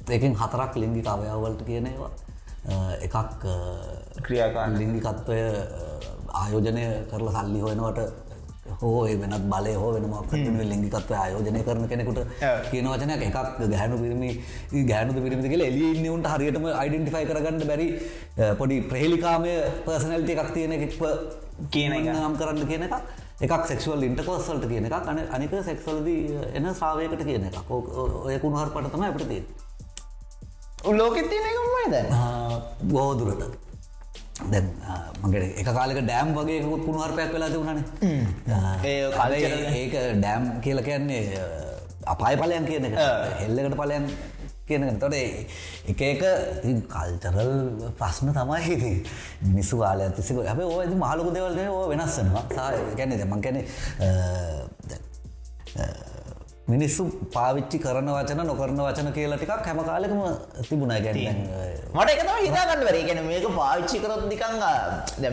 ඒකින් 0.09 0.33
හතරක් 0.35 0.73
ලිංගික 0.75 1.07
අවයවවලට 1.07 1.61
කියනවා 1.67 2.11
එකක් 3.01 3.15
ක්‍රියාකා 4.25 4.65
ලිංගිකත්වය 4.79 5.37
ආයෝජනය 6.41 6.83
කරලා 7.11 7.43
සල්ලි 7.43 7.61
හොයනවට 7.61 7.99
හෝ 8.81 9.03
වෙනත් 9.21 9.45
බලය 9.51 9.73
හෝ 9.81 9.91
වෙනමක් 9.93 10.33
ලිංගිකත්ව 10.71 11.13
ආයෝජනය 11.13 11.61
කරන 11.63 11.87
කෙනෙකුට 11.87 12.19
කියන 12.71 12.85
වචනයක්. 12.85 13.21
එකක් 13.21 13.37
ගැහනු 13.71 13.95
පිරිමි 13.97 14.29
ගැනු 14.85 15.13
පිරිමි 15.15 15.49
කියල 15.49 15.61
එලින්නවුන්ට 15.61 16.27
හරියටම 16.33 16.67
අයිඩෙන්ටිෆයි 16.73 17.25
කරගන්න 17.31 17.63
බැරි 17.71 17.87
පොඩි 18.59 18.81
ප්‍රහෙලිකාමය 18.91 19.55
පර්සනල්ට 19.85 20.29
එකක් 20.29 20.53
තියෙන 20.53 20.75
එක්ව 20.77 21.03
කියන 21.71 21.93
නම් 22.13 22.37
කරන්න 22.37 22.67
කියන 22.67 22.83
එක 22.87 22.93
එකක් 23.41 23.65
සෙක්ෂුවල් 23.67 24.03
ඉන්ටකෝස්සල්ට 24.03 24.67
කියන 24.67 24.89
එක 24.89 24.95
අන 25.13 25.23
අනික 25.37 25.55
සෙක්සල්ද 25.63 26.07
එන 26.53 26.69
සාවයකට 26.73 27.23
කියන 27.23 27.47
එක 27.49 27.71
ඔය 27.71 28.35
කුණහර 28.43 28.69
පටතම 28.75 29.07
අපට 29.07 29.25
තිය 29.31 29.43
ලෝකෙත් 30.99 31.27
තියෙන 31.31 31.49
එකමයි 31.49 31.87
දැන් 31.95 32.07
බෝදුරට 32.93 33.67
දැ 34.45 34.61
මගේ 35.21 35.47
එක 35.59 35.69
කාලක 35.69 35.99
ඩෑම් 36.01 36.29
වගේ 36.35 36.59
කුණුහරපයක් 36.63 37.33
වෙලා 37.33 37.49
තිබුණනේ. 37.49 37.83
ඒ 38.83 39.11
කාල 39.11 39.33
ඒක 39.33 39.93
ඩෑම් 40.15 40.43
කියල 40.61 40.79
කියන්නේ 40.81 41.23
අපාය 42.05 42.35
පලයන් 42.37 42.65
කියන 42.65 42.85
එක. 42.85 42.95
හෙල්ලකට 43.41 43.75
පලයන් 43.75 44.05
කියන 44.69 44.85
තොට 45.03 45.15
එක 45.91 46.01
එක 46.11 46.23
කල්චරල් 46.93 47.53
ප්‍රශ්න 47.99 48.33
තමයි 48.37 48.61
හිති 48.67 48.93
මිනිස්සු 49.47 49.81
කාලය 49.83 50.11
තිසික 50.19 50.43
හැබ 50.51 50.61
ඕ 50.67 50.83
මාලුක 51.05 51.33
දෙවල්න 51.37 51.59
ඕ 51.75 51.83
වෙනස්සනවා 51.93 52.69
ගැන 52.99 53.17
දෙමන් 53.23 53.41
කැනෙ 53.47 53.61
මිනිස්සු 56.71 57.03
පාවිච්චි 57.33 57.77
කරන 57.83 58.09
වචන 58.15 58.41
නොකරන 58.47 58.79
වචන 58.85 59.07
කියලා 59.15 59.37
ටිකක් 59.39 59.67
හැම 59.67 59.79
කාලෙකම 59.87 60.19
තිබුණ. 60.69 60.93
ගැන 61.05 61.39
මට 61.95 62.09
එකතම 62.13 62.29
හිතාගන්න 62.45 62.83
වර 62.87 62.97
ගැන 63.07 63.21
මේක 63.29 63.47
පාවිච්චි 63.55 64.01
කරොත් 64.03 64.23
නිකං 64.31 64.55
දැ 65.23 65.31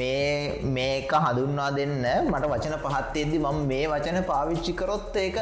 මේ 0.00 0.34
මේක 0.76 1.14
හඳුන්වා 1.24 1.70
දෙන්න 1.78 1.96
මට 2.32 2.52
වචන 2.52 2.76
පහත්තේදී 2.84 3.40
මම 3.44 3.60
මේ 3.72 3.86
වචන 3.92 4.18
පාවිච්චි 4.32 4.76
කරොත් 4.80 5.16
ඒක 5.24 5.38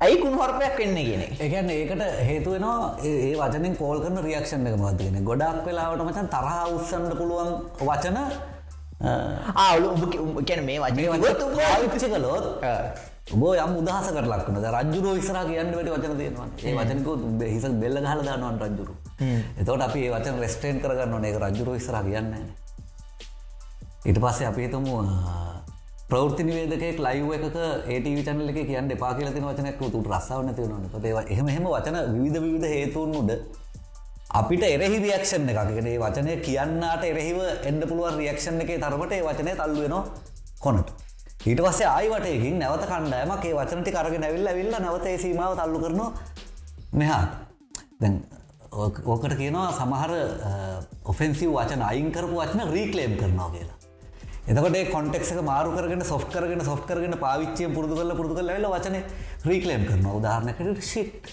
ඇයි 0.00 0.20
කුණුහරපයක් 0.22 0.78
වෙන්න 0.80 0.98
ගෙන 1.00 1.22
එකන්න 1.38 1.70
ඒකට 1.70 2.02
හේතුවෙනවා 2.28 2.78
ඒ 3.04 3.34
වචනින් 3.34 3.76
කෝල් 3.76 3.98
කරන 4.00 4.22
රියක්ෂණ 4.26 4.66
එක 4.66 4.76
මත්ගෙන 4.78 5.20
ගොඩක් 5.24 5.66
වෙලාවට 5.66 6.06
මචන් 6.06 6.32
තරහ 6.34 6.56
උත්සන්ඩ 6.70 7.14
පුළුවන් 7.18 7.50
වචන 7.82 8.18
ආලු 9.58 9.88
කැන 10.42 10.64
මේ 10.64 10.78
වචන 10.80 12.14
කලොත් 12.14 12.48
බෝ 13.34 13.52
යම් 13.56 13.76
උදහස 13.76 14.08
කරලක්න 14.10 14.56
රජුර 14.66 15.06
විසර 15.14 15.38
කියන්න 15.46 15.76
වැට 15.76 15.92
වචන 15.94 16.18
තියෙනවා 16.18 16.48
ඒ 16.64 16.74
වචනක 16.74 17.08
හිස 17.46 17.68
බෙල්ල 17.78 18.02
හල 18.04 18.22
දානුවන් 18.24 18.58
රජුරු 18.64 18.94
එතවට 19.20 19.82
අපි 19.82 20.08
වචන 20.08 20.40
රෙස්ටේන් 20.40 20.80
කරගන්න 20.80 21.24
ඒ 21.24 21.38
රජුර 21.38 21.68
විසර 21.70 21.96
කියන්න. 22.02 22.34
ඊට 24.02 24.18
පස්සේ 24.18 24.46
අපි 24.46 24.62
හිතමු 24.62 24.96
ප්‍රෘති 26.10 26.42
නිවේදක 26.48 27.00
ලයිව 27.06 27.30
එකක 27.36 27.56
ඒටව 27.94 28.20
චනලක 28.26 28.60
කියන්න 28.68 28.92
එපා 28.96 29.12
කියල 29.16 29.32
තින 29.34 29.44
වචනයක් 29.48 29.80
තුට 29.80 30.08
රස්සාාව 30.12 30.44
නැතිවන 30.46 31.04
ඒවා 31.10 31.24
එහෙම 31.34 31.50
එහෙම 31.52 31.66
වචන 31.74 31.98
විධ 32.16 32.38
විධ 32.44 32.68
හේතුන් 32.74 33.12
උඩ 33.20 33.30
අපිට 34.32 34.64
එරෙහි 34.64 34.98
රියක්ෂණ 35.04 35.48
එකකනේ 35.52 35.94
වචනය 36.02 36.34
කියන්නට 36.46 37.04
එරෙහිව 37.10 37.38
එන්ඩ 37.70 37.86
පුළුවන් 37.90 38.18
රියක්ෂණ 38.22 38.60
එක 38.64 38.72
තරමට 38.84 39.14
ඒ 39.16 39.22
වචනය 39.28 39.54
තල්ලුවෙනවා 39.60 40.02
කොනට. 40.60 40.90
ඊට 41.46 41.62
පස්සේ 41.66 41.88
ආයිවටයකින් 41.88 42.58
නැවත 42.62 42.84
කණ්ඩෑමක් 42.90 43.44
ඒ 43.48 43.54
වචනටි 43.58 43.96
කරගෙන 43.96 44.26
ඇවිල්ල 44.28 44.50
විල්ල 44.58 44.76
නැවතේ 44.76 45.16
සීමාව 45.24 45.56
තල්ලු 45.60 45.78
කරන 45.84 46.00
මෙහා 47.00 47.22
දැන් 48.00 48.16
ඕකට 49.06 49.34
කියනවා 49.40 49.68
සමහර 49.78 50.12
ඔෆෙන්සිව 51.12 51.50
වචන 51.58 51.82
අයින් 51.90 52.10
කරපු 52.16 52.40
වචන 52.40 52.72
රීක්ලේම් 52.76 53.14
කරනවා 53.22 53.50
කියලා. 53.54 53.79
එතකට 54.50 54.90
කොන්ටෙක්ක 54.90 55.42
මාරු 55.44 55.70
කරගෙන 55.72 56.02
සොෆ් 56.04 56.24
කරගෙන 56.28 56.64
සොෆ් 56.64 56.80
කරගෙන 56.86 57.14
පාවිච්චය 57.18 57.68
පුරදු 57.74 57.94
කල 57.94 58.14
පුරදු 58.16 58.34
කල 58.34 58.50
ල 58.54 58.66
වචන 58.68 58.96
රීක්ලේම් 59.44 59.84
කරන 59.88 60.08
උදාහරණකට 60.12 60.82
ශිට් 60.84 61.30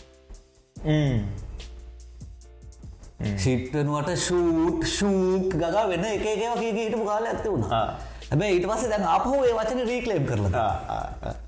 ශිට්ටනුවට 3.38 4.14
ෂූට් 4.18 4.86
ෂූක් 4.88 5.50
ගගා 5.56 5.88
වෙන 5.90 6.06
එක 6.08 6.26
එකවා 6.28 6.62
කිය 6.62 6.72
හිටපු 6.74 7.04
කාල 7.06 7.26
ඇත්ත 7.26 7.46
වුණා 7.48 7.84
හැබැ 8.24 8.54
ඊට 8.54 8.70
පස්සේ 8.70 8.94
දැන් 8.94 9.10
අපහෝ 9.10 9.44
ඒ 9.44 9.54
වචන 9.54 9.84
රීක්ලේම් 9.92 10.26
කරලා 10.30 10.72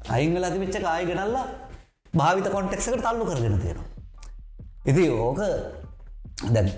අයිංගල 0.10 0.50
තිවිච්ච 0.50 0.82
කාය 0.82 1.06
ගෙනල්ලා 1.06 1.48
භාවිත 2.14 2.48
කොන්ටෙක්සකට 2.50 3.02
තල්ලු 3.02 3.26
කරගෙන 3.26 3.60
තියෙනවා. 3.60 3.88
ඉති 4.86 5.10
ඕක 5.22 5.42
දැන් 6.54 6.70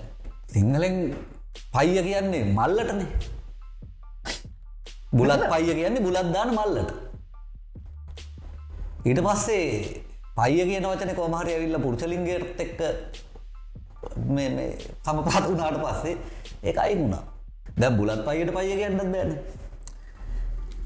සිංහලෙන් 0.48 0.96
පයිය 1.72 2.02
කියන්නේ 2.02 2.48
මල්ලටනේ 2.52 3.40
බුලත් 5.12 5.42
පයිය 5.52 5.74
කියන්නේ 5.74 6.04
බුලත්දාන 6.06 6.50
මල්ලට. 6.58 6.90
ඊට 9.06 9.20
පස්සේ 9.26 9.66
පයිය 10.38 10.64
කියන 10.68 10.86
වචන 10.90 11.14
කොමහරි 11.16 11.54
ඇවිල්ල 11.54 11.78
පුරුචලින්ගේට 11.84 12.60
එක්ක 12.64 12.80
සම 15.04 15.18
පත් 15.26 15.44
වනාට 15.50 15.78
පස්සේ 15.84 16.16
ඒ 16.62 16.76
අයි 16.84 16.96
වුණා. 17.00 17.24
දැ 17.80 17.90
බුලත් 17.98 18.24
පයියට 18.28 18.54
පයිය 18.56 18.78
කියන්නත් 18.80 19.04
බෑන. 19.14 19.36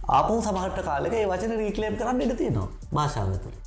ආපු 0.08 0.40
සමහට 0.42 0.82
කාලක 0.88 1.14
ඒ 1.14 1.26
වචන 1.32 1.56
රීකලේම් 1.62 1.94
කරන්න 2.00 2.26
ඉඩ 2.26 2.36
තියෙනවා. 2.40 2.68
භාෂාව 2.94 3.38
තුළ 3.44 3.65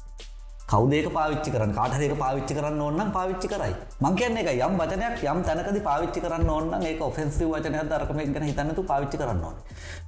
කවදේක 0.71 1.07
පාවිච්චි 1.17 1.53
කරන්න? 1.53 1.73
කාටදේක 1.73 2.13
පාවිච්චි 2.23 2.53
කරන්න 2.57 2.81
ඕන්න 2.81 3.11
පාවිච්චි 3.17 3.47
කරයි. 3.53 3.73
මං 4.03 4.17
කියන්නේ 4.19 4.45
එක 4.45 4.61
යම් 4.67 4.75
වචනයක් 4.81 5.23
යම් 5.25 5.39
තැනකද 5.47 5.79
පාවිච්චි 5.89 6.25
කරන්න 6.25 6.49
ඕන්න 6.49 6.87
ඒ 6.89 6.95
ඔෆෙන්සි 7.01 7.45
වචනයක් 7.45 7.89
දරකම 7.91 8.19
ගැන 8.35 8.49
හිතන්නතු 8.49 8.83
පාවිච්චි 8.91 9.21
කරන්න 9.21 9.43
ඕන. 9.43 9.57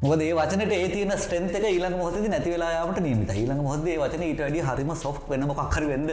මොකද 0.02 0.22
ඒ 0.22 0.34
වචනට 0.34 0.74
ඒ 0.74 0.88
තියන 0.94 1.14
ස්ට්‍රෙන්ත 1.16 1.56
එක 1.58 1.66
ඊළඟ 1.66 1.98
මොහොතද 1.98 2.28
නැතිවෙලායාමට 2.28 3.02
නීමට 3.06 3.34
ඊළඟ 3.34 3.62
මොහොද 3.66 3.84
වචන 3.86 4.24
ඊට 4.28 4.42
වැඩි 4.44 4.64
හරිම 4.68 4.92
සොෆ් 5.04 5.20
වෙන 5.30 5.46
මොක්කර 5.50 5.86
වෙන්න 5.92 6.10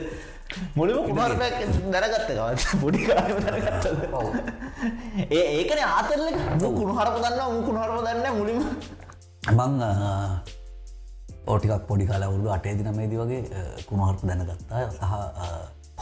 මුලිම 0.76 0.98
කුමාර්පයක් 1.08 1.56
දරගත්ත 1.94 2.30
ගවත් 2.30 2.62
පොඩි 2.82 3.00
දරගත්ත 3.08 3.84
ඒ 5.30 5.44
ඒකන 5.56 5.82
ආතරල 5.86 6.26
කුණහරප 6.78 7.16
දන්න 7.24 7.42
මුකුණු 7.56 7.80
හරප 7.82 8.00
දන්න 8.06 8.38
මුලිම 8.38 8.60
මං 9.56 9.72
ඕටිකක් 11.52 11.86
පොඩි 11.88 12.06
කාල 12.10 12.24
වුරු 12.34 12.48
අටේදි 12.56 12.82
නමේදී 12.84 13.18
වගේ 13.22 13.42
කුණුහර්ප 13.88 14.22
දැනගත්තා. 14.28 14.80
සහ 14.96 15.12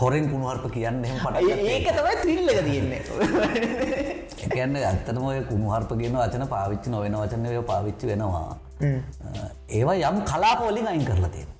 හොරෙන් 0.01 0.25
කුණුහර්ප 0.33 0.65
කියන්න 0.77 1.05
එහම 1.09 1.19
පට 1.25 1.37
ඒක 1.73 1.87
තමයි 1.99 2.15
ත්‍රිල්ලක 2.23 2.59
තියෙන්නේ. 2.69 3.01
එකන්න 4.47 4.77
ඇත්තටම 4.83 5.27
ඔය 5.31 5.39
කුණුහර්ප 5.51 5.91
කියන 6.01 6.17
වචන 6.23 6.47
පාවිච්චි 6.55 6.95
නොවෙන 6.95 7.19
වචනය 7.23 7.63
පාවිච්චි 7.71 8.11
වෙනවා. 8.11 8.49
ඒවා 9.71 9.97
යම් 10.11 10.19
කලාපෝලින් 10.33 10.91
අයින් 10.93 11.07
කරලා 11.11 11.31
තියෙන 11.37 11.51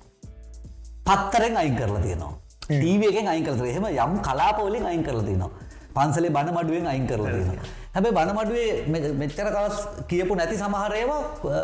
පත්තරෙන් 1.07 1.57
අයින් 1.63 1.79
කරලා 1.79 2.03
තියෙනවා. 2.05 2.33
ටීවකෙන් 2.67 3.27
අයින් 3.33 3.47
කරත 3.47 3.65
එහෙම 3.71 3.89
යම් 3.93 4.13
කලාපෝලින් 4.27 4.85
අයින් 4.91 5.03
කරලා 5.07 5.27
තියෙනවා. 5.29 5.51
පන්සලේ 5.95 6.35
බණ 6.35 6.55
මඩුවෙන් 6.57 6.87
අයින් 6.93 7.07
කරලා 7.09 7.33
තියෙනවා. 7.33 7.73
හැබැ 7.95 8.13
බණ 8.17 8.35
මඩුවේ 8.37 9.13
මෙච්චර 9.21 9.47
කවස් 9.55 9.77
කියපු 10.09 10.33
නැති 10.39 10.61
සමහරයවා 10.61 11.21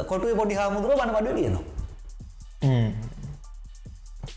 කොටුවේ 0.10 0.36
පොඩි 0.42 0.60
හාමුදුරුව 0.60 0.98
බණ 1.02 1.16
මඩුව 1.18 1.36
කියනවා 1.42 1.73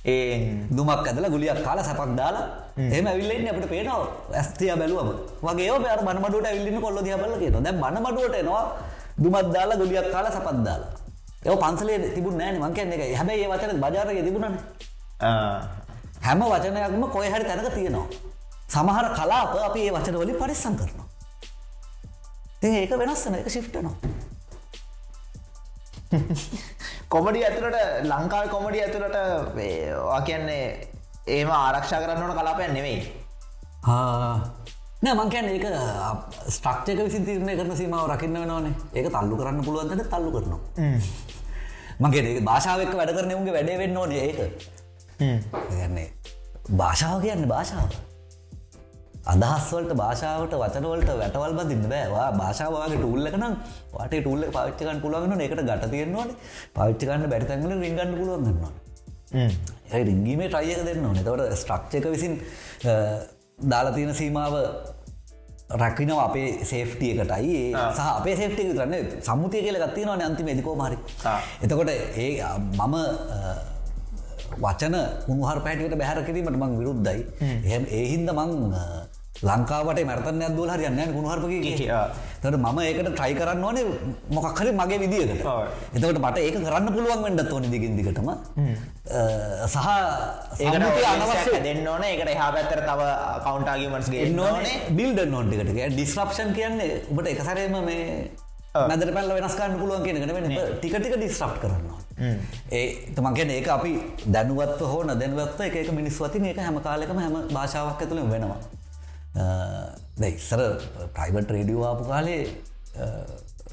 ඒ 0.06 0.66
දුමක් 0.70 0.90
ඇදල 0.90 1.26
ගුලියක් 1.28 1.58
කාල 1.64 1.78
සැපක් 1.80 2.12
දාලා 2.16 2.44
එම 2.88 3.06
ඇවිල්ලෙන් 3.06 3.48
අපට 3.48 3.66
පේනවා. 3.68 4.06
ඇස්තිය 4.32 4.72
බැලුවම. 4.72 5.08
වගේ 5.42 5.78
පර 5.84 6.00
බනමඩුවට 6.06 6.46
ඇවිල්ලින්න 6.46 6.80
කොල්ල 6.80 6.98
දිහබල 7.02 7.34
කියන 7.40 7.64
දැ 7.64 7.74
බනමඩුවට 7.74 8.36
එනවා. 8.36 8.64
දුමත් 9.18 9.48
දාලා 9.54 9.76
ගුලියක් 9.76 10.06
කාල 10.12 10.26
සපත් 10.28 10.58
දාලා. 10.66 10.92
ඒ 11.44 11.56
පන්සලේ 11.56 11.98
තිබුණ 12.14 12.38
නෑන 12.38 12.60
මං 12.60 12.74
කියන්නේ 12.74 12.98
එක 13.00 13.16
හැබැයි 13.18 13.44
ඒ 13.44 13.50
වචන 13.52 13.80
බජාරය 13.84 14.22
තිබුණන. 14.22 14.54
හැම 16.22 16.40
වචනයක්ම 16.44 17.02
කොය 17.14 17.26
හරි 17.32 17.44
තැනක 17.44 17.68
තියෙනවා. 17.74 18.06
සමහර 18.68 19.06
කලාප 19.18 19.52
අපි 19.68 19.80
ඒ 19.80 19.92
වචන 19.96 20.16
වලින් 20.20 20.38
පරිස්සම් 20.42 20.74
කරනවා. 20.80 21.06
ඒක 22.62 22.90
වෙනස්සන 22.92 23.34
එක 23.34 23.48
ශිප්ටනවා 23.48 23.94
කොමඩි 27.08 27.44
ඇතුළට 27.44 27.78
ලංකාව 28.04 28.48
කොමඩි 28.48 28.82
ඇතුළට 28.82 29.16
කියන්නේ 30.26 30.64
ඒම 31.28 31.50
ආරක්ෂා 31.52 32.00
කරන්න 32.00 32.22
ඕන 32.22 32.38
කලාපයන් 32.38 32.74
නෙවෙයි 32.74 33.00
නෑ 35.02 35.14
මංකැන් 35.16 35.48
ඒක 35.48 35.66
ස්ට්‍රක්්චක 36.48 37.00
විසි 37.00 37.20
තිරණය 37.24 37.56
කරන 37.56 37.76
සීමාව 37.76 38.10
රකින්න 38.10 38.36
වෙනවානේ. 38.36 38.74
ඒක 38.94 39.08
තල්ලු 39.10 39.36
කරන්න 39.36 39.64
පුළුවන්ට 39.64 40.08
තල්ලු 40.10 40.30
කරනවා? 40.34 40.60
මගේ 42.00 42.24
ඒ 42.30 42.40
භාෂාවක 42.40 42.94
වැඩ 42.94 43.14
කරන 43.16 43.34
උන්ගේ 43.34 43.54
වැඩේ 43.56 43.78
වෙන්න 43.78 43.96
ඕනේ 43.96 44.22
ඒක. 44.28 44.40
ගන්නේ 45.70 46.08
භාෂාව 46.72 47.22
කියන්න 47.22 47.48
භාෂාව 47.48 47.90
අදහස්වලට 49.26 49.92
භාෂාවට 50.00 50.54
වචනවලට 50.54 51.12
වැටවල් 51.20 51.54
බඳන්න 51.58 51.92
බෑවා 51.92 52.26
භාෂාවගේ 52.40 52.98
ටූල්ලකනම් 52.98 53.54
වාට 53.94 54.14
ටූල්ල 54.14 54.44
පාච්චකන් 54.56 55.00
පුළුවන්ගන 55.04 55.46
එකට 55.46 55.62
ගට 55.62 55.92
තියෙන්නවන 55.94 56.34
පාච්චකන්න 56.74 57.30
බැරිතැගල 57.32 57.72
රිංගන්න 57.78 58.18
පුළුවන්ගන්නවා 58.18 58.72
ඒ 59.34 60.02
රිංගීමේ 60.04 60.48
ට්‍රයියක 60.48 60.84
දෙන්න 60.84 61.04
ඕන. 61.04 61.18
තවට 61.18 61.56
ස්ට්‍රක්්චක 61.56 62.06
විසින් 62.08 62.34
දාලා 63.64 63.92
තියෙන 63.92 64.14
සීමාව 64.14 64.54
රැකිනව 65.74 66.18
අපේ 66.18 66.48
සේෆ්ටියකටයි 66.64 67.56
සහ 67.92 68.02
අපේ 68.10 68.36
සේෆ්ටිය 68.36 68.72
කරන්න 68.72 68.94
සම්මුතිය 69.20 69.62
කියල 69.62 69.78
ගත්තිනවන 69.82 70.22
අන්තිම 70.22 70.48
එදිකෝ 70.48 70.76
මරි 70.76 70.98
එතකොට 71.62 71.90
ඒ 71.90 72.30
මම 72.78 72.94
වචන 74.62 74.96
උහර 75.36 75.58
පැටියට 75.60 75.98
බැහර 75.98 76.22
කිරීමට 76.24 76.58
මං 76.62 76.78
විරුද්ධයි. 76.80 77.20
එහම 77.66 77.84
ඒහින්ද 77.92 78.30
මං 78.32 78.50
ලංකාවට 79.42 80.00
මැර්තන 80.04 80.42
ඇදදුල 80.42 80.70
හරියන්න 80.70 81.12
ගුණහරපක 81.12 81.52
තට 82.42 82.56
මම 82.56 82.78
ඒකට 82.80 83.10
ට්‍රයි 83.10 83.34
කරන්න 83.34 83.64
ඕනේ 83.64 83.84
මොකක්හරි 84.30 84.72
මගේ 84.72 84.98
විදිියකට. 84.98 85.44
එතකට 85.94 86.20
මට 86.20 86.38
ඒක 86.38 86.56
කරන්න 86.58 86.88
පුළුවන් 86.92 87.22
වෙන්ඩත් 87.24 87.52
ඕනි 87.52 87.68
දිගින්දිකටම 87.68 88.30
සහ 89.66 89.86
ඒකට 90.60 91.04
අනවශ්‍ය. 91.12 91.60
දෙන්න 91.62 91.86
ඕන. 91.86 92.02
ඒකට 92.04 92.28
එහා 92.28 92.50
පැත්තර 92.52 92.80
තව 92.82 93.00
කවන්ටාගමටස්ගේ 93.44 94.32
නොනේ 94.32 94.80
බිල්ඩ 94.92 95.22
නොන්ටිකට 95.28 95.70
ඩිස්්‍රප්ෂන් 95.92 96.56
කියන්නේ 96.56 96.90
ඔබට 97.10 97.32
එකසරේම 97.34 97.78
මේ 97.84 98.30
මැදර 98.74 99.12
පැල්ල 99.12 99.36
වෙනස්කාන්න 99.36 99.78
පුළුවන් 99.80 100.04
කියනකට 100.04 100.34
වෙන 100.36 100.48
ටිකටික 100.78 101.16
ඩිස්්‍රප් 101.16 101.60
කරන්නවා 101.62 102.00
ඒ 102.72 102.86
තමන්ගෙන 103.12 103.52
ඒක 103.56 103.68
අපි 103.68 103.92
දැනුවත් 104.28 104.80
හෝ 104.86 105.02
නොදැනුවත්ව 105.04 105.62
එක 105.68 105.92
මිනිස් 105.92 106.18
වතින 106.18 106.48
ඒක 106.50 106.60
හැම 106.60 106.80
කාලෙකම 106.82 107.22
හැම 107.24 107.38
භාෂාවක් 107.52 108.02
ඇතුළ 108.02 108.24
වෙනවා 108.32 108.60
දැයිස්සර 109.36 110.62
ප්‍රයිබට් 111.12 111.50
රේඩියවාපු 111.50 112.04
කාලේ 112.04 112.42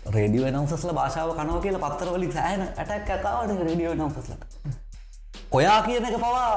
රේඩිය 0.09 0.45
නම්සස්ල 0.45 0.91
භාෂාව 0.91 1.32
කනව 1.34 1.61
කියල 1.61 1.80
පත්තරවලි 1.80 2.32
සෑන 2.32 2.61
ඇටක් 2.64 3.09
ඇකාවට 3.09 3.64
රඩියෝ 3.64 3.95
නම්සස්ලට 3.95 4.41
ඔයා 5.51 5.80
කියන 5.84 6.05
එක 6.05 6.18
පවා 6.18 6.47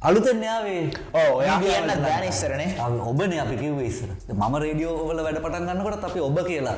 අලුතෙන් 0.00 0.42
යාවේ 0.42 0.82
ඔයා 1.14 1.58
කියන්න 1.60 2.02
දැන 2.02 2.24
ඉස්සරනේ 2.24 2.68
ඔබන 3.04 3.32
අපි 3.38 3.56
කිව්ව 3.56 3.80
ඉස්සර 3.82 4.10
මම 4.32 4.54
රේඩියෝවල 4.58 5.20
වැඩ 5.20 5.40
පටන් 5.40 5.70
ගන්නකොට 5.70 6.04
අපි 6.04 6.20
ඔබ 6.22 6.38
කියලා 6.46 6.76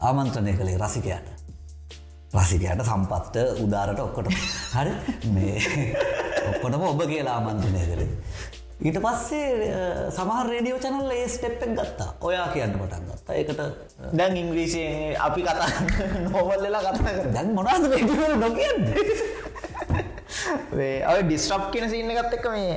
ආමන්ත්‍රණය 0.00 0.54
කළේ 0.54 0.78
රසිකයට 0.78 1.28
රසිකයට 2.34 2.82
සම්පත්ට 2.84 3.62
උදාරට 3.64 4.00
ඔක්කොට 4.00 4.28
හරි 4.74 4.92
මේ 5.30 5.56
ඔක්කොටම 6.50 6.84
ඔබ 6.84 7.00
කියලා 7.06 7.36
ආමන්ත්‍රණය 7.38 7.86
කරේ 7.86 8.09
ඊට 8.80 8.98
පස්සේ 9.04 9.48
සමහර 10.16 10.46
රේඩියෝ 10.52 10.78
චනල් 10.84 11.10
ඒ 11.16 11.26
ස්ටෙප්පෙන් 11.34 11.74
ගත්තා. 11.78 12.10
ඔයා 12.28 12.46
කියන්න 12.54 12.74
පටන් 12.80 13.04
ගත්තා. 13.08 13.34
ඒකට 13.40 13.60
දැන් 14.18 14.36
ඉංග්‍රීසියෙන් 14.42 15.16
අපි 15.26 15.42
කතා 15.42 15.68
නොවල්ලලා 16.26 16.82
කතා 16.86 17.12
දැන් 17.34 17.52
මොනාද 17.58 17.84
රේඩියෝ 17.92 18.36
නොකියන්න? 18.44 18.82
ඔය 21.12 21.20
ඩිස්ට්‍රප් 21.26 21.64
කියන 21.74 21.86
සින්න 21.92 22.12
ගත්ත 22.16 22.38
එක 22.38 22.46
මේ 22.54 22.74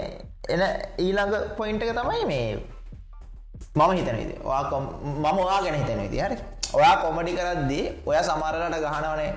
එන 0.56 0.64
ඊළඟ 1.06 1.36
පොයින්ට 1.60 1.86
එක 1.86 1.94
තමයි 2.00 2.26
මේ 2.32 2.50
මම 3.76 3.92
හිතනවිද 3.98 4.32
මම 4.44 5.40
ඔයා 5.46 5.62
ගැන 5.66 5.78
හිතන 5.82 6.02
විදි 6.06 6.20
හරි. 6.26 6.38
ඔයා 6.78 6.96
කොමඩි 7.04 7.36
කරද්දී 7.38 7.86
ඔය 8.06 8.18
සමරලට 8.28 8.76
ගහනවනේ. 8.86 9.32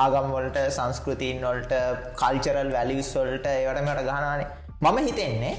ආගම්වලට 0.00 0.56
සංස්කෘතින් 0.76 1.44
වලට 1.44 1.74
කල්චරල් 2.22 2.72
වැලිස් 2.76 3.08
වල්ට 3.18 3.46
ඒවටමට 3.52 4.02
ගහනානේ 4.08 4.48
මම 4.80 4.98
හිතෙන්නේ 5.08 5.54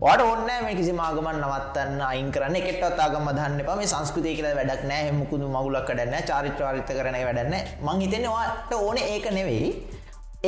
වට 0.00 0.24
ඔන්න 0.30 0.42
මේ 0.46 0.74
කිසි 0.78 0.92
මාගමන් 0.92 1.38
නවත්තන්න 1.42 2.00
අයින් 2.08 2.26
කරන්න. 2.32 2.56
එකෙටත් 2.58 2.98
ආගම 3.04 3.28
දන්න 3.36 3.60
එපා. 3.62 3.76
මේ 3.76 3.88
සංස්කෘතිය 3.92 4.34
කියලා 4.38 4.56
වැඩක් 4.58 4.82
නෑ 4.90 5.06
හෙමුකුදු 5.06 5.48
මගුලක් 5.54 5.88
වැඩන්න 5.90 6.26
චාරිත්‍රාරිත 6.30 6.90
කරන 6.98 7.16
වැඩන්න 7.28 7.54
මං 7.86 8.02
හිතන්නේ 8.04 8.34
වාට 8.34 8.74
ඕන 8.80 8.98
ඒක 8.98 9.30
නෙවෙයි. 9.38 9.70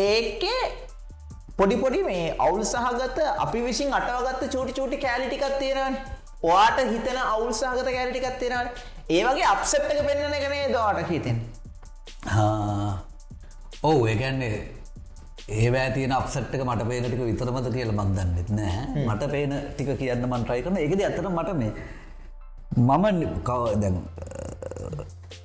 ඒකේ 0.04 0.62
පොඩිපොඩි 1.58 2.04
මේ 2.10 2.36
අවුල් 2.46 2.62
සහගත 2.72 3.18
අපි 3.46 3.64
විසින් 3.66 3.98
අටවගත්ත 4.00 4.44
චූටි 4.54 4.78
චූටි 4.78 5.02
කෑලිටිකක් 5.06 5.58
තියෙනවන. 5.64 5.96
ඔයාට 6.42 6.78
හිතන 6.92 7.18
අවුල් 7.24 7.52
සහගත 7.54 7.88
කෑලිටිකක් 7.96 8.38
තියෙනවන. 8.44 8.68
ඒ 9.10 9.22
වගේ 9.26 9.46
අප්සෙට් 9.54 9.92
එක 9.92 10.00
පෙන්න්න 10.06 10.34
එකනේ 10.38 10.64
දවාට 10.72 11.08
හිතෙන් 11.10 11.38
ඔවු 13.82 14.06
ඒකන්නේ 14.06 14.56
ඒවෑ 15.48 15.90
තියෙන 15.92 16.12
අපසට්ක 16.12 16.62
මට 16.64 16.88
පේන 16.88 17.04
ටික 17.04 17.22
විතරමද 17.22 17.68
කියල 17.72 17.92
මන්දන්නෙත් 17.92 18.50
නෑ. 18.50 19.04
මට 19.06 19.30
පේන 19.32 19.52
ටික 19.74 19.90
කියන්න 19.98 20.26
මන්ට්‍රයි 20.26 20.62
කරන 20.64 20.76
එකද 20.78 21.00
ඇතර 21.00 21.28
මට 21.30 21.50
මේ 21.60 21.72
මම 22.78 23.04
කව 23.42 23.80
දැන් 23.82 23.96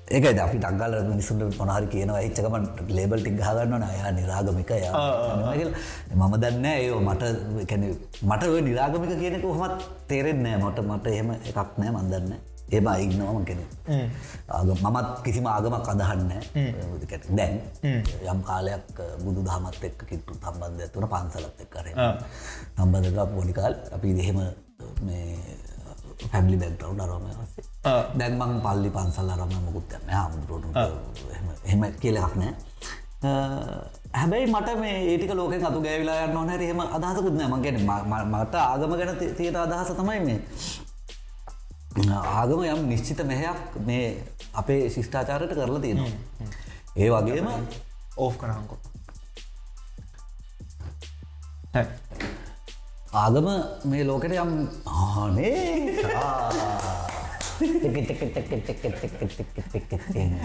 ඒක 0.09 0.25
අපි 0.37 0.57
ටක්ගල 0.59 0.95
මිනිසුන්ට 1.09 1.57
මොනහරි 1.59 1.87
කියනවා 1.87 2.21
එච්චකම 2.27 2.55
ලේබල් 2.89 3.19
ටික් 3.21 3.39
හගන්න 3.39 3.83
අයා 3.83 4.11
නිරාගමිකය 4.11 4.79
මම 6.15 6.33
දන්න 6.43 6.65
ඒ 6.65 6.89
මට 7.01 7.23
මට 8.23 8.43
නිරාගමික 8.67 9.13
කියනෙක 9.21 9.45
හොමත් 9.51 9.87
තේරෙන්නෑ 10.09 10.57
මට 10.63 10.89
මට 10.89 11.07
එහෙම 11.07 11.31
එකක් 11.31 11.77
නෑ. 11.77 11.91
මන්දන්න 11.91 12.33
ඒම 12.71 12.87
ඉන්නවම 12.95 13.43
කෙන 13.45 13.59
මමත් 14.83 15.09
කිසිම 15.23 15.45
ආගමක් 15.47 15.89
අදහන්න 15.89 16.31
දැන් 17.31 17.59
යම් 18.25 18.39
කාලයක් 18.43 19.01
බුදු 19.23 19.41
දහමත් 19.41 19.83
එක්ක 19.83 20.05
කිට්ටු 20.09 20.33
සම්බන්ධය 20.35 20.87
තුන 20.93 21.07
පන්සලත් 21.07 21.61
එක් 21.61 21.69
කර 21.69 21.87
සම්බන්ධක 22.77 23.19
පොඩිකාල් 23.35 23.75
අපි 23.95 24.15
දෙහෙම 24.19 24.39
මේ 25.01 25.37
පැමිලි 26.31 26.57
බැක්ටව් 26.57 27.01
අරම 27.05 27.25
වස්සේ 27.31 27.65
දැන් 28.19 28.37
මං 28.37 28.53
පල්ලි 28.61 28.89
පන්සල් 28.89 29.29
අරම 29.29 29.51
මුකුත්යන්න 29.65 30.07
හාමුදුරුවනට 30.09 30.77
එහෙම 31.65 31.83
කියලක් 31.99 32.35
නෑ 32.35 32.53
හැබැයි 34.13 34.47
මට 34.47 34.79
මේ 34.79 34.95
ඒටික 35.03 35.33
ලෝක 35.33 35.53
අතු 35.61 35.81
ගෑවිලා 35.81 36.17
යන්න 36.25 36.37
ඕන 36.37 36.49
හෙම 36.49 36.81
අදහසකුත් 36.87 37.35
නෑ 37.35 37.51
මගෙන 37.53 37.77
මට 38.31 38.55
ආගම 38.63 38.97
ගැන 38.99 39.15
තියෙන 39.37 39.55
අදහස 39.57 39.93
තමයි 39.99 40.19
මේ 40.25 40.39
ආගම 41.95 42.63
යම් 42.65 42.87
නිශ්චිත 42.89 43.19
මෙහයක් 43.23 43.77
මේ 43.85 44.23
අපේ 44.53 44.89
ශිෂ්ඨාචාරයට 44.89 45.53
කරලා 45.59 45.79
තියෙනවා. 45.79 46.11
ඒ 46.95 47.09
වගේම 47.09 47.47
ඕෆ් 48.17 48.37
කරහංකෝ 48.37 48.79
ආගම 53.13 53.47
මේ 53.85 54.03
ලෝකට 54.03 54.33
යම් 54.35 54.51
ආනේ 54.87 55.53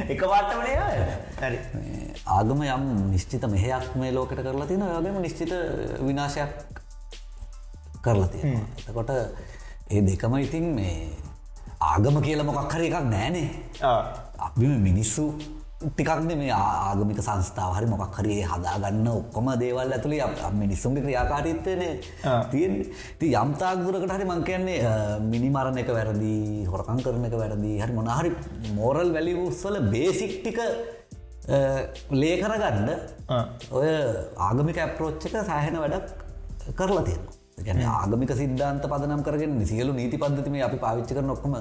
එක 0.09 0.23
වාටමනේ 0.23 0.77
හරි. 1.39 1.59
ආගම 2.29 2.63
යම් 2.63 2.85
නිශ්චිත 3.11 3.47
මෙහයක් 3.49 3.95
මේ 3.97 4.13
ලෝකට 4.13 4.41
කරලා 4.41 4.67
තියෙන 4.67 4.85
යගේම 4.91 5.21
නිශ්චිත 5.23 5.53
විනාශයක් 6.01 6.53
කරලා 8.03 8.29
තියෙනවා. 8.29 8.67
එතකොට 8.81 9.11
ඒ 9.91 10.01
දෙකම 10.03 10.37
ඉතින් 10.39 10.67
මේ 10.75 10.95
ආගම 11.81 12.17
කියල 12.23 12.43
මොකක් 12.43 12.73
හරි 12.73 12.89
එකක් 12.89 13.07
නෑනේ 13.07 13.49
අපි 14.39 14.67
මිනිස්සු 14.81 15.25
ටිකක්ද 15.81 16.25
මේ 16.31 16.51
ආගමික 16.53 17.19
සංස්ථාව 17.19 17.77
හරි 17.77 17.87
මොකක් 17.87 18.17
හරි 18.19 18.37
හදාගන්න 18.45 19.07
ඔක්කොම 19.11 19.51
දේවල් 19.61 19.95
ඇතුළේ 19.97 20.51
මිනිස්සුන්ගේ 20.55 21.05
ක්‍රියාකාරීත්වයන 21.05 21.83
තියෙන් 22.51 22.75
ති 23.21 23.31
යම්තාගදුරකට 23.35 24.15
හරි 24.17 24.27
මං 24.27 24.43
කියන්නේ 24.49 24.79
මිනිමරණ 25.29 25.79
එක 25.79 25.95
වැරදි 25.95 26.35
හොරකං 26.67 27.03
කරන 27.07 27.31
එක 27.31 27.37
වැරදි 27.37 27.73
හරි 27.79 27.99
මොනහරි 28.01 28.35
මෝරල් 28.75 29.15
වැලිවස්සල 29.17 29.79
බේසික්ටික 29.95 30.59
ලේ 32.13 32.37
කරගන්න 32.39 32.89
ඔය 33.73 33.91
ආගමික 34.49 34.79
ඇප්‍රෝච්චක 34.79 35.43
සෑහෙන 35.43 35.79
වැඩක් 35.79 36.09
කරලා 36.75 37.07
තියෙනවා 37.07 37.38
ගැන 37.67 37.81
ආගමික 37.93 38.33
සිද්ධාන්ත 38.41 38.85
පදනම් 38.93 39.23
කරගෙන 39.27 39.57
සියලු 39.73 39.93
නීති 40.01 40.23
පද්ධතිම 40.23 40.61
අපි 40.69 40.79
පාවිච්චි 40.85 41.17
කර 41.17 41.27
නොක්කම 41.31 41.55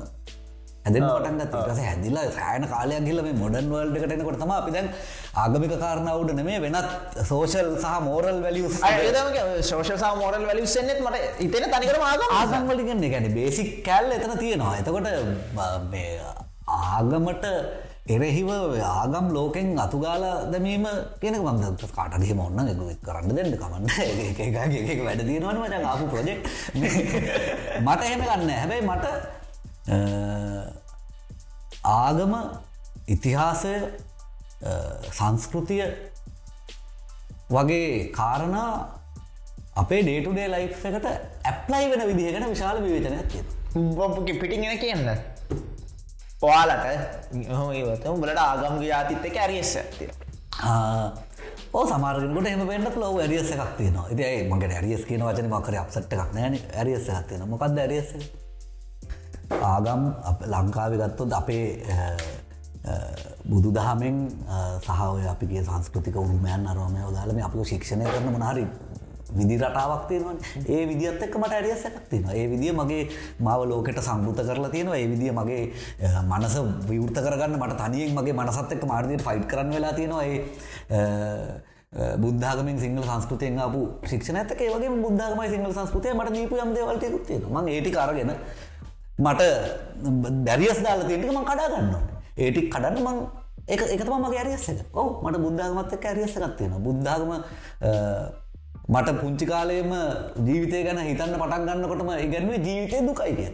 ඇද 0.86 0.98
පටන්ගත් 1.04 1.56
රස 1.62 1.80
හැදිලා 1.86 2.26
සෑන 2.38 2.66
කාලයක් 2.74 3.06
ගිල 3.08 3.20
මේ 3.26 3.36
මොඩන් 3.42 3.72
වල්ඩ 3.74 3.98
කටනකොට 4.04 4.38
තම 4.44 4.54
අපි 4.58 4.72
දැන් 4.76 4.88
ආගමික 5.44 5.74
කාරණාවට 5.84 6.34
නෙමේ 6.40 6.60
වෙනත් 6.66 7.18
සෝෂල් 7.32 7.72
සහ 7.76 7.96
මෝරල් 8.08 8.40
වැලිය 8.46 8.70
ශෝෂ 9.70 10.06
මෝරල් 10.22 10.46
වැලිසෙන්නෙත් 10.50 11.02
මට 11.06 11.18
ඉතන 11.48 11.68
තනිකර 11.74 12.00
ආගම 12.12 12.38
ආගම්වලිගන්න 12.40 13.06
ගැන 13.14 13.28
බේසික් 13.40 13.70
කැල් 13.90 14.08
එතන 14.18 14.38
තියෙනවා. 14.44 14.74
එතකොට 14.82 15.08
ආගමට 16.68 17.46
එරෙහිව 18.08 18.50
ආගම් 18.50 19.26
ලෝකෙන් 19.34 19.68
අතුගාලා 19.78 20.36
දැමීම 20.52 20.86
කෙනෙක 21.22 21.42
මන්ද 21.44 21.88
කාටගේ 21.98 22.36
මොන්න 22.40 22.60
එක 22.64 23.02
කරන්න 23.04 23.36
දෙන්න 23.38 23.54
කමන්න. 23.54 23.86
එක 24.94 25.02
වැඩ 25.06 25.22
තියෙනවන 25.30 25.58
මට 25.64 25.76
ආපු 25.84 26.06
ප්‍රජෙක්් 26.14 26.40
මට 27.82 28.02
එහෙම 28.04 28.22
ගන්න 28.22 28.52
හැබැයි 28.54 28.84
මට 28.90 29.06
ආගම 31.96 32.34
ඉතිහාසය 33.08 33.74
සංස්කෘතිය 35.12 35.84
වගේ 37.50 38.12
කාරණා 38.12 38.70
අපේ 39.76 40.02
ඩේටුඩේ 40.04 40.48
ලයි් 40.50 40.68
එකට 40.68 41.08
ඇප්ලයි 41.46 41.86
වෙන 41.92 42.08
විදිහකට 42.10 42.50
විශාල 42.50 42.78
විවේචනයක් 42.84 43.28
තියෙන 43.32 44.40
පිටිගෙන 44.40 44.80
කියන්න. 44.80 45.10
ඔයාලට 46.42 47.46
හොමත 47.52 48.06
උඹලට 48.08 48.40
ආගම් 48.40 48.82
ජාතිත් 48.84 49.26
එක 49.26 49.38
ඇරියස්ස 49.38 49.76
ඇතිය 49.78 50.10
ඕ 51.74 51.86
සමාරකට 51.86 52.48
එම 52.48 52.68
පෙන්ට 52.68 52.98
ලොව 52.98 53.20
ඇරියස 53.20 53.52
එකක් 53.52 53.72
තියනවා. 53.78 54.06
ඉතියි 54.12 54.44
මගේ 54.50 54.76
ඇරියස් 54.76 55.06
කියන 55.06 55.24
වචන 55.26 55.50
මකර 55.50 55.80
අපසට් 55.82 56.14
එකක් 56.14 56.34
නෑන 56.34 56.60
ඇරියස 56.76 57.10
ඇතින 57.10 57.48
මොකක්ද 57.50 57.78
ඇරියස 57.78 58.14
ආගම් 59.64 60.04
ලංකාව 60.54 60.98
ගත්තොත් 61.02 61.34
අපේ 61.34 61.66
බුදු 63.46 63.74
දහමෙන් 63.74 64.18
සහය 64.86 65.28
අපිගේ 65.34 65.64
සංස්කෘතික 65.64 66.16
උරුමයන් 66.16 66.68
අරෝමය 66.68 67.02
දාලම 67.16 67.42
අපි 67.46 67.66
ශික්ෂණය 67.66 68.06
කරන 68.06 68.30
මනහරි 68.36 68.68
විදි 69.36 69.58
රටාවක් 69.58 70.08
තියෙනවන්. 70.08 70.38
ඒ 70.68 70.84
විදිත් 70.88 71.22
එක්ක 71.22 71.38
මට 71.38 71.54
ඇරිය 71.54 71.76
සැකක් 71.76 72.10
තියෙන 72.10 72.30
ඒ 72.32 72.48
විදිිය 72.48 72.74
මගේ 72.74 73.04
මාව 73.40 73.68
ලෝකට 73.70 74.02
සම්බෘත 74.02 74.44
කරලා 74.44 74.70
තියෙනවා. 74.70 74.98
ඒ 74.98 75.08
විදිිය 75.08 75.32
මගේ 75.32 75.64
මනස 76.24 76.56
විවෘත 76.90 77.18
කරගන්න 77.20 77.58
මට 77.60 77.80
තනියෙන් 77.82 78.14
මගේ 78.16 78.34
මනසත් 78.34 78.72
එක්ක 78.72 78.86
මාර්දයට 78.86 79.26
ෆයිට් 79.28 79.48
කරන්න 79.48 79.74
වෙලා 79.74 79.94
තියෙනවා. 79.94 80.24
ඒ 80.24 81.64
බුද්ධාගමින් 82.18 82.80
සිංහල 82.80 83.04
සංස්කෘතියෙන් 83.04 83.60
අපපු 83.60 83.82
ශික්ෂණ 84.06 84.38
ඇතක 84.38 84.62
වගේ 84.76 84.92
බුද්ධාගමයි 85.02 85.50
සිංහල 85.50 85.74
සංස්කෘතිය 85.74 86.14
මට 86.14 86.34
දීපු 86.36 86.60
යම් 86.64 86.74
දේවල්ටයකුත්තිය 86.76 87.40
ම 87.48 87.68
ඒටි 87.68 87.92
කරගෙන 87.92 88.32
මට 89.20 89.42
බැරිියස් 90.46 90.80
දාල 90.84 91.04
තියෙනක 91.08 91.32
ම 91.32 91.44
කඩා 91.44 91.70
ගන්න 91.74 91.96
ඒටික් 92.38 92.68
කඩන්න 92.74 93.04
මං 93.04 93.18
එක 93.68 93.82
එකතම 93.96 94.14
මගේ 94.20 94.42
ඇරියස්සක 94.42 94.96
ඔව 94.96 95.08
මට 95.24 95.42
බුද්ධාගමත් 95.46 95.96
එක්ක 95.96 96.06
ඇරියස්සකත් 96.06 96.54
තියෙන 96.60 96.76
බුද්ධාගම 96.84 97.32
මට 98.88 99.20
පුංචි 99.22 99.46
කාලයම 99.46 99.92
ජීවිතය 100.48 100.84
ගැන 100.88 101.00
හිතන්න 101.10 101.40
පටන් 101.42 101.64
ගන්නකොටම 101.68 102.12
ඉගැන්වේ 102.26 102.60
ජීවිතය 102.68 102.98
දුකයි 103.08 103.34
කිය 103.40 103.52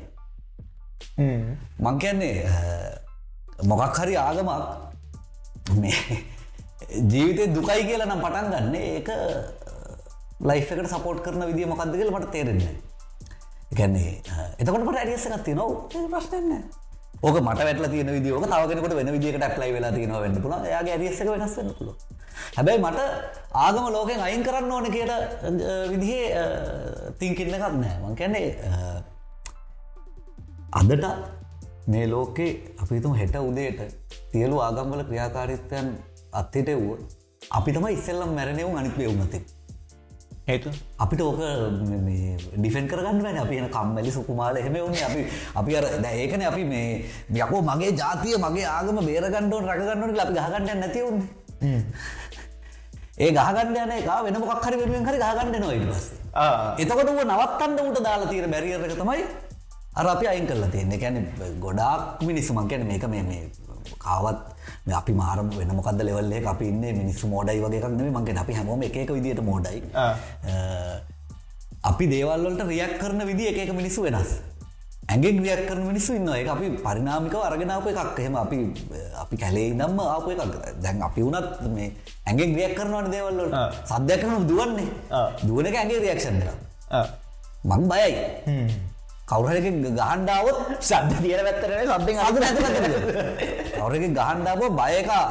මං 1.80 1.96
කියන්නේ 2.02 2.36
මොකක් 3.70 3.98
හරි 4.00 4.16
ආගමක් 4.18 4.52
ජීවිතය 7.12 7.44
දුකයි 7.56 7.82
කියලා 7.90 8.10
නම් 8.10 8.22
පටන් 8.26 8.48
ගන්න. 8.54 8.76
ඒක 8.76 9.10
ලයිෆකට 10.50 10.90
සපෝට් 10.94 11.20
කරන 11.26 11.46
විදිිය 11.50 11.68
මොකක්ද 11.72 11.94
කියල 11.98 12.12
මට 12.14 12.32
තේරෙන්නේ 12.32 12.76
එකන්නේ 13.72 14.12
එතකොට 14.60 14.98
ඇරියසකත් 15.02 15.44
තියනව. 15.46 15.62
ප්‍රශ්නන්න 15.90 16.83
ඕක 17.24 17.38
මට 17.40 17.60
වැටල 17.60 17.88
තියන 17.88 18.10
විදිියෝක 18.10 18.46
තවගෙනකට 18.46 18.96
වෙන 18.96 19.12
විදිකට 19.12 19.46
ක්ලයි 19.54 19.72
වෙලා 19.74 19.92
තියෙනව 19.92 20.20
වෙන්න 20.20 20.42
පුල 20.42 20.54
යාගේ 20.68 20.94
ඇරියසක 20.96 21.30
වෙනස්වන්න 21.30 21.70
පුල 21.78 21.94
හැබැයි 22.56 22.82
මට 22.82 23.00
ආගම 23.58 23.86
ලෝකෙන් 23.90 24.20
අයින් 24.22 24.44
කරන්න 24.44 24.72
ඕන 24.72 24.90
කියට 24.92 25.12
විදිහේ 25.90 26.44
තිංකින්න 27.20 27.56
එකක් 27.58 27.66
නෑ 27.76 27.96
මං 28.02 28.16
කැන්නේ 28.16 28.48
අදට 30.74 31.06
මේ 31.88 32.06
ලෝකේ 32.08 32.52
අපිතුම 32.78 33.16
හෙට 33.16 33.36
උදේට 33.42 33.82
තියලු 34.32 34.62
ආගම්වල 34.62 35.04
ක්‍රියාකාරිත්වයන් 35.06 35.90
අත්තයට 36.34 36.70
වුව 36.78 37.00
අපි 37.52 37.74
තම 37.74 37.88
ඉස්සෙල්ලම් 37.90 38.32
මැරණයව 38.36 38.78
අනිත්වය 38.78 39.08
වුනති 39.12 39.46
හේතු 40.48 40.70
අපිට 41.00 41.22
ඕක 41.22 41.40
ඩිෆෙන් 42.58 42.88
කරගන්න 42.92 43.22
වැන 43.26 43.38
අපි 43.44 43.58
එන 43.58 43.70
කම්මලි 43.72 44.12
සුකුමාල 44.12 44.58
එහෙම 44.58 44.76
වුණ. 44.76 44.98
අපි 45.08 45.22
අපි 45.56 45.76
අර 45.78 45.86
ඒකන 46.12 46.42
අපි 46.50 46.64
මේ 46.64 47.06
යකෝ 47.32 47.62
මගේ 47.62 47.92
ජාතිය 48.02 48.36
මගේ 48.46 48.68
ආගම 48.68 49.00
බේරගණ්ඩුවන් 49.08 49.70
රගන්නට 49.70 50.20
අපි 50.26 50.34
ගහගන්න 50.40 50.80
නැතිවුණ 50.84 51.24
ඒ 53.18 53.32
ගහගන්න 53.32 53.76
යන 53.78 53.92
වෙන 54.26 54.38
මොක්හරි 54.44 54.76
වෙනුවෙන් 54.82 55.08
හරි 55.08 55.18
ගහගන්න 55.24 55.56
නොයිට 55.64 55.88
පස්ස. 55.90 56.06
එතකොට 56.82 57.10
නවත්තන්න 57.24 57.80
උට 57.88 58.04
දාලා 58.04 58.32
තීර 58.32 58.48
බැරිියරක 58.54 58.96
තමයි 59.00 59.24
අර 59.96 60.08
අපි 60.16 60.26
අයින් 60.28 60.48
කරලා 60.50 60.72
තියෙන්නේ. 60.76 61.00
කැන 61.00 61.16
ගොඩාක් 61.62 62.20
මිනිස්සුමන් 62.22 62.68
කැන 62.68 62.84
මේක 62.92 63.06
මේ 63.08 63.24
මේ 63.24 63.44
කාවත් 64.06 64.40
අපි 65.02 65.14
මාරම 65.22 65.50
වෙන 65.60 65.76
මොකද 65.80 66.02
ලෙවල්ලේ 66.08 66.46
අපි 66.54 66.66
ඉන්න 66.72 66.84
මිනිස්සු 67.02 67.28
මෝඩයි 67.34 67.60
වගේ 67.66 67.90
නෙම 67.98 68.14
මගේ 68.18 68.38
අපි 68.46 68.54
හැමෝම 68.60 68.84
එක 68.84 68.96
විදිට 69.18 69.42
මෝඩයි. 69.50 69.84
අපි 71.84 72.04
දේවල්වලට 72.14 72.68
රියක් 72.72 72.98
කරන 73.02 73.22
විදි 73.30 73.48
එක 73.52 73.72
මිනිස්සු 73.80 74.02
වෙනස්. 74.08 74.32
ඇගේ 75.12 75.34
ක්‍රියක් 75.40 75.62
කරන 75.68 75.84
මිනිස්සු 75.92 76.16
ඉන්න 76.20 76.28
එක 76.28 76.48
අපි 76.56 76.68
පරිනාමික 76.86 77.36
අරගෙනාව 77.48 77.88
එකක්. 77.92 78.20
එහෙම 78.20 78.36
අපි 78.44 78.58
අපි 79.24 79.36
කැලේ 79.44 79.74
දම්ම 79.80 80.00
ආපු 80.00 80.32
එකක්. 80.32 80.54
දැන් 80.84 81.02
අපි 81.10 81.22
වුණත් 81.26 81.60
මේ 81.76 81.92
ඇගේ 82.28 82.48
ක්‍රියක් 82.54 82.74
කරනවන 82.78 83.12
දේවල්ලට 83.12 83.54
සද්‍යයක් 83.90 84.22
කරන 84.24 84.48
දුවන්නේ. 84.52 84.88
දුවන 85.48 85.66
එක 85.70 85.76
ඇගේ 85.82 86.00
රියක්ෂන්ලා 86.06 86.56
මං 87.64 87.84
බයයි 87.92 88.12
කවුරක 89.24 89.68
ගහන්ඩාවත් 89.98 90.58
සද්ධ 90.80 91.20
තියන 91.24 91.42
පැත්තරන 91.48 91.82
සබ්ෙන් 91.90 92.18
අද 92.20 92.36
කවරක 93.74 94.06
ගහන්ඩාව 94.12 94.62
බයකා 94.80 95.26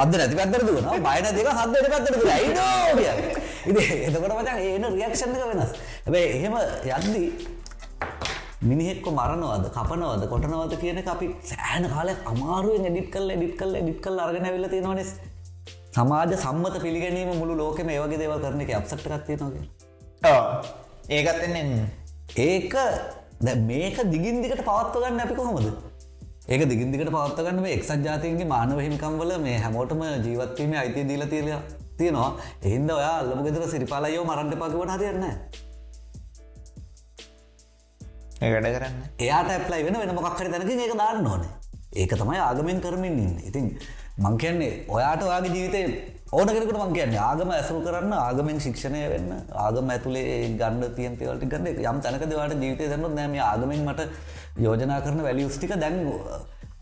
අද 0.00 0.12
නැති 0.12 0.36
පැත්තර 0.38 0.62
දුවන 0.68 0.86
බයන 1.06 1.26
දෙක 1.28 1.48
සද්දට 1.52 1.88
පැත්තර 1.92 2.14
යිඩෝ 2.36 2.70
ඉ 3.66 3.84
එතකොට 4.06 4.32
මචන් 4.36 4.58
ඒන 4.60 4.84
රියක්ෂණ 4.94 5.36
එක 5.36 5.44
වෙනස්. 5.50 5.72
හැබයි 6.04 6.24
එහෙම 6.36 6.54
යද්දී 6.92 7.28
මිනිහෙක්ක 8.62 9.06
මරනවද 9.10 9.66
කපනවද 9.76 10.24
කොටනවද 10.32 10.74
කියන 10.82 11.00
එක 11.02 11.08
අපි 11.14 11.26
සෑන 11.50 11.84
කාලයක් 11.94 12.20
අමාරුවෙන් 12.32 12.88
එඩිට් 12.90 13.10
කල් 13.14 13.34
එඩිට් 13.36 13.56
කල් 13.60 13.74
එඩිට් 13.80 14.00
කල් 14.04 14.22
අරගෙන 14.24 14.48
වෙල 14.48 14.68
තියෙනවනෙස් 14.74 15.10
සමාජ 15.96 16.32
සම්මත 16.36 16.80
පිළිගැනීම 16.84 17.34
මුළු 17.40 17.58
ලෝකෙම 17.60 17.92
ඒවගේ 17.96 18.20
දේවල් 18.22 18.40
කරන 18.44 18.64
එක 18.64 18.72
අප්සට් 18.80 19.04
කත්තිය 19.04 19.36
නොගේ 19.42 19.64
ඒකත් 21.18 21.44
එන්නේ 21.48 21.68
ඒක 22.28 22.74
දැ 23.40 23.54
මේක 23.56 23.96
දිගින් 24.10 24.42
දිකට 24.42 24.62
පවත්ව 24.64 25.02
ගන්න 25.04 25.20
අපි 25.20 25.34
කොහොමද? 25.34 25.66
ඒක 26.48 26.68
දිගින්දිකට 26.68 27.10
පවත්වගන්න 27.10 27.62
මේ 27.62 27.74
එක්සත් 27.76 28.04
ජාතියන්ගේ 28.04 28.46
මානව 28.46 28.80
හිමිකම්වල 28.80 29.38
මේ 29.40 29.58
හැමෝටම 29.58 30.02
ජීවත්වීම 30.24 30.72
අයිතිය 30.74 31.04
දීල 31.08 31.26
තියල 31.28 31.50
තියෙනවා. 31.98 32.30
එහින්ද 32.62 32.90
ඔයා 32.90 33.18
අල්ලම 33.20 33.44
ගෙදර 33.44 33.68
සිරිපාලයෝ 33.68 34.24
මරන්ට 34.24 34.56
පකිවට 34.56 34.94
හරියන්න 34.96 35.24
වැඩ 38.40 38.66
කරන්න 38.76 38.96
එයාට 39.20 39.50
ඇප්ලයි 39.50 39.84
වෙන 39.84 40.00
වෙන 40.00 40.14
මොක්හරි 40.14 40.50
තැනකින් 40.50 40.80
ඒක 40.80 40.96
දාන්න 40.98 41.26
ඕන. 41.26 41.44
ඒක 41.94 42.12
තමයි 42.20 42.40
ආගමෙන් 42.40 42.80
කරමින් 42.80 43.18
ඉන්න. 43.24 43.38
ඉතින් 43.48 43.70
මං 44.18 44.38
කියන්නේ 44.38 44.72
ඔයාට 44.88 45.22
ඔයාගේ 45.22 45.54
ජීවිතය 45.56 45.82
ඕන 46.36 46.48
කෙනෙකුට 46.54 46.78
මං 46.82 46.94
කියන්නේ 46.96 47.22
ආගම 47.28 47.50
ඇසුරු 47.56 47.80
කරන්න 47.86 48.14
ආගමෙන් 48.18 48.60
ශික්ෂණය 48.64 49.02
වෙන්න 49.14 49.32
ආගම 49.64 49.90
ඇතුලේ 49.94 50.24
ගන්න 50.60 50.94
තියෙන 50.96 51.18
තේවල්ට 51.20 51.44
ගන්න 51.52 51.66
යම් 51.90 51.98
තැනක 52.04 52.24
දෙවාට 52.30 52.54
ජීවිතය 52.62 52.90
දන්නොත් 52.92 53.14
නෑ 53.18 53.28
මේ 53.34 53.44
ආගමෙන් 53.50 53.84
මට 53.88 54.08
යෝජනා 54.66 55.00
කරන 55.04 55.20
වැලියුස් 55.26 55.58
ටික 55.58 55.74
දැන් 55.82 56.00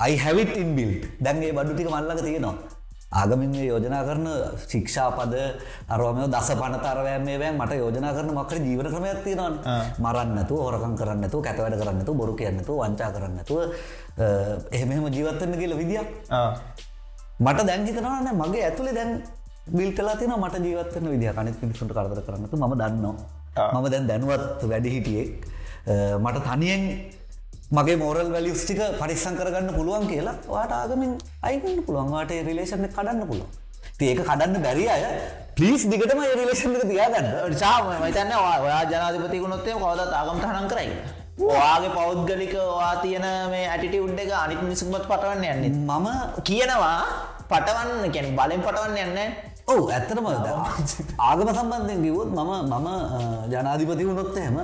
අයි 0.04 0.14
හැවිට 0.24 0.54
ඉන්බිල් 0.62 0.92
දැන්ගේ 1.24 1.52
බඩු 1.58 1.74
ටික 1.74 1.90
මල්ලක 1.94 2.22
තියෙනවා. 2.28 2.54
ආගමින් 3.12 3.50
මේ 3.54 3.66
යෝජනා 3.66 4.02
කරන 4.08 4.26
ශික්ෂාපද 4.70 5.34
අරවම 5.94 6.20
දස 6.34 6.48
පනතරවෑම 6.60 7.26
මේ 7.26 7.50
මට 7.52 7.72
යෝජනා 7.82 8.12
කරන 8.16 8.30
මක්කර 8.36 8.58
ජීවන 8.66 8.88
ක්‍රමයක් 8.94 9.20
තියෙනවා 9.26 9.76
මරන්නතු 10.04 10.62
හොරකම් 10.64 10.94
කරන්නතු 11.00 11.42
කැතවැඩ 11.46 11.76
කරන්නතු 11.82 12.14
බොරු 12.20 12.34
කියන්නතු 12.40 12.78
වංචා 12.80 13.10
කරන්නතුව 13.16 13.58
එහෙමම 14.72 15.06
ජීවත්තන්න 15.16 15.54
කියල 15.60 15.76
විදිියක්. 15.82 16.08
මට 17.40 17.68
දැන්හිතනවන්න 17.68 18.28
මගේ 18.40 18.64
ඇතුළේ 18.64 18.96
දැන් 18.98 19.12
බිල් 19.66 19.90
කලා 19.94 20.18
තින 20.18 20.34
මට 20.34 20.64
ජීවත්තන 20.66 21.06
විදිහ 21.14 21.32
කනෙත් 21.38 21.56
පිනිසුට 21.60 21.92
කරදර 21.94 22.20
කරන්නතු 22.26 22.56
ම 22.56 22.74
දන්නවා. 22.74 23.14
මම 23.72 23.86
දැන් 23.90 24.06
දැනුවත් 24.06 24.62
වැඩි 24.70 24.90
හිටියෙක්. 24.94 25.30
මට 26.24 26.44
තනියෙන් 26.46 26.82
මගේ 27.70 27.96
මෝරල් 27.96 28.28
වැලිස් 28.34 28.64
ටික 28.64 28.80
පරිස්සං 29.00 29.34
කරගන්න 29.38 29.74
පුළුවන් 29.78 30.06
කියලා 30.10 30.36
වාට 30.48 30.72
ආගමින් 30.72 31.12
අයිකන්න 31.42 31.82
පුළුවන්වාට 31.86 32.32
රිලේෂන 32.48 32.84
කඩන්න 32.88 33.26
පුළුව 33.30 33.48
ඒක 34.00 34.20
කඩන්න 34.28 34.62
බැරි 34.66 34.84
අය 34.94 35.02
පිස් 35.56 35.86
දිගටම 35.92 36.20
රිලේෂන් 36.40 36.74
තියාගන්න. 36.90 37.26
සාම 37.62 37.88
මතන්න 38.02 38.32
ඔයා 38.66 38.82
ජනාධපති 38.92 39.42
ගුණොත්තේ 39.44 39.74
කවදත් 39.82 40.12
ආගම් 40.20 40.38
තහනම් 40.42 40.66
කරයි. 40.72 40.90
ඔයාගේ 41.52 41.92
පෞද්ගලික 41.98 42.54
වා 42.78 42.94
තියන 43.04 43.26
මේ 43.52 43.66
ඇටිට 43.72 43.96
උඩ් 44.06 44.18
එක 44.24 44.32
අනිත් 44.44 44.60
මිනිසුමත් 44.66 45.06
පටවන්න 45.10 45.44
යන්නේ. 45.54 45.70
මම 45.70 46.06
කියනවා 46.48 46.98
පටවන්න 47.50 48.12
කැන 48.14 48.28
බලෙන් 48.38 48.60
පටවන්න 48.66 48.98
යන්න 49.04 49.51
ඔවු 49.68 49.84
ඇත්තටම 49.88 50.26
ආගම 51.26 51.48
සම්බන්ධයෙන් 51.50 52.00
කිවොත් 52.02 52.30
මම 52.30 52.50
මම 52.70 52.88
ජනාධිපති 53.52 54.04
වුණොත් 54.04 54.36
එහෙම 54.36 54.56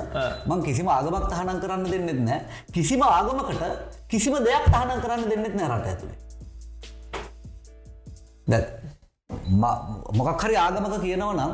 මං 0.46 0.60
කිසිම 0.62 0.88
ආගමක් 0.88 1.26
තහනම් 1.30 1.58
කරන්න 1.60 1.84
දෙන්නෙත් 1.86 2.20
නෑ. 2.20 2.40
කිසිම 2.72 3.00
ආගමකට 3.04 3.62
කිසිම 4.08 4.34
දෙයක් 4.40 4.64
තහනම් 4.68 4.98
කරන්න 5.04 5.24
දෙන්නෙත් 5.30 5.54
නෑ 5.54 5.68
රට 5.70 5.86
ඇතුළේ 5.88 6.18
මොකක් 10.18 10.42
හරි 10.42 10.56
ආගමක 10.56 10.94
කියනව 11.00 11.30
නම් 11.32 11.52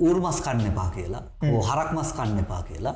ඌර් 0.00 0.16
මස් 0.20 0.38
කන්න 0.40 0.66
එපා 0.66 0.88
කියලා 0.90 1.22
හරක් 1.68 1.90
මස් 1.92 2.10
කන්න 2.12 2.38
එපා 2.38 2.62
කියලා 2.62 2.94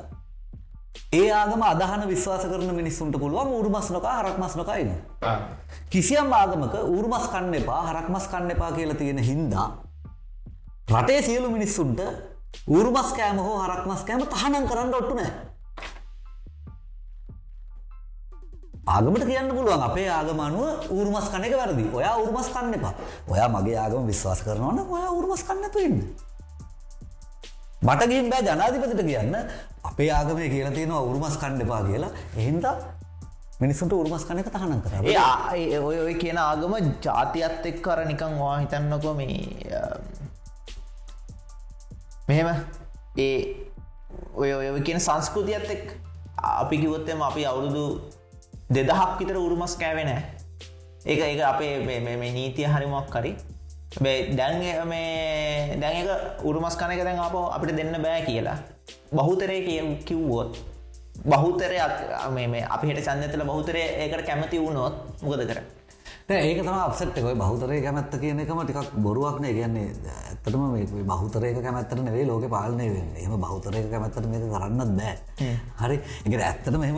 ඒ 1.13 1.31
ආගම 1.31 1.61
අදහන 1.71 2.07
විශ්වාස 2.13 2.43
කරන 2.51 2.71
මිනිස්සුන්ට 2.79 3.15
පුළුවන් 3.23 3.49
ඌරුමස් 3.57 3.89
නොකා 3.95 4.15
හරක් 4.19 4.37
මස් 4.43 4.55
නොකයින. 4.59 4.89
කිසියම් 5.91 6.33
ආගමක 6.33 6.73
ඌරුමස් 6.93 7.27
කන්න 7.33 7.53
එපා 7.59 7.81
හරක් 7.89 8.07
මස් 8.13 8.25
කන්න 8.31 8.51
එපා 8.55 8.71
කියලා 8.77 8.99
තියෙන 9.01 9.19
හින්දා 9.29 9.67
රටේ 10.93 11.21
සියලු 11.27 11.49
මිනිස්සුන්ට 11.57 11.99
ඌරුමස් 12.67 13.09
කෑම 13.17 13.37
හෝ 13.45 13.57
හරක් 13.65 13.85
මස් 13.89 14.01
කෑම 14.07 14.25
තහනම් 14.33 14.65
කරන්න 14.69 14.97
ඔට්ටු 14.99 15.15
නෑ. 15.19 15.31
ආගමට 18.87 19.25
කියන්න 19.29 19.49
පුළුවන් 19.55 19.83
අපේ 19.89 20.09
ආගමනුව 20.17 20.91
ඌරුමස් 20.95 21.27
කන 21.31 21.43
එක 21.47 21.55
වැරදි 21.59 21.85
ඔයා 21.97 22.15
ඌරුමස් 22.21 22.49
කන්න 22.53 22.77
එපා 22.79 22.93
ඔයා 23.33 23.49
මගේ 23.55 23.77
ආගම 23.83 24.07
විශ්වාස 24.11 24.41
කරනවන 24.45 24.79
ඔයා 24.95 25.11
ඌරුමස් 25.17 25.43
කන්නතු 25.47 25.79
ඉන්න. 25.87 25.99
මට 27.81 28.09
ගින් 28.09 28.29
බෑ 28.29 28.41
ජනාධිපතිට 28.41 29.05
කියන්න. 29.05 29.35
අපේ 29.83 30.11
ආගමය 30.11 30.49
කියලා 30.49 30.71
තියෙනවා 30.77 31.01
උරුමස් 31.09 31.37
කණ්ඩ 31.37 31.61
එපා 31.65 31.81
කියලා. 31.89 32.11
එහින්දා 32.37 32.75
මිනිසුන්ට 33.59 33.93
උරුමස් 33.93 34.25
කණ 34.25 34.39
එක 34.39 34.49
තහනම් 34.55 34.81
කර. 34.81 34.91
ඒ 35.05 35.79
ඔය 35.79 35.99
ඔය 35.99 36.13
කියන 36.23 36.37
ආගම 36.37 36.73
ජාතියත් 37.05 37.65
එක් 37.71 37.81
කර 37.85 38.05
නිකං 38.11 38.39
වා 38.41 38.57
හිතන්නකො 38.59 39.13
මේ 39.13 39.37
මෙහෙම. 42.27 42.49
ඒ 43.17 43.37
ඔය 44.35 44.53
ඔය 44.53 44.81
කියන 44.81 44.99
සංස්කෘතියත් 44.99 45.69
එක් 45.77 45.85
අපි 46.37 46.81
කිවොත්තෙම 46.81 47.21
අපි 47.29 47.45
අවුරුදු 47.51 47.85
දෙදහක් 48.69 49.19
විතර 49.19 49.37
උරුමස් 49.37 49.77
කෑවෙනෑ 49.81 50.23
ඒක 51.05 51.19
ඒක 51.19 51.41
අපේ 51.51 51.73
මේ 51.85 52.31
නීතිය 52.37 52.67
හරිමක් 52.73 53.09
කරි 53.15 53.31
දැන් 53.95 54.59
මේ 54.87 55.77
දැන් 55.81 55.95
එක 56.01 56.43
උරුමස් 56.43 56.75
කනක 56.75 57.03
දැන් 57.03 57.19
අප 57.19 57.35
අපිට 57.35 57.75
දෙන්න 57.75 58.01
බෑ 58.01 58.25
කියලා. 58.25 58.57
බහුතරය 59.11 59.63
කිය 59.65 59.81
කිව්වොත් 60.05 60.57
බහුතරයක් 61.25 61.95
මේ 62.35 62.67
අපිට 62.69 62.99
සන්නතල 63.05 63.43
බහුතරය 63.43 63.81
ඒකට 64.03 64.25
කැමති 64.27 64.59
වුණොත් 64.59 65.21
මොකද 65.23 65.47
කර 65.49 65.59
ඒක 66.29 66.59
තම 66.59 66.67
අපසට්කොයි 66.67 67.35
බහුතරය 67.39 67.79
කැමැත්ත 67.81 68.15
කියන 68.19 68.39
එකම 68.43 68.59
ටිකක් 68.59 68.95
බොරුවක්නේ 68.99 69.53
කියන්නේ 69.53 69.93
ඇත්තටම 70.13 70.63
මේ 70.73 71.03
බහුතරයක 71.05 71.59
කැමැත්තර 71.63 72.01
නෙවේ 72.03 72.25
ලෝක 72.27 72.43
පාලනය 72.49 72.87
වෙන්න. 72.91 73.13
එම 73.15 73.39
බහුතරයක 73.39 73.87
කැමැත්තර 73.89 74.27
මේක 74.27 74.43
කරන්නත් 74.43 74.91
බෑ. 74.97 75.15
හරි. 75.79 75.97
එක 76.25 76.33
ඇත්තටම 76.39 76.83
එම 76.83 76.97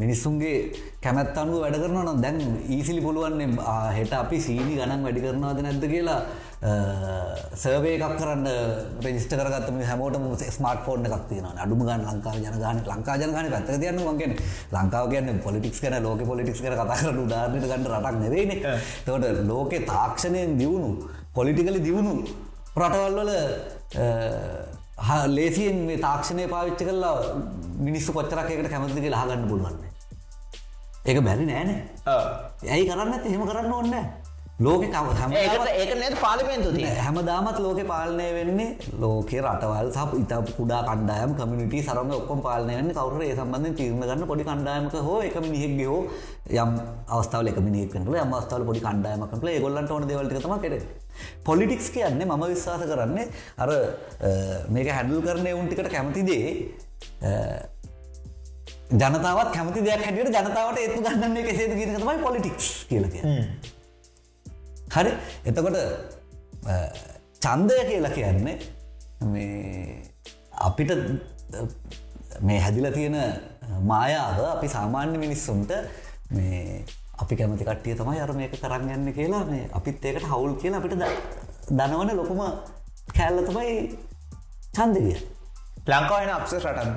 මිනිස්සුන්ගේ 0.00 0.72
කැමැත් 1.02 1.36
අනුව 1.36 1.60
වැඩ 1.60 1.76
කරන 1.76 1.98
නම් 1.98 2.22
දැන් 2.24 2.40
ඊසිලි 2.68 3.04
පුළුවන්නේ 3.04 3.52
හෙට 3.98 4.12
අපි 4.14 4.40
සීනි 4.40 4.80
ගණන් 4.80 5.04
වැඩි 5.04 5.24
කරනවාද 5.26 5.60
නැද්ද 5.60 5.84
කියලා 5.92 6.20
සර්වේ 6.62 7.94
එකක් 7.96 8.12
කරන්න 8.18 8.44
රෙජිස්ට 9.02 9.32
කරගත්තම 9.32 9.78
හැමෝටම 9.82 10.26
ස්මර්ට 10.48 10.84
ෆෝර්න 10.86 11.06
එකක් 11.08 11.24
තියෙන 11.28 11.58
අඩුම 11.58 11.80
ගන්න 11.80 12.04
ලංකාව 12.06 12.36
ජනගන 12.36 12.78
ලංකා 12.88 13.16
ජනගන 13.16 13.50
පැත්තර 13.50 13.80
තියන්න 13.82 13.98
මගෙන 14.04 14.36
ලංකාව 14.72 15.10
කියන්න 15.10 15.40
පොලිටික්ස් 15.42 15.82
කන 15.82 15.98
ලෝක 16.00 16.22
පොලිටික්ස් 16.24 16.62
කර 16.62 16.76
කතා 16.76 17.00
කර 17.02 17.18
උදාරණයට 17.18 17.66
ගන්න 17.66 17.88
රටක් 17.88 18.20
නෙවෙයින 18.20 18.54
තවට 19.02 19.44
ලෝකෙ 19.44 19.82
තාක්ෂණයෙන් 19.84 20.54
දියුණු 20.56 20.90
පොලිටිකලි 21.34 21.82
දියුණු 21.82 22.14
රටවල්වල 22.76 23.30
ලේසියෙන් 25.28 25.84
මේ 25.86 25.98
තාක්ෂණය 25.98 26.46
පාවිච්ච 26.48 26.80
කරලා 26.80 27.16
මිනිස්සු 27.80 28.12
කොච්චරක් 28.12 28.48
එකට 28.48 28.70
කැමතික 28.70 29.10
ලහගන්න 29.10 29.48
පුළුවන්නේ 29.48 29.90
ඒක 31.04 31.24
බැරි 31.24 31.44
නෑනේ 31.44 31.78
ඇයි 32.68 32.86
කරන්න 32.86 33.14
එහෙම 33.20 33.48
කරන්න 33.48 33.72
ඕන්නෑ 33.72 34.21
ලෝක 34.62 34.82
ඒක 34.84 35.92
නැ 35.94 36.10
පාලිමෙන්තු 36.16 36.70
හැමදාමත් 36.98 37.58
ලෝක 37.58 37.80
පාලනය 37.86 38.26
වෙන්නේ 38.36 38.68
ලෝක 39.00 39.32
රටවල් 39.42 39.88
සහ 39.90 40.14
ඉතා 40.18 40.40
කුඩා 40.50 40.82
කණ්ඩායම් 40.82 41.32
කමිනිට 41.34 41.76
සරම 41.82 42.12
ඔක්කොම 42.12 42.40
පාලනයන්න 42.40 42.92
කවර 42.92 43.22
ඒ 43.22 43.34
සම්බන්ධ 43.36 43.76
තීරණ 43.78 44.02
ගන්න 44.02 44.26
පොඩි 44.26 44.48
කණ්ඩායමක 44.48 44.96
හෝ 45.00 45.18
එක 45.22 45.36
මිනිහෙක්ගේ 45.38 45.88
හෝ 45.92 46.00
යම් 46.56 46.72
අවස්ථාව 47.10 47.50
එක 47.52 47.60
මිනිකල 47.66 47.98
යම 48.16 48.32
අවස්ථාව 48.32 48.66
පොඩි 48.70 48.84
කණ්ඩායමකල 48.86 49.50
ගොල්ලන්ට 49.64 49.90
ඕන 49.90 50.08
දෙවලටම 50.08 50.56
කෙර 50.64 50.78
පොලිටික්ස් 51.44 51.90
කියන්නේ 51.90 52.26
මම 52.26 52.46
විශ්වාස 52.46 52.88
කරන්නේ 52.92 53.26
අර 53.58 53.70
මේක 54.70 54.88
හැඩල් 54.90 55.22
කරනය 55.22 55.52
උන්ටිකට 55.54 55.92
කැමතිදේ 55.96 56.46
ජනතාවත් 58.92 59.52
කැමති 59.52 59.84
දෙයක් 59.84 60.02
හැටියට 60.04 60.34
ජනතාවට 60.36 60.80
ඒතු 60.80 61.04
ගන්නන්නේ 61.04 61.44
කෙසේද 61.44 61.72
කියන 61.78 61.94
තමයි 61.96 62.18
පොලිටික්ස් 62.20 62.72
කියලක 62.90 63.14
හරි? 64.94 65.12
එතකොට 65.44 65.76
චන්දය 67.42 67.76
කියලා 67.88 68.12
කියන්නේ 68.12 68.56
අපිට 70.60 70.90
මේ 72.40 72.58
හැදිල 72.60 72.88
තියෙන 72.92 73.16
මායාව 73.84 74.38
අපි 74.46 74.68
සාමාන්‍ය 74.68 75.18
මිනිස්සුන්ට 75.18 75.72
මේ 76.30 76.84
අපි 77.22 77.34
කැමති 77.36 77.64
කට්ටිය 77.64 77.96
තමයි 77.96 78.20
අර 78.20 78.32
මේක 78.34 78.54
කරන්න 78.56 78.92
යන්න 78.96 79.14
කියලා 79.18 79.44
මේ 79.50 79.64
අපිත් 79.72 80.04
ඒකට 80.04 80.28
හවුල් 80.28 80.54
කියලා 80.62 80.80
අපිට 80.80 80.94
දනවන 81.70 82.14
ලොකුම 82.16 82.40
කෑල්ල 83.16 83.42
තමයි 83.48 83.72
චන්දගිය 84.76 85.18
ලංකාවන 85.86 86.32
අපස 86.36 86.54
රටන්ද 86.60 86.96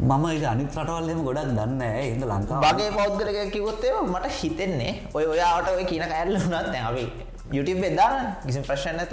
මම 0.00 0.26
ඒ 0.26 0.46
අනිත් 0.46 0.76
රටවල්ලම 0.76 1.22
ගොඩක් 1.24 1.54
දන්න 1.58 1.82
එද 1.82 2.22
ලංකා 2.22 2.60
වගේ 2.64 2.90
පෞද්ගලක 2.98 3.38
කිවොත්තේ 3.52 3.94
මට 4.02 4.32
හිතෙන්නේ 4.40 4.94
ඔය 5.14 5.24
ඔයාට 5.32 5.72
ඔය 5.72 5.84
කියන 5.84 6.04
කෑල්ල 6.12 6.36
වුණත් 6.42 6.76
අපි 6.82 7.04
YouTube 7.52 7.86
එදා 7.90 8.12
කිසි 8.44 8.60
ප්‍රශ්න 8.68 8.96
නැත 9.00 9.12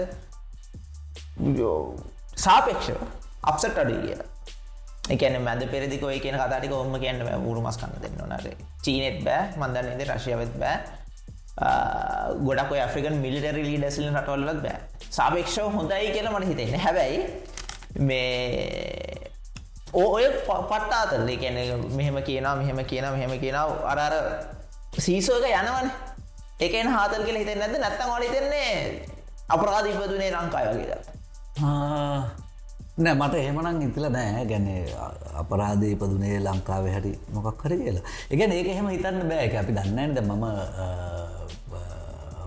සාපේක්ෂව 2.35 2.99
අපසට 3.43 3.77
අඩ 3.77 3.93
කිය 3.95 4.17
එකන 5.09 5.39
මැද 5.45 5.63
පෙරදික 5.71 6.03
ඔය 6.03 6.19
කියන 6.19 6.35
කතාටික 6.35 6.71
ඔොම 6.73 6.99
කියන්න 6.99 7.23
ූරු 7.39 7.61
මස් 7.61 7.79
කන්න 7.79 8.03
දෙන්න 8.03 8.19
නට 8.27 8.53
චීනෙත් 8.83 9.17
බෑ 9.25 9.55
මන්දන්නද 9.57 10.03
රශයවත් 10.09 10.53
බෑ. 10.59 10.77
ගොඩක් 12.47 12.71
ඇෆ්‍රිකන් 12.75 13.17
මිලිටරි 13.23 13.63
ලීඩසිල 13.63 14.07
රටවල්ලත් 14.11 14.61
බෑ. 14.65 14.79
සාපේක්ෂව 15.09 15.67
හොඳයි 15.77 16.13
කියලා 16.15 16.35
මට 16.35 16.47
හිතෙන්න. 16.51 16.79
හැබැයි 16.85 17.19
මේ 17.99 19.12
ඔය 19.93 20.25
පට්ටාතරල 20.45 21.29
කියන 21.37 21.57
මෙහෙම 21.91 22.17
කියන 22.21 22.45
මෙහෙම 22.59 22.85
කියන 22.85 23.05
මෙහෙම 23.07 23.33
කියන 23.39 23.55
අරර 23.55 24.13
සීසෝක 24.97 25.45
යනවන. 25.45 25.89
එකන 26.59 26.87
හාතල් 26.89 27.23
කියල 27.23 27.37
හිතෙන් 27.37 27.59
නැද 27.59 27.75
නැත්තම් 27.77 28.09
වල 28.09 28.23
හිතෙන්නේ 28.23 28.71
අපරාධීපතුනේ 29.49 30.31
ලංකාය 30.31 30.65
වගේද 30.69 30.91
නෑ 32.95 33.15
මට 33.15 33.33
එහෙමනං 33.35 33.81
ඉතිල 33.81 34.05
නෑ. 34.07 34.45
ගැන 34.45 34.67
අපරාධ 35.33 35.83
ඉපදුනේ 35.85 36.37
ලංකාව 36.39 36.85
හැරි 36.87 37.13
මොකක් 37.33 37.63
හරි 37.63 37.77
කියලා. 37.77 38.05
එකන 38.29 38.51
ඒක 38.51 38.67
එහෙම 38.67 38.87
හිතන්න 38.89 39.29
බෑක 39.29 39.55
අපි 39.55 39.71
දන්නන්නද 39.73 40.17
මම 40.21 40.45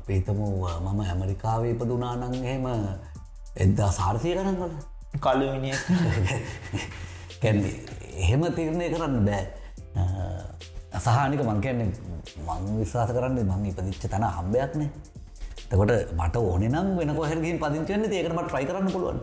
පේතමු 0.06 0.46
මම 0.80 1.00
ඇමරිකාවේ 1.02 1.70
ඉපදුනානං 1.70 2.34
එහෙම 2.36 2.66
එද්දා 3.56 3.90
සාර්ථය 3.92 4.34
කරන්නට 4.34 4.86
කල්ලුමිනිය 5.18 5.74
කැන්නේ 7.42 7.74
එහෙම 8.22 8.42
තිරණය 8.56 8.86
කරන්න 8.94 9.16
බෑ. 9.28 9.44
අසානික 10.98 11.42
මං 11.48 11.60
කියන්නේ 11.64 11.88
මං 12.46 12.78
විශ්වාස 12.80 13.10
කරන්න 13.16 13.38
මං 13.50 13.68
ඉපදිච්ච 13.70 14.08
තන 14.12 14.24
හම්බයක්නේ 14.38 14.88
තකොට 15.70 15.92
මට 16.18 16.36
ඕන 16.40 16.64
නම් 16.70 16.88
වෙන 16.98 17.14
කොහරගින් 17.18 17.58
පදිංචවන්න 17.62 18.04
ඒකටම 18.18 18.40
ට්‍රයි 18.42 18.66
කරන්න 18.70 18.90
පුළුවන්. 18.94 19.18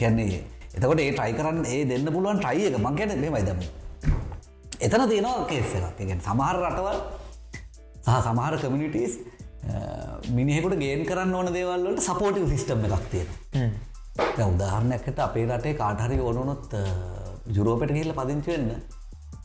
කැන්නේ 0.00 0.40
එතකොට 0.76 1.00
ඒ 1.04 1.12
ට්‍රයි 1.12 1.32
කරන්න 1.38 1.64
ඒ 1.74 1.84
දෙන්න 1.90 2.12
පුළුවන් 2.16 2.42
ට්‍රයි 2.42 2.66
එක 2.70 2.78
මං 2.80 2.98
ගැන 2.98 3.10
මේ 3.36 3.44
දම 3.48 3.60
එතන 4.86 5.04
තියෙනවා 5.10 5.44
කේස 5.50 5.76
එකක්. 5.78 6.00
ගැන 6.08 6.20
සමහර 6.28 6.56
රටවල් 6.64 6.98
සහ 8.04 8.18
සමහර 8.26 8.54
කමිනිිටස් 8.64 9.14
මිනිහෙකුට 10.36 10.76
ගේන් 10.82 11.02
කරන්න 11.08 11.34
ඕන 11.38 11.48
දේවල්ලට 11.56 12.04
සපෝටව 12.08 12.46
සිිස්ටම් 12.52 12.86
එකක් 12.88 13.08
තියෙන 13.12 13.28
උදාහරණයක්කට 14.18 15.18
අපේ 15.18 15.46
රටේ 15.46 15.74
කාටහරි 15.74 16.18
ඕනුනොත් 16.20 16.74
ජුරෝපට 17.48 17.92
කියල 17.92 18.12
පදිංචවෙන්න 18.12 18.68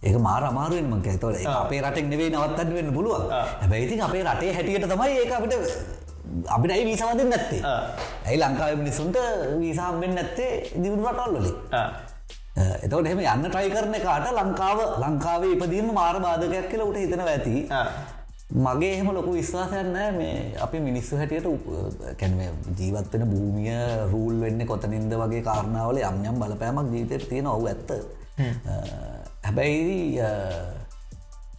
ඒක 0.03 0.17
මාර 0.19 0.43
අමාරුවෙන් 0.43 0.89
මංක 0.89 1.19
තොර 1.19 1.33
අපේ 1.33 1.81
රටෙක් 1.81 2.05
නෙවේ 2.05 2.29
නවත්තන්න 2.29 2.73
වෙන්න 2.73 2.93
පුළුවන්. 2.93 3.29
හැබැයිති 3.61 4.01
අපේ 4.01 4.23
රටේ 4.23 4.53
හැටියට 4.53 4.89
තමයි 4.89 5.15
ඒ 5.15 5.31
අපිට 5.31 5.55
අපිට 6.47 6.71
ඇයි 6.71 6.85
වීසාවදින් 6.85 7.29
නැත්තේ? 7.29 7.61
ඇයි 8.25 8.39
ලංකාව 8.39 8.77
මිනිසුන්ට 8.77 9.17
වීසාම්ෙන් 9.59 10.15
නැත්තේ 10.15 10.51
දියුණු 10.83 11.07
රටල්ලොලි 11.07 11.53
එතවට 12.57 13.07
එහෙම 13.07 13.23
යන්න 13.23 13.49
ට්‍රයි 13.49 13.71
කරන 13.71 13.97
කාට 14.01 14.29
ලංකාව 14.33 14.79
ලංකාවේ 15.01 15.55
ඉපදීම 15.55 15.89
මාර 15.93 16.19
බාධකයක් 16.19 16.69
කියලා 16.71 16.89
උට 16.91 16.97
හිතන 16.97 17.25
ඇති 17.25 17.55
මගේ 18.49 18.93
එහෙම 18.93 19.09
ලොකු 19.11 19.33
විශ්වාසයන්න 19.33 19.97
මේ 20.17 20.55
අපි 20.57 20.79
මිනිස්සු 20.79 21.17
හැටියට 21.17 21.47
කැනව 22.17 22.39
ජීවත්වෙන 22.79 23.27
භූමිය 23.27 23.73
රූල් 24.11 24.39
වෙන්න 24.41 24.65
කොතනින්ද 24.65 25.11
වගේ 25.13 25.41
කාරණාවල 25.41 25.99
යම් 25.99 26.23
යම් 26.23 26.39
බලපෑමක් 26.39 26.93
ජීතයට 26.93 27.27
තියෙන 27.29 27.47
ඔවු 27.47 27.67
ඇත්ත. 27.67 27.91
හැබැයි 29.43 30.23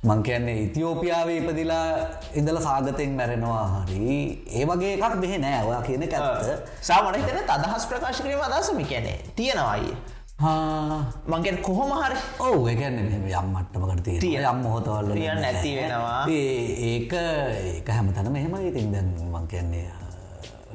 මං 0.02 0.22
කියන්නේ 0.22 0.56
ඉතිෝපියාව 0.62 1.28
ඉපදිලා 1.28 1.86
ඉඳල 2.34 2.58
සාගතයෙන් 2.58 3.12
මැරෙනවා 3.12 3.84
හරි 3.84 4.18
ඒ 4.50 4.64
වගේ 4.64 4.94
එකක් 4.96 5.20
දෙහෙ 5.22 5.38
නෑවා 5.38 5.82
කියන 5.82 6.02
ඇත්ත. 6.04 6.68
සාමන 6.82 7.14
හිතන 7.14 7.50
අදහස් 7.50 7.86
ප්‍රකාශ 7.86 8.22
කිරීම 8.22 8.46
අදසම 8.48 8.80
කියැනෙ 8.82 9.18
තියෙනවායි 9.36 9.92
මංගෙන් 10.38 11.56
කොහොම 11.62 11.90
හරි. 11.98 12.14
ඔවු 12.38 12.68
එකන්න 12.70 12.98
යම්මට්ටමකට 13.26 14.06
තිය 14.22 14.38
යම් 14.38 14.60
හොතවල්ල 14.70 15.10
නැති 15.18 15.72
වෙනවා. 15.74 16.26
ඒක 16.30 17.12
ඒක 17.12 17.88
හැමතන 17.90 18.30
මෙහෙම 18.30 18.54
ඉතින් 18.62 18.92
දැන් 18.92 19.08
මං 19.32 19.48
කියන්නේ 19.50 19.90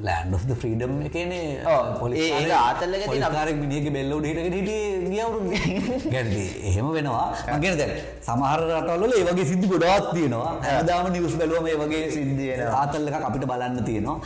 ලෑන්ඩ් 0.00 0.34
of 0.36 0.44
ෆ්‍රීඩම් 0.60 1.00
එකනේ 1.06 1.64
පොලි 1.96 2.28
ආතල්ලක 2.52 3.08
කාරක් 3.08 3.56
මිනිියක 3.56 3.88
බෙල්ලෝඩ 3.96 4.26
හිට 4.28 4.52
හිට 4.52 4.68
ගියවරු 5.08 5.40
ගැරදි 6.12 6.44
එහෙම 6.68 6.92
වෙනවා. 6.92 7.26
මගෙන 7.56 7.80
දැන් 7.80 7.92
සමහර 8.20 8.60
රටවල 8.68 9.12
ඒ 9.12 9.24
වගේ 9.30 9.46
සිද්ධි 9.52 9.72
ගොඩාත් 9.72 10.12
තියෙනවා. 10.12 10.52
හැමදාම 10.60 11.08
නිවස් 11.16 11.38
බැලුවම 11.40 11.66
ඒ 11.72 11.78
වගේ 11.80 12.04
සිද්ධිය 12.10 12.52
ආතල්ලක 12.82 13.16
අපිට 13.30 13.48
බලන්න 13.48 13.80
තියෙනවා 13.88 14.20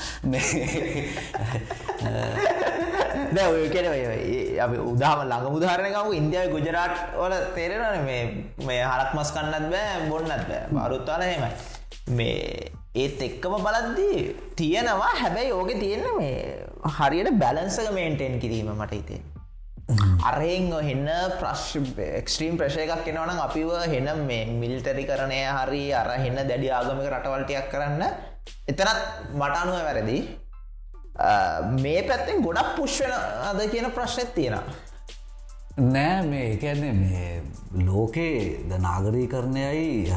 දැකන 3.37 3.87
අපි 4.65 4.77
උදාම 4.93 5.21
ළඟ 5.25 5.57
උදාහරණකව 5.59 6.11
ඉන්දියාව 6.21 6.53
ගුජරාට් 6.55 6.97
වල 7.15 7.35
තේරෙනන 7.57 8.05
මේ 8.09 8.23
මේ 8.67 8.83
හරක් 8.83 9.11
මස් 9.17 9.31
කන්නත් 9.37 9.71
බෑ 9.75 10.09
බොන්නත් 10.11 10.45
බෑ. 10.51 10.63
බරුත්වාල 10.73 11.23
හෙමයි 11.23 11.51
මේ 12.11 12.73
ඒත් 12.95 13.21
එක්කම 13.23 13.57
බලද්දී 13.67 14.21
තියෙනවා. 14.57 15.13
හැබැයි 15.23 15.53
ඕක 15.53 15.73
තියෙන 15.83 16.07
මේ 16.21 16.39
හරියට 16.99 17.35
බැලන්සක 17.43 17.91
මේන්ටෙන් 17.93 18.41
කිරීම 18.41 18.73
මට 18.75 18.93
හිතේ 18.93 19.21
අරහෙන් 20.23 20.73
හෙන්න 20.89 21.07
ප්‍රශ් 21.41 21.69
එක්ස්ට්‍රීම් 22.21 22.59
ප්‍රශය 22.61 22.83
එකක් 22.85 23.05
කෙනවනම් 23.07 23.39
අපිව 23.41 23.71
හෙන 23.93 24.09
මේ 24.27 24.45
මිල්ටරි 24.63 25.05
කරණය 25.11 25.41
හරි 25.59 25.85
අර 25.93 26.11
හෙන්න 26.25 26.37
දැඩි 26.51 26.69
ආගමික 26.71 27.09
රටවල්ටයක් 27.09 27.71
කරන්න. 27.73 28.03
එතනත් 28.69 29.01
මට 29.35 29.57
අනුව 29.63 29.81
වැරදි. 29.87 30.19
මේ 31.85 32.03
පැත්තෙන් 32.09 32.43
ගොඩක් 32.43 32.77
පුෂ්වන 32.77 33.13
අද 33.51 33.61
කියන 33.73 33.91
ප්‍රශ්නත් 33.97 34.35
තියෙනවා. 34.35 34.77
නෑ 35.95 36.23
මේ 36.31 36.47
එකන්නේ 36.55 36.93
මේ 37.01 37.43
ලෝකේ 37.87 38.67
ද 38.71 38.79
නාගරීකරණයයි 38.87 40.13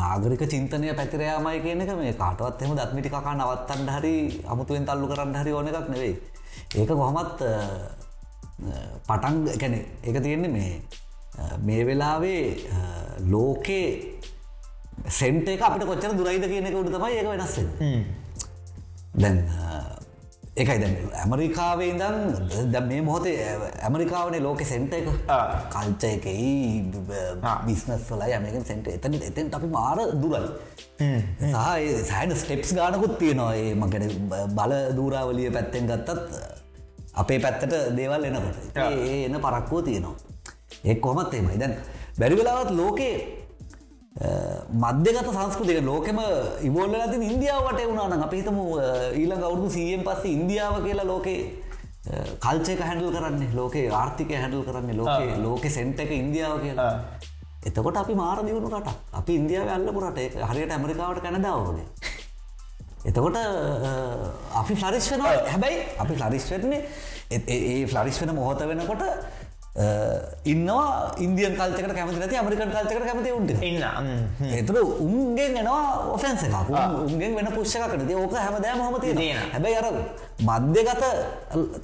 නාගරික 0.00 0.42
චින්තනය 0.52 0.94
පැතිරයාමයි 1.00 1.60
කියන 1.66 1.82
එක 1.84 1.92
මේ 1.98 2.14
කාටවත් 2.22 2.62
එම 2.62 2.74
දත්මිටි 2.78 3.12
කකා 3.14 3.34
නවත්තන්න 3.34 3.90
හරි 3.96 4.14
අමුතුවෙන් 4.52 4.86
තල්ලු 4.88 5.10
කරන්න 5.12 5.38
හරි 5.42 5.52
ඕන 5.52 5.68
එකක් 5.70 5.88
නෙවෙයි. 5.94 6.14
ඒක 6.78 6.88
කොහොමත් 6.88 7.38
පටන් 9.08 9.36
ගැන 9.62 9.74
එක 10.08 10.16
තියෙන්නේ 10.22 10.52
මේ 10.56 10.72
මේ 11.66 11.82
වෙලාවේ 11.86 12.42
ලෝකේ 13.32 13.88
සෙන්ට 15.18 15.48
එක 15.54 15.62
අපිට 15.66 15.86
කොච්චර 15.90 16.16
දුරයිද 16.18 16.46
කියන 16.52 16.66
එක 16.70 16.78
උඩ 16.80 16.90
තමයි 16.94 17.18
ඒක 17.20 17.28
වෙනස්සෙන් 17.32 17.68
දැන් 19.22 19.38
එකයි 20.62 20.78
දැ 20.82 20.90
ඇමරිකාවේ 21.22 21.88
ඉදන් 21.92 22.16
ද 22.74 22.80
මේ 22.90 23.00
මොහොතේ 23.08 23.34
ඇමරිකාවනේ 23.86 24.40
ලෝක 24.46 24.60
සෙන්ට 24.70 24.94
එක. 24.98 25.08
කල්ච 25.74 26.04
එකයි 26.10 26.50
බිස්නස් 27.66 28.04
වලයි 28.10 28.36
ඇමකන් 28.36 28.64
සෙන්ට 28.70 28.88
එතන 28.96 29.16
එතෙන් 29.30 29.50
අපි 29.58 29.68
මාර 29.76 29.98
දුරයි. 30.22 30.48
සහ 31.52 32.06
සෑඩ 32.10 32.36
ස්ටෙප්ස් 32.42 32.72
ගානකුත් 32.78 33.18
තියෙනවා. 33.22 33.52
ඒ 33.62 33.74
මකට 33.74 34.04
බල 34.58 34.72
දූරාවලිය 34.98 35.50
පැත්තෙන් 35.56 35.90
ගත්තත් 35.90 36.20
අපේ 37.22 37.38
පැත්තට 37.44 37.76
දේවල් 37.98 38.24
එනකොට. 38.30 38.56
ඒ 38.86 39.18
එන 39.26 39.40
පරක්කෝ 39.46 39.82
තියෙනවා. 39.88 40.16
එක් 40.84 41.00
කොමත් 41.04 41.34
එමයි 41.40 41.58
දැන් 41.64 41.76
බැරිවෙලාවත් 42.20 42.70
ලෝකයේ 42.80 43.16
මධ්‍යගත 44.16 45.28
සංස්කෘතික 45.28 45.80
ලෝකෙම 45.82 46.18
ඉවෝල්ල 46.62 46.94
ඇති 46.96 47.20
ඉන්දියාවට 47.26 47.80
වුණන 47.84 48.22
අපිතම 48.22 48.58
ඊළඟ 49.14 49.44
අවුදු 49.44 49.70
සීයෙන් 49.70 50.02
පස්සේ 50.02 50.32
ඉන්දියාව 50.32 50.82
කියලා 50.82 51.06
ලෝකේ 51.06 51.40
කල්චයක 52.40 52.80
හැඩල් 52.80 53.12
කරන්නේ 53.12 53.54
ලෝකේ 53.54 53.86
ආර්ථික 53.92 54.30
හැඩල් 54.34 54.64
කරන්නේ 54.64 54.96
ලෝකේ 54.96 55.38
ලෝක 55.38 55.64
සෙන්ට 55.70 56.00
එක 56.00 56.10
ඉන්දියාව 56.12 56.60
කියලා. 56.60 56.92
එතකොට 57.62 57.96
අපි 57.96 58.14
මාර 58.14 58.38
දියුණු 58.40 58.68
රට 58.70 58.90
අපි 59.12 59.32
ඉන්දියාව 59.34 59.68
ඇල්ලපු 59.68 60.00
රට 60.00 60.46
හරියට 60.50 60.72
ඇමරිකාවට 60.72 61.22
කැනඩාවනේ 61.22 61.86
එතකොට 63.04 63.36
අපි 64.54 64.74
ෆ්ලරිස් 64.74 65.10
වෙන 65.12 65.24
හැබැයි 65.46 65.82
අපි 65.98 66.14
ෆ්ලරිස් 66.14 66.46
වෙන්නේ 66.52 66.80
ඒ 67.30 67.86
ෆ්ලරිස් 67.86 68.20
වෙන 68.22 68.34
මොහොත 68.34 68.62
වෙනකොට 68.64 69.04
ඉන්නවා 69.76 71.12
ඉන්දියන් 71.20 71.54
කල්චකට 71.56 71.92
කැමති 71.96 72.20
නැති 72.20 72.36
අමරිකන් 72.40 72.70
කල්චකට 72.72 73.04
කැමති 73.08 73.30
උන්ට 73.38 73.50
ඉන්න 73.60 73.84
එතුර 74.60 74.76
උන්ගෙන් 75.04 75.56
එනවා 75.62 75.82
ඔෆැන්ස 76.16 76.42
එකක්. 76.48 76.70
උන්ගෙන් 77.04 77.36
වෙන 77.36 77.48
පුෂ්කකට 77.56 78.12
ඕක 78.16 78.34
හැමදෑ 78.44 78.78
හොම 78.80 78.96
තියෙන 79.00 79.20
හැබැයි 79.52 79.76
අර 79.80 79.86
මධ්‍යගත 80.48 81.04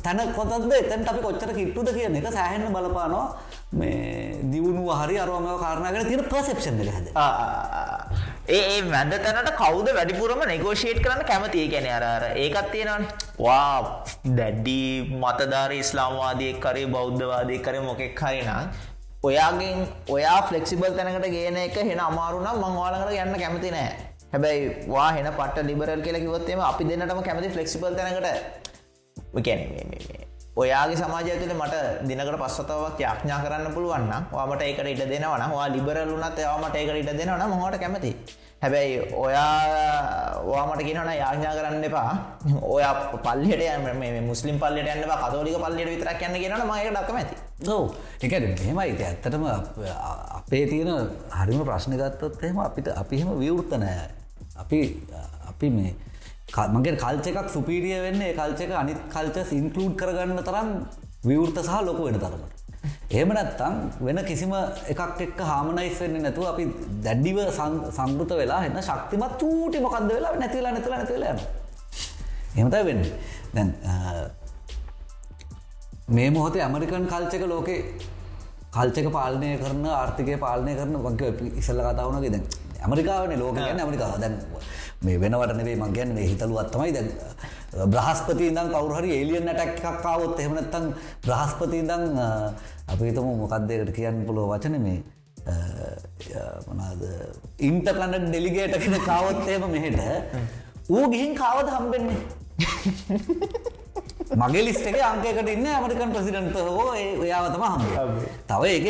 තැන 0.02 0.20
කොතද 0.36 0.72
එතැන්ට 0.80 1.08
අපි 1.12 1.20
කොච්චර 1.26 1.50
කිට්ටුද 1.58 1.88
කියන 1.96 2.16
එක 2.16 2.32
සෑහෙන්න 2.32 2.72
බලපානවා. 2.72 3.26
මේ 3.72 4.40
දියුණු 4.52 4.84
හරි 5.00 5.16
අරුවම 5.20 5.46
කාරණගෙන 5.60 6.08
තියෙන 6.08 6.24
පර්සෙප්ෂන් 6.32 6.80
එක 6.80 6.90
හැද 6.96 7.06
ඒ 8.48 8.82
වැද 8.90 9.12
තැනට 9.24 9.50
කවුද 9.56 9.88
වැඩිපුරම 9.96 10.40
නෙගෝෂේට් 10.50 10.98
කරන්න 11.02 11.26
කැමතිය 11.26 11.66
ගැන 11.72 11.86
අරර 11.96 12.24
ඒකත් 12.44 12.70
තියෙනවන. 12.72 13.04
වා 13.38 14.04
දැඩ්ඩි 14.38 14.78
මතධාර 15.22 15.72
ඉස්ලාම්වාදයක් 15.72 16.58
කරේ 16.64 16.88
බෞද්ධවාදය 16.94 17.58
කර 17.66 17.76
මොකෙක් 17.84 18.22
හරිනම් 18.22 18.72
ඔයාගෙන් 19.22 19.86
ඔයා 20.16 20.40
ෆලෙක්සිබල් 20.48 20.98
තැනකට 20.98 21.28
ගේන 21.36 21.56
එක 21.56 21.78
හෙන 21.90 22.02
අමාරුනම් 22.08 22.58
මංවාලකට 22.64 23.14
යන්න 23.26 23.38
කැමති 23.44 23.70
නෑ. 23.76 23.94
හැබැයි 24.32 24.66
වා 24.88 25.08
හෙන 25.12 25.30
පට 25.38 25.66
ලිබරල් 25.70 26.02
කියල 26.08 26.20
කිවත්තේම 26.26 26.66
අපි 26.70 26.90
දෙන්නටම 26.90 27.22
කැමති 27.22 27.54
ෆලෙක්සිබල් 27.54 27.94
තැනකට. 27.94 28.28
ඔයාගේ 30.56 30.96
සමාජය 31.00 31.34
තුළ 31.40 31.54
මට 31.56 31.74
දිනකට 32.08 32.36
පස්සතාවක් 32.40 32.98
යාඥා 33.00 33.40
කරන්න 33.44 33.74
පුළුවන්න 33.74 34.26
වාමට 34.32 34.62
ඒකට 34.62 34.88
ඉට 34.92 35.04
දෙනවන 35.08 35.44
වා 35.54 35.68
ලිබරලුනත් 35.74 36.38
යාමට 36.38 36.76
ඒකට 36.76 36.98
ඉට 37.00 37.12
දෙනවන 37.20 37.44
මොහට 37.52 37.78
කැමති. 37.80 38.12
හැබැයි 38.62 38.98
ඔයා 39.16 40.44
වාමට 40.50 40.82
කියෙනන 40.84 41.08
යාඥා 41.22 41.54
කරන්න 41.56 41.86
එපා. 41.88 42.12
ඔය 42.74 42.84
පල්ලට 43.24 43.64
යම 43.64 44.28
මුස්ලිම් 44.28 44.60
පල්ලට 44.60 44.92
යන්න 44.92 45.08
කතෝලික 45.24 45.56
පල්ලට 45.64 45.90
විතරක් 45.94 46.22
යන්න 46.28 46.36
කියෙන 46.42 46.68
මයට 46.68 46.92
ඩක්ම 46.92 47.16
ඇති 47.22 47.36
ඔව. 47.72 47.96
එක 48.20 48.32
මෙහෙමයි. 48.60 49.04
ඇත්තටම 49.08 49.48
අපේ 50.36 50.64
තියෙන 50.68 51.10
හරිම 51.40 51.64
ප්‍රශ්න 51.64 51.96
ගත්තොත් 51.96 52.44
එහෙම 52.44 52.60
අපිට 52.68 52.92
අපිහෙම 52.92 53.32
විවෘත්තනෑ 53.40 54.08
අපි 54.60 54.80
අපි 55.48 55.76
මේ 55.80 55.94
මගේ 56.52 56.96
කල්ච 56.96 57.26
එකක් 57.28 57.48
සුපීරිය 57.50 57.98
වෙන්න 58.04 58.22
කල්චක 58.38 58.72
අනිත් 58.82 59.00
කල්චස් 59.14 59.52
ඉන්කලූඩ් 59.52 59.94
කරගන්න 60.00 60.42
තරම් 60.48 60.68
විවෘත 61.24 61.58
සහ 61.62 61.78
ලොකු 61.88 62.04
වෙන 62.06 62.18
තරමට. 62.20 62.52
එහෙම 63.10 63.30
නැත්තම් 63.36 63.74
වෙන 64.06 64.18
කිසිම 64.28 64.52
එකක් 64.92 65.20
එක්ක 65.26 65.40
හාමනයිස් 65.50 65.96
වෙන්නේ 66.02 66.22
නැතුව 66.26 66.46
අපි 66.52 66.64
දැඩ්ඩිව 67.06 67.38
සංගෘත 67.98 68.32
වෙලා 68.40 68.60
එන්න 68.68 68.78
ශක්තිමත් 68.88 69.34
චූටි 69.40 69.80
මොකක්ද 69.80 70.12
වෙලා 70.12 70.32
නැතිලා 70.42 70.72
නැතිලා 70.76 70.98
නැතිලා 70.98 71.34
යන. 71.34 71.40
එහෙමතයි 72.56 72.84
වෙන්න. 72.88 73.02
දැන් 73.54 73.70
මේ 76.08 76.30
මොහොතේ 76.30 76.62
ඇමරිකන් 76.62 77.06
කල්චක 77.12 77.46
ලෝකේ 77.48 77.80
කල්චක 78.76 79.08
පාලනය 79.16 79.56
කරන 79.62 79.84
ආර්ථිකය 79.94 80.36
පාලනය 80.44 80.76
කරන 80.76 80.94
වගේ 81.06 81.32
ඉසල්ල 81.60 81.80
කතාවනගේ 81.86 82.32
දැන් 82.34 82.44
ඇමරිකාවන 82.84 83.34
ලෝක 83.38 83.58
ඇමරිකාව 83.58 84.20
දැන් 84.20 84.36
මේ 85.04 85.20
වෙනවට 85.22 85.56
නෙවේ 85.58 85.76
මං 85.76 85.94
ගැන 85.96 86.14
මේ 86.16 86.26
හිතලුවත් 86.30 86.70
තමයි 86.74 86.92
දැන් 86.96 87.08
බ්‍රහස්පති 87.94 88.44
ඉදම් 88.50 88.68
කවරුහරි 88.74 89.10
ඒලියන් 89.18 89.44
නැටක් 89.48 89.82
එකක්කාවොත් 89.90 90.40
එහෙමනත්තං 90.40 90.86
බ්‍රහස්පති 91.26 91.82
ඉදං 91.82 92.04
අපි 92.92 93.02
හිතම 93.08 93.26
මොකක්දයකට 93.42 93.92
කියන්න 93.98 94.24
පුලො 94.28 94.46
වචන 94.52 94.78
මේ 94.86 94.98
මනාද 96.70 97.02
ඉන්ටකන්න 97.68 98.26
ඩෙලිගේට 98.26 98.78
කෙන 98.84 98.98
කාවොත්තේම 99.10 99.68
මෙහෙට 99.74 100.00
ඌ 100.88 101.04
ගිහින් 101.10 101.34
කාවද 101.34 101.68
හම්බෙන්නේ? 101.76 102.20
මගේ 104.32 104.62
ලිස්ට 104.64 104.86
එක 104.86 104.96
අංකයකට 105.02 105.48
ඉන්න 105.48 105.66
ඇමරිකන් 105.66 106.12
ප්‍රසිඩන්ට 106.14 106.56
හෝ 106.58 106.86
ඔයාවතම 107.20 107.64
හම් 107.64 107.82
තව 108.48 108.62
ඒක 108.66 108.86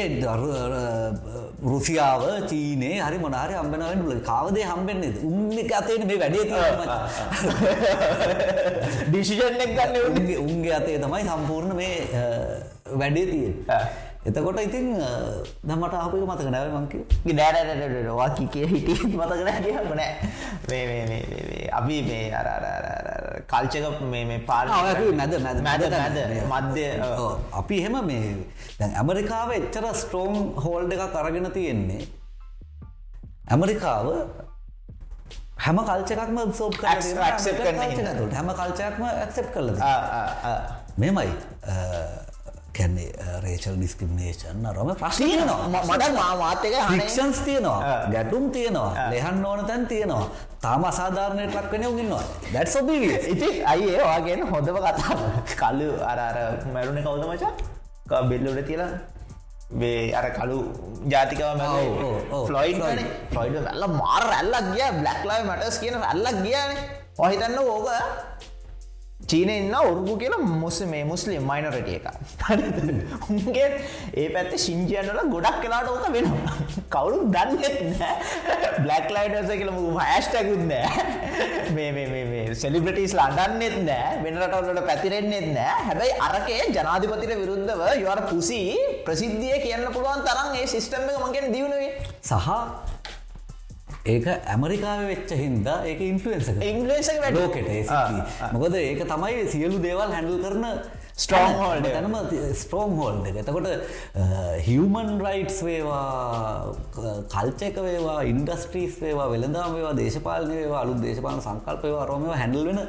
රුසියාව 1.65 2.23
චීනේ 2.51 3.01
හරි 3.01 3.19
මොනාරය 3.19 3.55
හම්බෙනවෙන් 3.55 4.05
ල 4.09 4.21
කාවදේ 4.21 4.67
හම්බෙන්නේ? 4.67 5.13
උන්න 5.23 5.73
අතේන 5.73 6.07
මේ 6.07 6.19
වැඩේ 6.19 6.45
ඩිසිෂන් 9.09 9.61
එක් 9.65 9.75
ගන්න 9.77 10.39
උන්ගේ 10.45 10.75
අතේ 10.79 10.99
තමයි 10.99 11.27
සම්පූර්ණ 11.27 11.77
මේ 11.77 11.97
වැඩේ 12.95 13.27
තිය 13.27 13.49
එතකොට 14.23 14.59
ඉතින් 14.63 14.87
දමට 15.67 15.95
ආපක 15.95 16.15
මතක 16.15 16.51
නැව 16.55 16.69
මංක 16.73 16.93
නෑරවා 17.35 18.29
කිකේ 18.31 18.67
හිටිය 18.67 19.11
මතකන 19.11 19.49
කියම 19.65 19.95
නෑ. 19.99 20.13
අපි 21.73 21.97
මේ 22.03 22.31
අර 22.33 22.47
කල්චක 23.51 24.01
මේ 24.13 24.39
පාල 24.51 24.67
මැද 24.69 25.35
මැද 25.47 25.61
මැද 25.67 25.85
මැද 25.91 26.17
මධ්‍ය 26.53 26.87
අපි 27.61 27.77
එහෙම 27.83 27.97
මේ 28.11 28.33
දැන් 28.79 28.97
ඇමරිකාව 29.01 29.53
එච්චර 29.59 29.87
ස්ට්‍රෝම් 30.01 30.35
හෝල්ඩ 30.65 30.93
එකක් 30.97 31.17
අරගෙන 31.23 31.51
තියෙන්නේ. 31.59 32.03
ඇමරිකාව 33.53 34.07
හැම 35.65 35.79
කල්චකක්ම 35.89 36.39
සෝප් 36.59 36.75
හැම 38.37 38.49
කල්චයක්ම 38.61 39.03
ඇක්සප් 39.09 39.47
කරල 39.55 39.69
මෙමයි 40.99 41.31
කැන්නේ 42.77 43.11
රේචල් 43.45 43.77
ඩිස්ක්‍රිමිනේෂන් 43.79 44.65
රම 44.77 44.91
ප්‍රශ්නයනවා 45.03 45.85
මට 45.89 46.09
මාතක 46.41 46.65
ෆික්ෂන්ස් 46.91 47.39
තියෙනවා. 47.47 47.79
ගැටුම් 48.15 48.45
තියෙනවා. 48.57 48.91
ලෙහන් 49.13 49.45
ඕන 49.51 49.61
තැන් 49.69 49.87
තියෙනවා. 49.93 50.25
තාම 50.65 50.85
අසාධාරණයට 50.91 51.57
ලක්වෙන 51.61 51.87
උගන්නවා 51.91 52.25
දැත් 52.53 52.69
සොබී 52.75 53.15
ඉති 53.35 53.49
අයිඒ 53.73 54.03
වාගෙන 54.11 54.45
හොඳම 54.53 54.77
කතා 54.85 55.17
කල්ලු 55.63 55.89
අරර 56.11 56.37
මැරුණ 56.75 57.03
කවුද 57.07 57.25
මචා? 57.33 57.53
බෙල්ලුට 58.31 58.67
තියලා 58.69 58.91
වේ 59.81 60.01
අර 60.21 60.27
කලු 60.39 60.59
ජාතිකව 61.13 61.43
ෆ්ලොයින් 62.49 62.83
ෆ්ලොයිඩ 63.33 63.69
ඇල්ල 63.73 63.85
මාර 64.01 64.25
ඇල්ලක් 64.39 64.67
ගිය. 64.75 64.89
බ්ලක්ලාව 65.01 65.41
මටස් 65.51 65.77
කියන 65.83 65.97
ඇල්ලක් 66.11 66.39
ගියන. 66.47 66.71
ඔහිතන්න 67.25 67.59
ඕක 67.59 67.89
චීන 69.31 69.51
ඉන්න 69.51 69.75
ඔරුපු 69.81 70.15
කියලා 70.21 70.41
මුස්ස 70.63 70.79
මේ 70.93 71.05
මුස්ලිම් 71.11 71.47
මයිනරට 71.51 71.89
එක 71.97 72.07
උන්ගේ 73.31 73.67
ඒ 74.23 74.29
පැත්ත 74.35 74.53
ශිංජයනල 74.65 75.21
ගොඩක් 75.35 75.59
කලාට 75.65 75.89
ඕක 75.93 76.07
වෙනවා. 76.17 76.55
කවුරු 76.95 77.19
දන්න 77.35 77.57
බ්ලක් 78.85 79.09
ලයිටස 79.17 79.53
කියල 79.61 79.71
හැස්ටැකුත් 79.99 80.63
නෑ 80.71 80.89
මේ 81.77 82.47
සෙලිබ්‍රටස් 82.63 83.15
ලඩන්නෙත් 83.21 83.77
නෑ 83.89 84.23
වෙනරටවලට 84.25 84.87
පැතිරෙන්න්නෙත් 84.91 85.49
නෑ 85.57 85.77
හැබැයි 85.89 86.19
අරකේ 86.29 86.63
ජනාධිපතිට 86.77 87.37
විරුද්ධව 87.43 87.85
යවර 87.97 88.23
පුසි 88.31 88.63
ප්‍රසිද්ධිය 89.07 89.61
කියන්න 89.67 89.87
පුළුවන් 89.97 90.27
තරම් 90.29 90.59
ඒ 90.63 90.67
සිිස්ටම් 90.75 91.07
එක 91.13 91.23
මගෙන් 91.27 91.47
දියුණුවේ. 91.55 91.93
සහ 92.23 92.49
ඒක 94.05 94.27
ඇමරිකාව 94.27 95.05
වෙච්ච 95.07 95.31
හින්දා 95.35 95.77
ඒක 95.85 96.01
ඉන්ෆලන්ස 96.03 96.49
ඉංගලේස 96.63 97.11
ලෝකට 97.31 97.69
මොකද 98.53 98.75
ඒක 98.77 99.05
තමයි 99.07 99.47
සියලු 99.49 99.79
දේවල් 99.81 100.11
හැඩල් 100.11 100.41
කරන 100.43 100.67
ස්ටෝන් 101.15 101.55
හෝල්ඩ 101.55 101.87
තනම 101.87 102.17
ස්ට්‍රෝම් 102.55 102.97
හෝල්ඩ 102.99 103.29
එක. 103.31 103.37
එතකොට 103.37 103.69
හිවමන් 104.67 105.11
රයිට්ස් 105.21 105.61
වේවා 105.63 106.75
කල්චක 107.29 107.79
වේවා 107.79 108.19
ඉන්ඩස්ට්‍රීස් 108.25 108.99
වේවා 109.03 109.29
වෙළඳම් 109.31 109.77
වේවා 109.77 109.95
දේශපාලනය 109.95 110.57
වේවා 110.57 110.83
අලු 110.83 110.99
දේශපාලන 110.99 111.45
සංකල්පයවා 111.47 112.09
රෝමව 112.11 112.35
හැඩල් 112.35 112.67
වෙන 112.71 112.83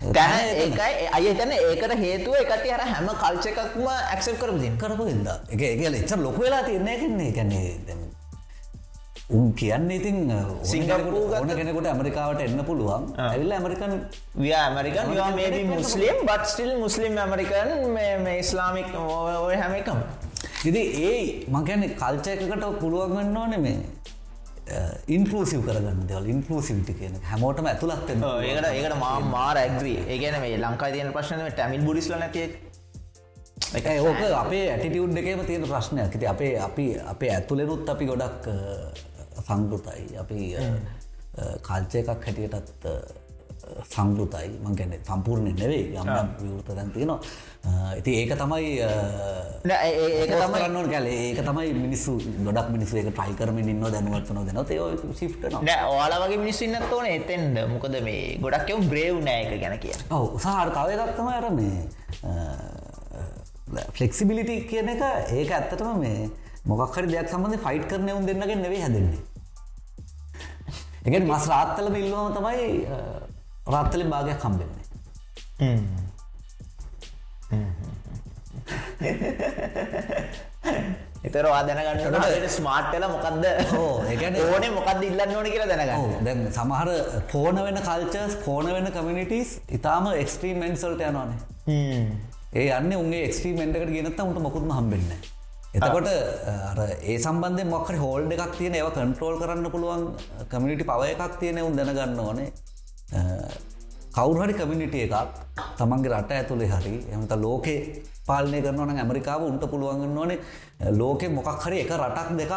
ඒකයි 0.00 1.08
අයතන 1.12 1.56
ඒකට 1.56 1.96
හේතුව 1.96 2.38
එකට 2.38 2.70
අර 2.70 2.86
හැම 2.86 3.10
කල්චකක්ම 3.16 3.90
ඇක්සප් 3.90 4.38
කරපදින් 4.38 4.78
කරපු 4.78 5.10
හිද 5.10 5.34
එක 5.50 5.66
එක 5.66 5.84
එච්ච 5.90 6.16
ලොක 6.18 6.38
වෙලා 6.38 6.62
තියන්නේ 6.62 6.96
කන්නේ 6.98 7.32
කැන්නේ 7.32 8.09
උන් 9.38 9.52
කියන්න 9.60 9.90
ඉතින් 9.96 10.18
සිංගපූගන 10.70 11.52
කෙනෙකුට 11.58 11.86
ඇමරිකාවට 11.90 12.42
එන්න 12.46 12.62
පුළුවන්. 12.70 13.04
ඇවිල්ල 13.26 13.52
ඇමරිකන් 13.58 13.92
ඇමරිකන් 14.62 15.12
මේ 15.38 15.62
මුස්ලිම් 15.74 16.16
බත් 16.28 16.50
ස්ටිල් 16.52 16.72
මුස්ලිම් 16.84 17.18
ඇමරිකන් 17.24 17.70
මේ 17.96 18.34
ඉස්ලාමික් 18.42 18.90
ඔය 19.46 19.56
හැම 19.62 19.74
එකම. 19.80 20.00
ඉදි 20.68 20.82
ඒ 21.08 21.20
මකැන 21.56 21.82
කල්චයකට 22.00 22.64
පුළුවන් 22.82 23.16
ගන්න 23.16 23.36
ඕන 23.42 23.54
මේ 23.66 23.78
ඉන්කලසිව 25.16 25.60
කරගන්න 25.68 26.02
දෙවල් 26.08 26.26
ඉන්කලසිවිටි 26.34 26.96
කියන 26.98 27.14
හැමෝටම 27.30 27.68
ඇතුළත් 27.70 28.10
ඒකට 28.14 28.66
ඒකට 28.72 28.96
මා 29.04 29.14
මාර 29.34 29.56
ඇග්‍රී 29.62 29.98
ඒගන 30.16 30.36
මේ 30.44 30.58
ලංකා 30.64 30.90
තියන 30.96 31.12
ප්‍රශ්න 31.16 31.46
ටැමිල් 31.46 31.86
බුඩිස්ල 31.86 32.14
නැතිය 32.24 32.48
එකයි 33.78 33.98
ඕක 34.08 34.20
අපේ 34.42 34.64
ඇටිටියුඩ් 34.72 35.18
එකේම 35.22 35.40
තියෙන 35.48 35.64
ප්‍රශ්නයක්. 35.72 36.12
ති 36.20 36.26
අපේ 36.34 36.52
අපි 36.66 36.86
අපේ 37.12 37.30
ඇතුලෙනුත් 37.36 37.90
අපි 37.94 38.04
ගොඩක් 38.10 38.46
සංගෘතයි 39.50 40.06
අපි 40.24 40.40
කල්චය 41.66 41.96
එකක් 42.04 42.10
හැටියටත් 42.28 42.86
සංගෘතයි 43.92 44.48
මංගැන 44.64 44.92
සම්පූර්ණය 45.06 45.52
නෙවේ 45.58 45.84
යම් 46.00 46.08
විවෘත 46.40 46.70
දැන් 46.76 46.90
තියෙනවා. 46.94 47.20
ඉති 48.00 48.12
ඒක 48.20 48.32
තමයි 48.40 48.70
ඒක 48.80 50.32
තමයින්න 50.42 50.88
කැල. 50.92 51.06
ඒක 51.06 51.40
තමයි 51.48 51.68
මිනිස්සු 51.84 52.16
ගොඩක් 52.46 52.68
මිනිස්සු 52.76 52.98
එක 53.02 53.10
ට්‍රයි 53.12 53.34
කරමින් 53.40 53.70
ඉන්න 53.72 53.84
දැනුවත්වන 53.84 54.48
දෙන 54.48 54.58
ඒ 54.64 54.80
සිිට 55.20 55.44
ඕලා 55.44 56.18
වගේ 56.24 56.40
මිනිස්සන්න 56.44 56.74
ඕන 56.80 57.06
එතෙන්ද? 57.12 57.56
මොකද 57.74 57.94
මේ 58.08 58.24
ගොඩක් 58.44 58.74
එව් 58.74 58.80
බ්‍රේව් 58.92 59.22
නෑක 59.28 59.52
ගැන 59.62 59.76
කිය 59.84 59.94
ඔව 60.18 60.40
සහර 60.40 60.68
තව 60.76 60.88
එකත්තම 61.06 61.28
ඇර 61.36 61.46
මේ 61.60 61.78
ෆලෙක්සිබිලිටි 63.96 64.56
කියන 64.70 64.88
එක. 64.96 65.02
ඒක 65.38 65.50
ඇත්තටම 65.58 65.90
මේ 66.04 66.30
මොකක්හරි 66.70 67.06
දෙයක් 67.12 67.28
සම්බඳ 67.30 67.60
ෆයිට් 67.66 67.84
කරන 67.92 68.08
උන් 68.18 68.26
දෙන්නගෙන් 68.30 68.64
නෙවේ 68.66 68.82
හැදන්නේ 68.86 69.20
එක 71.06 71.14
මස් 71.22 71.44
රාත්තල 71.52 71.86
ඉල්ලුවම 72.02 72.28
තමයි 72.36 72.64
රාත්තලින් 73.74 74.08
භාගයක් 74.12 74.38
කම්බෙන්නේ 74.42 74.84
එතර 81.28 81.46
ආදැනගන්නට 81.48 82.46
ස්මාර්ට්ටල 82.56 83.06
මොකක්ද 83.14 83.44
ඕන 84.46 84.64
මොකක්ද 84.76 85.02
ඉල්ලන්න 85.08 85.34
ඕන 85.36 85.48
කියලා 85.52 85.68
දැනගන්න. 85.72 86.14
දැන් 86.26 86.40
සමහර 86.58 86.88
පෝන 87.32 87.56
වෙන 87.66 87.78
කල්චර්ස් 87.88 88.34
පෝන 88.44 88.66
වෙන 88.74 88.88
කමිනිිටස් 88.96 89.50
ඉතාම 89.78 90.04
එක්ස්ට්‍රීම් 90.14 90.62
මෙන්සල්ට 90.64 91.02
යනවානේ. 91.08 91.38
ඒ 92.54 92.68
අන්න 92.78 92.92
උන්ගේ 93.02 93.26
එක්ස්ට්‍රීමෙන්ටකට 93.26 93.92
ගෙනත්ත 93.96 94.24
උන්ට 94.24 94.40
මොකුත්ම 94.46 94.72
හම්බෙන්න 94.78 95.10
එතකොට 95.78 96.08
ඒ 97.10 97.16
සම්බන්ධය 97.24 97.64
මොක්කර 97.72 97.96
හෝල්ඩ 98.02 98.32
එකක් 98.36 98.54
තියෙන 98.58 98.74
ඒව 98.78 98.88
කන්ට්‍රෝල් 98.96 99.36
කරන්න 99.42 99.70
පුළුවන් 99.74 100.02
කමිනිිටි 100.52 100.86
පව 100.90 101.10
එකක් 101.14 101.36
තියෙන 101.40 101.60
උන් 101.66 101.76
දැනගන්න 101.78 102.22
ඕනේ. 102.26 102.48
කවුරහරි 104.16 104.54
කමිනිිට 104.60 104.96
එකක් 105.06 105.14
තමන්ගේ 105.78 106.12
රට 106.16 106.38
ඇතුළේ 106.38 106.70
හරි 106.74 106.94
එමත 107.14 107.34
ලෝකේ 107.44 108.02
පාලනය 108.28 108.62
කරනවන 108.66 108.98
ඇමරිකාව 109.04 109.46
උන්ට 109.50 109.64
පුළුවන්ගන්න 109.72 110.18
ඕනේ. 110.22 110.38
ලෝකෙ 111.00 111.26
මොකක් 111.38 111.66
හරි 111.66 111.82
එක 111.84 111.92
රටක් 112.00 112.30
දෙකක් 112.40 112.54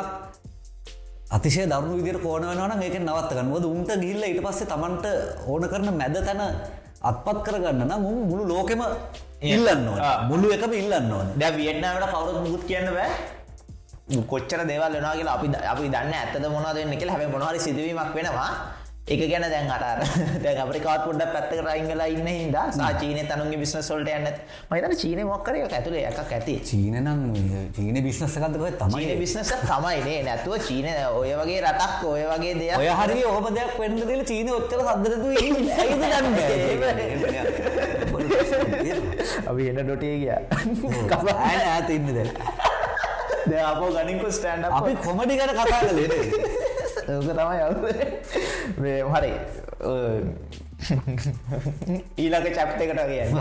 අතිශය 1.38 1.70
දරුණු 1.70 2.02
විදිර 2.02 2.18
කෝන 2.26 2.50
වෙනවන 2.50 2.82
ඒක 2.82 2.98
නවත්තගන්න. 2.98 3.54
ොද 3.58 3.66
උන්ට 3.74 3.92
ගිල්ල 4.06 4.24
ඉට 4.32 4.42
පස්සේ 4.48 4.72
තමන්ට 4.74 5.06
ඕන 5.48 5.70
කරන 5.70 5.94
මැද 6.02 6.18
තැන 6.26 6.42
අත්පත් 7.10 7.38
කරගන්න 7.46 7.86
නම් 7.90 8.04
උන් 8.10 8.18
මුළු 8.32 8.44
ලෝකෙම 8.52 8.82
ඉල්ලන්න 9.54 9.88
ඕන. 9.92 10.02
මුළු 10.30 10.48
එකම 10.56 10.74
ඉල්ලන්න 10.82 11.14
ඕන. 11.18 11.28
දැ 11.40 11.52
වියට්නාවට 11.58 12.12
කවුරුත් 12.14 12.38
මුකුත් 12.46 12.64
කියන්න 12.70 12.90
බෑ. 12.98 13.10
කොච්චර 14.32 14.62
දේවල් 14.68 14.94
වෙනවා 14.96 15.16
කියලා 15.18 15.36
අපි 15.38 15.48
අපි 15.74 15.90
දන්න 15.94 16.14
ඇත්තද 16.14 16.46
මොනවද 16.56 16.76
වෙන්නේ 16.80 16.98
කියලා 17.00 17.16
හැබැයි 17.16 17.34
මොනවා 17.34 17.52
හරි 17.52 17.60
සිදුවීමක් 17.66 18.16
වෙනවා 18.18 18.50
ඒක 19.04 19.20
ගැන 19.28 19.44
දැන් 19.44 19.68
අර 19.68 19.82
දැන් 20.40 20.60
අපරිකාවත් 20.64 21.02
පොඩ්ඩක් 21.06 21.32
පැත්තකට 21.34 21.68
අයින් 21.68 21.88
වෙලා 21.88 22.06
ඉන්න 22.08 22.28
හින්දා 22.28 22.72
සා 22.72 22.92
චීනේ 22.96 23.26
තනුන්ගේ 23.28 23.60
බිස්නස් 23.60 23.90
වලට 23.92 24.14
යන්නේ 24.14 24.32
හිතන්නේ 24.72 25.00
චීනේ 25.02 25.26
මොකක් 25.28 25.44
කරේ 25.44 25.64
ඒක 25.64 25.76
ඇතුලේ 25.76 26.04
එකක් 26.08 26.32
ඇති. 26.32 26.56
චීන 26.64 26.96
නම් 27.02 27.20
චීන 27.76 28.00
බිස්නස් 28.06 28.38
එකක්ද 28.40 28.56
කොහෙ 28.56 28.72
තමයි. 28.74 29.18
බිස්නස් 29.20 29.52
එක 29.52 29.66
තමයි 29.68 30.00
නේ. 30.08 30.24
නැතුව 30.24 30.56
චීනේ 30.70 30.96
ඔය 31.10 31.36
වගේ 31.36 31.60
රටක් 31.66 32.08
ඔය 32.08 32.24
වගේ 32.32 32.56
දෙයක්. 32.62 32.78
ඔය 32.80 32.88
හරි 33.02 33.22
ඔහම 33.26 33.46
දෙයක් 33.52 33.76
වෙන්න 33.78 34.00
දෙල 34.08 34.24
චීන 34.24 34.48
ඇයිද 35.74 36.00
දන්න 36.00 36.28
අපි 39.48 39.64
එන්න 39.68 39.84
ඩොටේ 39.84 40.16
ගියා. 40.20 40.42
ඇන 41.44 41.62
ඇත 41.76 41.90
ඉන්න 41.92 42.08
දැ 42.16 42.28
දැන් 43.44 43.66
අපෝ 43.68 43.92
ගනින්කු 43.92 44.32
ස්ටෑන්ඩ් 44.32 44.72
අපි 44.72 44.96
කොමඩි 45.04 45.36
ගැන 45.38 45.52
කතා 45.54 45.80
කලේ 45.84 46.53
ඕක 47.10 47.30
තමයි 47.30 47.60
අවු 47.62 47.78
මේ 48.80 49.00
හරි 49.12 49.34
ඊලක 52.18 52.48
චප්තකට 52.50 53.02
කියන්න 53.08 53.40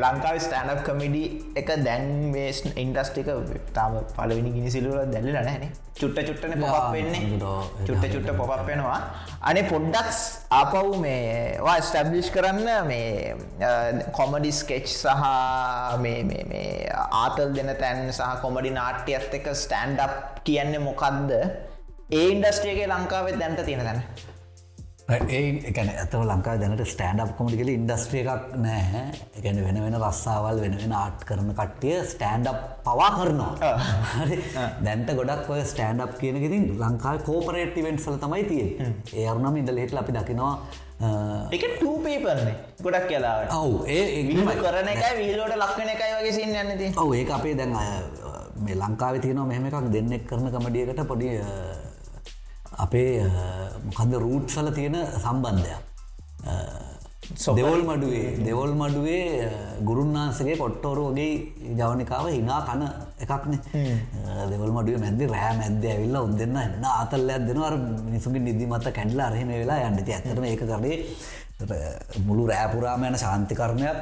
ලංකාව 0.00 0.36
ස්ටෑනප් 0.40 0.82
කමිඩි 0.86 1.24
එක 1.56 1.70
දැන් 1.84 2.04
මේ 2.32 2.50
ඉන්ඩස්ටික 2.76 3.30
තාම 3.72 3.98
පලවිනි 4.12 4.52
ගිනිසිලුව 4.56 4.94
දැල්ල 5.12 5.30
නැන 5.38 5.66
චුට්ට 5.94 6.26
චුට්ටන 6.28 6.54
පොපක් 6.60 6.86
වෙන්නේ 6.92 7.38
චුට්ට 7.84 8.08
චුට්ට 8.08 8.32
පොපක් 8.32 8.64
වෙනවා 8.66 8.98
අනේ 9.42 9.66
පොඩ්ඩක්ස් 9.68 10.22
ආපව් 10.52 10.96
මේ 11.00 11.76
ස්ටබ්ලිෂ් 11.80 12.32
කරන්න 12.34 12.88
මේ 12.88 14.00
කොමඩි 14.12 14.50
ස්කෙච් 14.52 14.90
සහ 14.92 15.28
ආතල් 17.20 17.54
දෙන 17.54 17.70
තැන් 17.76 18.10
සහ 18.10 18.34
කොමඩි 18.42 18.74
නාට්‍යයත් 18.74 19.38
එක 19.40 19.52
ස්ටෑන්ඩ් 19.56 20.02
කියන්නේ 20.44 20.82
මොකක්ද 20.82 21.30
ඒ 22.10 22.28
ඉන්ඩස්ට්‍රියගේ 22.28 22.86
ලංකාවෙත් 22.88 23.38
දැන්ට 23.40 23.60
තියෙන 23.64 23.80
තැන 23.80 24.02
ඒ 25.28 25.40
එකන 25.68 25.88
ඇතව 25.92 26.22
ලංකා 26.22 26.54
දැනට 26.60 26.82
ස්ටෑන්ඩ් 26.86 27.32
කොමටි 27.38 27.56
කල 27.56 27.70
ඉන්ඩස්ට්‍රිය 27.70 28.22
එකක් 28.24 28.54
නෑ 28.58 29.02
එකන 29.38 29.60
වෙන 29.64 29.78
වෙන 29.84 29.96
රස්සාවල් 30.00 30.60
වෙන 30.60 30.76
වෙන 30.80 30.94
ආට් 30.94 31.24
කරන 31.28 31.50
කට්ටිය 31.52 31.98
ස්ටෑන්ඩ් 32.10 32.48
පවා 32.84 33.10
කරනවා. 33.10 33.72
දැන්ට 34.84 35.12
ගොඩක් 35.18 35.50
ඔය 35.50 35.62
ස්ටෑන්ඩ් 35.64 36.16
කියන 36.20 36.40
ඉතින් 36.40 36.66
ලංකාව 36.78 37.22
කෝපරේට් 37.28 37.76
ඉවෙන්ට් 37.76 38.00
සල 38.00 38.18
තමයි 38.18 38.44
තිය 38.50 38.66
ඒ 39.14 39.26
අරුණම 39.26 39.56
ඉඳල 39.56 39.80
හිටල 39.82 40.02
අපි 40.02 40.16
දකිනවා 40.18 40.52
එක 41.52 41.64
ටූපේපරන්නේ 41.70 42.56
ගොඩක් 42.82 43.08
කියලාට 43.08 43.54
ඔව් 43.54 43.88
ඒ 43.88 44.58
කරන 44.60 44.92
එක 44.92 45.02
විල්ලෝට 45.18 45.56
ලක්වන 45.58 45.94
එකයි 45.94 46.12
වගේ 46.14 46.36
සින්න 46.38 46.60
යන්නති 46.62 46.92
ඔව 46.96 47.14
ඒ 47.14 47.24
අපේ 47.32 47.56
දැන් 47.56 47.76
මේ 48.60 48.76
ලංකාව 48.76 49.20
තියනවා 49.20 49.46
මෙහෙම 49.46 49.66
එකක් 49.68 49.90
දෙන්නෙක් 49.92 50.28
කරන 50.28 50.52
කමඩියකට 50.52 51.04
පොඩි 51.06 51.32
අපේ 52.78 53.22
මොකද 53.86 54.14
රූට් 54.16 54.50
සල 54.50 54.68
තියෙන 54.70 54.96
සම්බන්ධයක්. 55.18 55.80
දෙවල් 57.50 57.82
මඩුවේ 57.82 58.44
දෙවල් 58.44 58.72
මඩුවේ 58.74 59.48
ගුරුන්නාන්සගේ 59.82 60.56
කොට්ටෝරු 60.56 61.04
වගේ 61.08 61.74
ජවනිකාව 61.74 62.26
හිනා 62.28 62.60
කන 62.62 62.82
එකක්න. 63.18 63.54
දෙවල් 64.50 64.70
මඩුව 64.70 65.00
මැද 65.00 65.22
රෑ 65.26 65.54
මැද 65.56 65.84
ඇවිල්ල 65.84 66.16
උදන්න 66.18 66.56
එන්න 66.58 66.84
අතල්ලයක් 66.92 67.46
දෙනවර 67.48 67.76
මිනිසුගේ 68.02 68.40
නිදිමත 68.40 68.90
කැඩලා 68.90 69.30
අරහෙම 69.30 69.48
වෙලා 69.54 69.80
යන්නති 69.88 70.12
ඇතරම 70.12 70.44
ඒ 70.44 70.56
කරේ 70.56 70.96
මුළු 72.26 72.46
රෑපුරාම 72.46 73.04
යන 73.04 73.16
ශාන්තිකරණයක් 73.16 73.98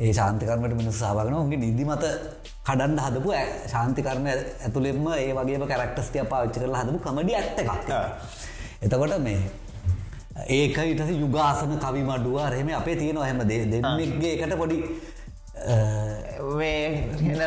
ඒ 0.00 0.12
ශාන්තිකරමට 0.12 0.74
මිනිස් 0.74 0.98
සාාවගෙන 0.98 1.34
උගේ 1.38 1.60
නිදිමත 1.62 2.04
කඩන්ඩ 2.66 3.00
හදපු 3.06 3.30
ශාන්තිකරණ 3.72 4.28
ඇතුළෙම 4.30 5.08
ඒ 5.14 5.32
වගේ 5.38 5.66
කැරක්ටස්ටිය 5.72 6.24
පාච්චි 6.32 6.60
කරලා 6.60 6.82
හදපු 6.82 6.98
කමඩි 7.06 7.34
ඇත්ත 7.34 7.58
එකක්. 7.62 7.90
එතකොට 8.84 9.14
මේ 9.26 9.40
ඒක 10.48 10.78
ඉටස 10.84 11.10
යුගාසන 11.14 11.72
කවි 11.78 12.02
මඩුව 12.02 12.38
රහෙම 12.48 12.68
අපේ 12.72 12.96
තියෙනවා 12.96 13.26
හැම 13.26 13.42
දේ 13.50 13.62
දෙන්නෙක්ගේ 13.66 14.32
එකට 14.36 14.56
පොඩි 14.56 14.78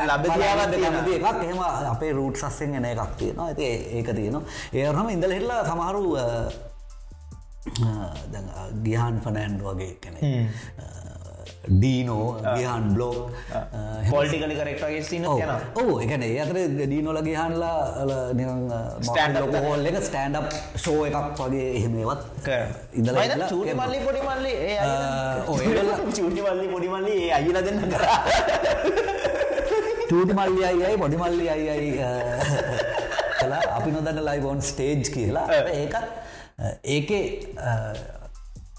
ලබදියාවත් 0.10 0.74
කැමති 0.84 1.12
එකක්. 1.18 1.41
එහෙම 1.43 1.62
අපේ 1.93 2.12
රූට් 2.14 2.38
සස්සෙන් 2.38 2.76
එන 2.76 2.86
එකක් 2.86 3.16
තියෙනවා. 3.18 3.47
ඇති 3.47 3.66
ඒක 3.97 4.10
තියෙනවා. 4.16 4.43
ඒරහම 4.74 5.10
ඉඳල 5.10 5.34
හෙල්ලා 5.38 5.62
සමහරු 5.66 6.04
ගිහන් 8.86 9.16
ෆනෑන්ඩ් 9.26 9.60
වගේ 9.64 9.93
කැනෙ 10.04 10.20
ඩීනෝ 11.64 12.26
ගිහන් 12.57 12.88
බ්ලෝක් 12.95 13.32
පොල්ටිකලි 14.09 14.55
කරෙක්ටගේ 14.55 15.03
සින 15.03 15.24
යන 15.26 15.51
ඕ 15.80 15.93
එකන 16.03 16.24
ඒ 16.28 16.39
අතර 16.43 16.57
ඩීනොලගේ 16.72 17.36
හන්ලා 17.38 17.78
හෝල් 19.66 19.86
එක 19.88 19.97
ස්ටන්ඩ් 20.03 20.57
ෂෝ 20.76 21.05
එකක් 21.07 21.39
වගේ 21.39 21.70
එහෙමවත් 21.80 22.49
ඉඳල 22.93 23.20
චූටි 23.49 23.76
මල්ලි 23.80 23.99
පොඩි 24.07 24.22
මල්ලි 24.30 24.53
චූටි 26.18 26.41
මල්ලි 26.41 26.68
පොඩි 26.74 26.89
මල්ලි 26.95 27.14
ඒ 27.20 27.32
අයිල 27.38 27.59
දෙන්න 27.68 27.80
කර. 27.93 28.03
චූටි 30.09 30.34
මල්ලි 30.39 30.66
අයියි 30.66 30.97
පොඩි 30.97 31.18
මල්ලි 31.18 31.45
අයියි 31.49 31.91
කලා 33.39 33.61
අපි 33.78 33.95
නොදන්න 33.95 34.20
ලයිබෝන් 34.28 34.59
ස්ටේජ් 34.61 35.07
කියලා. 35.16 35.47
ඒකත් 35.74 35.95
ඒකේ 36.95 37.24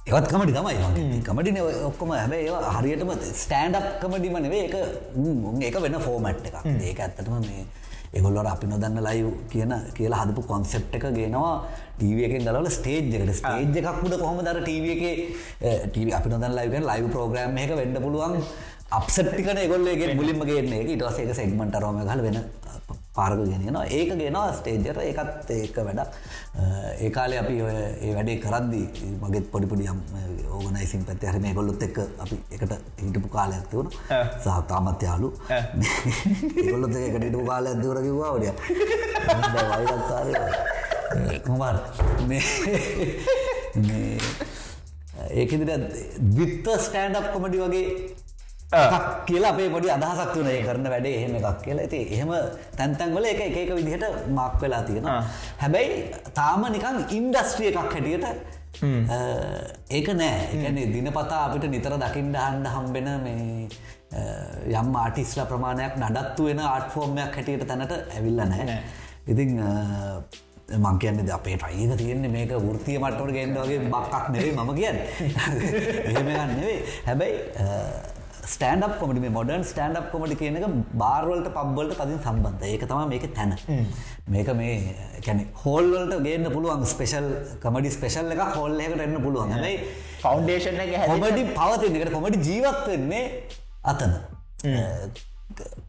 ඒවත් 0.06 0.26
කමටි 0.30 0.52
තමයි 0.52 1.20
කමටින 1.26 1.58
ඔක්කොම. 1.88 2.10
හැබැ 2.12 2.40
හරියටම 2.76 3.10
ස්ටෑන්ඩ් 3.42 3.76
කමඩිම 4.02 4.34
නෙවේ 4.44 4.64
එක 4.66 4.74
ඒක 5.66 5.76
වෙන 5.84 5.96
ෆෝමට් 6.06 6.48
එක 6.48 6.56
ඒක 6.88 6.98
ඇත්තටම 7.04 7.38
මේ 7.46 7.64
එගොල්ලොට 8.18 8.50
අපි 8.50 8.66
නොදන්න 8.72 9.00
ලයිව් 9.06 9.28
කියන 9.52 9.72
කියලා 9.96 10.20
හදපු 10.22 10.42
කොන්සෙප් 10.50 10.92
එක 10.98 11.06
ගෙනවා 11.16 11.54
ටීව 11.96 12.20
එක 12.26 12.34
ගලවල 12.44 12.68
ස්ටේජ් 12.76 13.16
එකක් 13.22 14.04
උඩ 14.04 14.18
කොහොම 14.22 14.44
දර 14.48 14.60
ටීව 14.66 14.84
එක 14.94 15.02
ටීව 15.88 16.12
අපි 16.18 16.34
නොදන්න 16.34 16.58
ලයිව 16.58 16.76
ලයිව් 16.90 17.08
ප්‍රෝග්‍රම් 17.14 17.56
එක 17.64 17.72
වෙන්න 17.80 17.96
පුළුවන් 18.04 18.36
අප්සට්ටිකන 18.98 19.62
ගොල්ලගේ 19.72 20.14
මුලින්ම 20.20 20.44
ගේන්නේ. 20.50 20.84
ඉටවස 20.94 21.18
එක 21.24 21.34
සෙක්මට 21.40 21.80
රෝම 21.80 22.04
හල 22.04 22.22
වෙන 22.28 22.38
පාරක 23.16 23.40
ගෙනනවා 23.50 23.84
ඒක 23.98 24.10
ගෙනවා 24.20 24.52
ස්ටේජර 24.58 24.98
එකත් 25.10 25.50
ඒක 25.56 25.76
වැඩක්. 25.86 26.10
ඒකාලේ 27.04 27.38
අපි 27.42 27.54
ඔය 27.66 27.74
ඒ 27.76 28.12
වැඩේ 28.16 28.38
කරද්දී 28.44 28.86
මගෙත් 29.22 29.46
පොඩිපුඩියම් 29.52 29.98
ඕගනයිසින් 30.56 31.02
පැත්ත 31.08 31.26
හරම 31.30 31.46
ගොල්ලොත් 31.58 31.82
එක්ක 31.86 31.98
අපි 32.24 32.36
එකට 32.54 32.72
හිටපු 33.02 33.28
කාලයක් 33.36 33.64
තිවුණ 33.70 33.90
සහතාමත් 34.44 35.02
යාලු 35.08 35.28
ගොල්ලොත් 36.70 36.96
එකට 37.02 37.24
හිටපු 37.26 37.44
කාලයක් 37.50 37.76
දුර 37.84 37.98
කිව්වා 38.06 38.32
ඔඩිය 38.36 38.52
වයිරක්කාරය 39.54 40.32
කොමර් 41.46 41.76
ඒකෙදිට 45.40 45.96
විත්ත 46.36 46.66
ස්ටෑන්ඩ් 46.86 47.32
කොමඩි 47.34 47.58
වගේ 47.64 47.86
කියලා 49.26 49.52
අපේ 49.54 49.68
පොඩි 49.70 49.94
අදහසක් 49.96 50.34
වන 50.38 50.50
කරන 50.66 50.90
වැඩේ 50.94 51.14
එහෙම 51.18 51.36
එකක් 51.38 51.62
කියලා. 51.64 51.84
ඇති 51.84 52.00
එහෙම 52.16 52.34
තැන්තැන්වල 52.78 53.30
එක 53.32 53.40
එක 53.44 53.72
විදිහට 53.78 54.04
මක් 54.30 54.60
වෙලා 54.62 54.82
තියෙන 54.82 55.08
හැබැයි 55.62 56.04
තාම 56.34 56.68
නිකං 56.72 57.00
ඉන්ඩස්ට්‍රිය 57.18 57.70
එකක් 57.70 57.80
හැටියට 57.80 58.26
ඒක 59.90 60.08
නෑ. 60.14 60.38
එකන 60.60 60.78
දිනපතා 60.94 61.42
අපිට 61.46 61.68
නිතර 61.70 61.98
දකිින්ට 61.98 62.36
අන්ඩ 62.38 62.66
හම්බෙන 62.68 63.10
මේ 63.22 63.68
යම් 64.72 64.96
ආටිස්ල 64.96 65.44
ප්‍රමාණයක් 65.50 66.00
නඩත්තු 66.00 66.48
වෙන 66.48 66.64
ආට්ෆෝර්මයක් 66.64 67.36
හැටියට 67.36 67.68
තැනට 67.68 67.92
ඇවිල්ල 67.92 68.42
නෑ. 68.44 68.80
ඉතිං 69.26 69.60
මං 70.74 70.98
කියන්න 70.98 71.30
අපේ 71.30 71.56
ටයික 71.56 71.96
තියෙන්නේ 71.96 72.30
මේක 72.30 72.52
වෘතිය 72.58 72.98
මට්ටට 72.98 73.32
ගෙන්ඩගේ 73.36 73.80
බක්කක් 73.86 74.28
නෙවේ 74.30 74.52
මම 74.54 74.74
කියන්න. 74.74 74.98
එහෙමගන්න 76.08 76.54
නෙවේ 76.56 76.78
හැබැයි 77.06 77.38
ස්ටන්ඩ් 78.44 78.96
කොමටි 79.00 79.30
මොඩන් 79.36 79.62
ස්ටන්ඩ් 79.64 80.08
කොමටි 80.12 80.36
කියන 80.40 80.56
එක 80.58 80.66
බාර්වලට 81.02 81.48
පබ්බලට 81.56 81.98
තදින් 82.00 82.20
සම්බන්ධ 82.20 82.64
ඒක 82.68 82.84
තම 82.90 83.08
මේක 83.12 83.26
තැන. 83.34 83.52
මේක 84.28 84.48
මේ 84.54 84.74
කැන 85.24 85.44
හෝල්වලට 85.62 86.24
ගේන්න 86.26 86.48
පුළුවන් 86.54 86.84
ස්පේෂල් 86.86 87.28
කමඩි 87.62 87.94
ස්පේෂල් 87.96 88.32
එක 88.34 88.42
හොල්ල 88.56 88.80
එකට 88.80 89.04
එන්න 89.06 89.20
පුළුවන්. 89.24 89.54
හැයි 89.56 89.76
ෆෞන්ඩේෂන් 90.22 90.80
හොමඩි 91.04 91.46
පවතින 91.58 91.96
එකට 92.00 92.12
කොමඩි 92.16 92.42
ජීවත් 92.48 92.82
වෙන්නේ 92.88 93.24
අතන. 93.84 94.12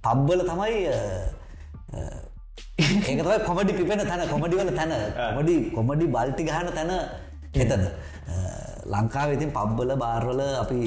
පබ්බල 0.01 0.45
තමයි 0.49 0.79
ඒකතයි 2.77 3.39
කොමඩි 3.49 3.79
පිපෙන 3.79 4.05
තැන. 4.07 4.27
කොමඩි 4.29 4.61
වල 4.61 4.71
තැන. 4.79 4.95
කොමඩි 5.35 5.55
කොමඩි 5.75 6.11
බල්ටි 6.15 6.47
ගහන 6.47 6.71
තැන 6.77 6.93
එතන 7.55 7.83
ලංකාව 8.85 9.35
ඉතින් 9.35 9.51
පබ්බල 9.51 9.91
බාර්වල 9.97 10.41
අපි 10.63 10.79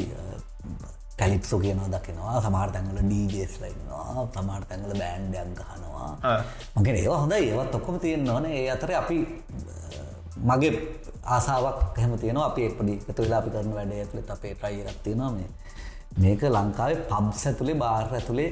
කැලිප්සු 1.19 1.59
කියනවා 1.59 1.91
දකිනවා. 1.95 2.41
සමාර 2.47 2.71
තැන්වල 2.75 3.01
ඩීජස් 3.03 3.55
ලයින්නවා 3.63 4.27
සමාර 4.37 4.63
තැන්වල 4.65 4.95
බෑන්්ඩයක් 5.01 5.51
ගහනවා. 5.61 6.11
මගේ 6.77 6.97
ඒවා 7.03 7.21
හොඳ 7.23 7.33
ඒවත් 7.33 7.75
ඔක්කොම 7.75 8.01
තියෙන්න 8.01 8.31
ඕන. 8.31 8.47
ඒ 8.47 8.71
අතර 8.71 8.93
අපි 9.03 9.19
මගේ 10.51 10.73
ආසාාවක් 11.27 11.99
හැම 11.99 12.19
තියෙනවා. 12.19 12.47
අපි 12.51 12.67
එපඩි 12.69 12.95
එතු 13.11 13.23
වෙලා 13.23 13.41
අපි 13.43 13.51
කරන 13.51 13.75
වැඩ 13.75 13.93
ඇතුළෙත් 13.93 14.31
අපේ 14.31 14.55
තියෙනවා 15.05 15.31
මේ. 15.31 15.51
මේක 16.17 16.43
ලංකාවේ 16.51 17.01
පබ්ස 17.11 17.47
ඇතුළේ 17.47 17.79
බාර් 17.85 18.07
ඇතුළේ 18.13 18.51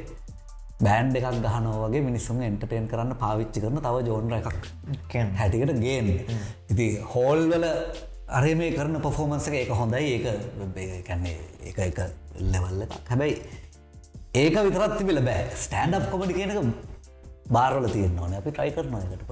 බෑන්් 0.85 1.15
එකක් 1.17 1.41
ගහනෝ 1.47 1.77
වගේ 1.85 2.03
මිනිස්සුන් 2.09 2.43
එන්ටර්ටේන් 2.43 2.89
කරන්න 2.89 3.17
පාවිච්චි 3.23 3.61
කරන 3.61 3.81
තව 3.87 4.05
ජෝන්ර 4.09 4.37
එකක්. 4.41 4.69
හැටිකට 5.41 5.81
ගේන් 5.87 6.13
ඉති 6.71 6.87
හෝල්වල 7.15 7.67
අරේ 8.29 8.55
මේ 8.55 8.77
කරන 8.79 9.01
පොෆෝමන්ස 9.01 9.49
එක 9.49 9.61
ඒක 9.63 9.75
හොඳයි. 9.81 10.07
ඒක 10.17 11.05
කන්නේ 11.09 11.39
එක 11.71 11.79
එක 11.89 12.26
ලෙවල්ල 12.53 12.81
හැබැයි 13.11 13.35
ඒක 14.43 14.55
විතරත් 14.67 14.95
තිබිල 14.99 15.19
බෑ. 15.29 15.43
ස්ටෑන්ඩ් 15.65 16.07
කොමටි 16.13 16.35
කියනක 16.39 16.59
බාරල 17.55 17.85
තියෙන 17.95 18.19
ඕන. 18.23 18.33
අපි 18.39 18.51
ට්‍රයි 18.55 18.71
කරන 18.77 18.95
එකට 19.01 19.23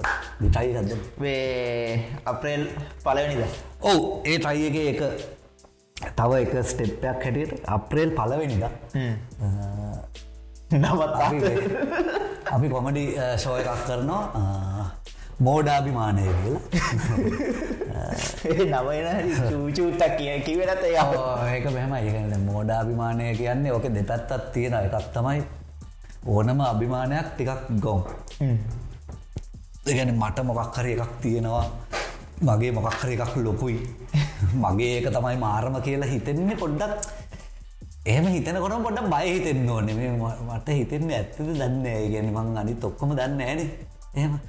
ටයි 0.41 0.69
ගද 0.75 0.91
වේ 1.23 1.95
අප්‍රේල් 2.31 2.63
පලවනිද 3.05 3.41
ඔවු. 3.89 4.03
ඒ 4.29 4.37
ටයි 4.43 4.85
එක 4.91 5.01
තව 6.19 6.31
එක 6.43 6.53
ස්ටෙප්පයක් 6.71 7.19
හැටියට 7.25 7.67
අප්‍රේල් 7.75 8.09
පලවෙනිද 8.19 8.63
නවත් 10.81 11.13
අපි 12.55 12.67
කොමඩි 12.73 13.03
ශෝය 13.43 13.61
එකක් 13.61 13.83
කරනවා 13.87 14.23
මෝඩාභිමානය 15.39 16.23
කියලා. 16.23 16.61
නවන 18.71 19.07
චූචූටක් 19.49 20.17
කිය 20.17 20.61
ඔව්, 21.01 21.43
ඒක 21.51 21.65
මෙහම 21.71 21.93
ඒකන 21.93 22.33
මෝඩාභිමානය 22.45 23.35
කියන්නේ 23.35 23.71
ඕක 23.71 23.87
දෙපැත්තත් 23.93 24.51
තියෙන 24.53 24.73
එකක් 24.79 25.11
තමයි 25.13 25.43
ඕනම 26.25 26.59
අභිමානයක් 26.61 27.27
ටිකක් 27.35 27.67
ගොම්. 27.79 28.01
දෙගැන 29.85 30.15
මට 30.15 30.37
මොකක් 30.43 30.77
හරි 30.77 30.95
එකක් 30.95 31.11
තියෙනවා. 31.21 31.65
මගේ 32.41 32.71
මොකක් 32.71 32.93
හරි 33.01 33.19
එකක් 33.19 33.35
ලොකුයි. 33.37 33.79
මගේ 34.55 34.91
ඒක 34.97 35.11
තමයි 35.11 35.37
මාරම 35.37 35.81
කියලා 35.81 36.09
හිතෙන්නේ 36.09 36.55
පොඩ්ඩක්. 36.55 36.93
එහෙම 38.05 38.25
හිතනකොට 38.25 38.83
පොඩ 38.83 38.99
බය 39.11 39.27
හිතෙන්න 39.27 39.69
ඕන. 39.69 39.89
මට 40.49 40.67
හිතෙන්නේ 40.69 41.17
ඇත්තද 41.17 41.55
දන්න 41.59 41.85
ගැන 42.13 42.33
මං 42.33 42.57
අනි 42.57 42.73
තොක්කොම 42.75 43.15
දන්න 43.15 43.41
ඇන 43.41 43.59
එහෙම 44.15 44.39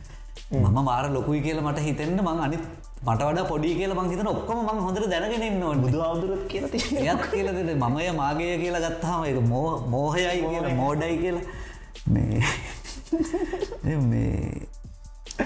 මම 0.52 0.78
මාර 0.84 1.04
ලොකුයි 1.10 1.40
කියලා 1.46 1.66
මට 1.68 1.86
හිතෙන්න 1.86 2.18
මං 2.18 2.42
අනි 2.46 2.58
මට 3.02 3.22
වඩ 3.22 3.46
පොඩි 3.48 3.74
කියල 3.78 3.92
මං 3.94 4.10
හිතන 4.10 4.28
ඔක්කොම 4.28 4.58
මං 4.64 4.78
හොඳට 4.84 5.08
දැනගෙනන්න 5.12 5.82
බුදු 5.84 5.98
අවදුරත් 6.02 6.44
කියල 6.52 6.64
එයත් 6.64 7.22
කියලද 7.32 7.58
මමය 7.82 8.06
මාගේ 8.20 8.54
කියලා 8.62 8.84
ගත්තාම 8.86 9.24
එක 9.30 9.38
මෝහයයි 9.94 10.40
කියලා 10.44 10.74
මෝඩයි 10.80 11.16
කියලා. 11.22 11.44
මේ 12.06 13.96
මේ 14.10 14.66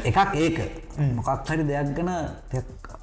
එකක් 0.08 0.18
ඒක. 0.36 0.58
මොකක් 1.16 1.48
හරි 1.48 1.64
දෙයක් 1.70 1.92
ගැන 1.96 2.10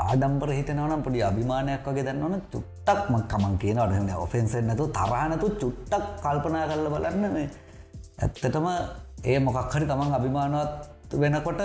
ආඩම්බර 0.06 0.50
හිතනවනම් 0.58 1.02
පොඩි 1.06 1.24
අභිමානයක් 1.30 1.88
වගේ 1.88 2.06
දන්නවන 2.08 2.44
චුට්ටක් 2.54 3.10
ම 3.12 3.16
කමන් 3.32 3.56
කියනවට 3.64 4.14
ඔෆෙන්සෙන් 4.26 4.70
නැතු 4.70 4.86
තරහනතු 4.98 5.48
චුට්ටක් 5.62 6.06
කල්පනා 6.24 6.68
කරල 6.70 6.88
බලන්න 6.96 7.34
මේ. 7.36 7.50
ඇත්තටම 8.20 8.68
ඒ 9.24 9.40
මොකක් 9.40 9.74
හරි 9.74 9.86
තමන් 9.92 10.16
අභිමානවත් 10.20 10.97
වෙනකොට 11.14 11.62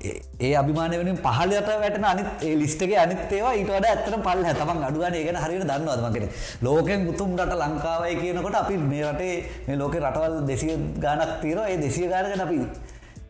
ඒ- 0.00 0.20
ඒ 0.40 0.52
අභිමානය 0.56 0.96
වලින් 0.98 1.16
පහලට 1.18 1.68
වැටන 1.74 2.04
අනිත් 2.04 2.28
ඒ 2.42 2.54
ලිස්ටගේ 2.56 2.98
අනිත් 2.98 3.32
ඒවා 3.32 3.54
ඊට 3.54 3.68
වඩා 3.68 3.90
ඇත්තට 3.90 4.16
පල්ල 4.26 4.44
තමන් 4.52 4.84
අඩුවන 4.88 5.14
ඒගෙන 5.14 5.36
හරියට 5.36 5.66
දන්නවද 5.66 6.00
මගෙන 6.06 6.28
ලෝකෙන් 6.62 7.08
උතුම් 7.08 7.36
රට 7.36 7.58
ලංකාවයි 7.62 8.14
කියනකොට 8.22 8.54
අපි 8.54 8.76
මේ 8.84 9.02
රටේ 9.06 9.34
මේ 9.66 9.76
ලෝක 9.76 9.94
රටවල් 9.96 10.38
දෙසිය 10.46 10.76
ගානක් 10.98 11.34
තීර 11.42 11.58
ඒ 11.64 11.76
දෙසිය 11.76 12.08
ගානගෙන 12.08 12.40
අපි 12.40 12.58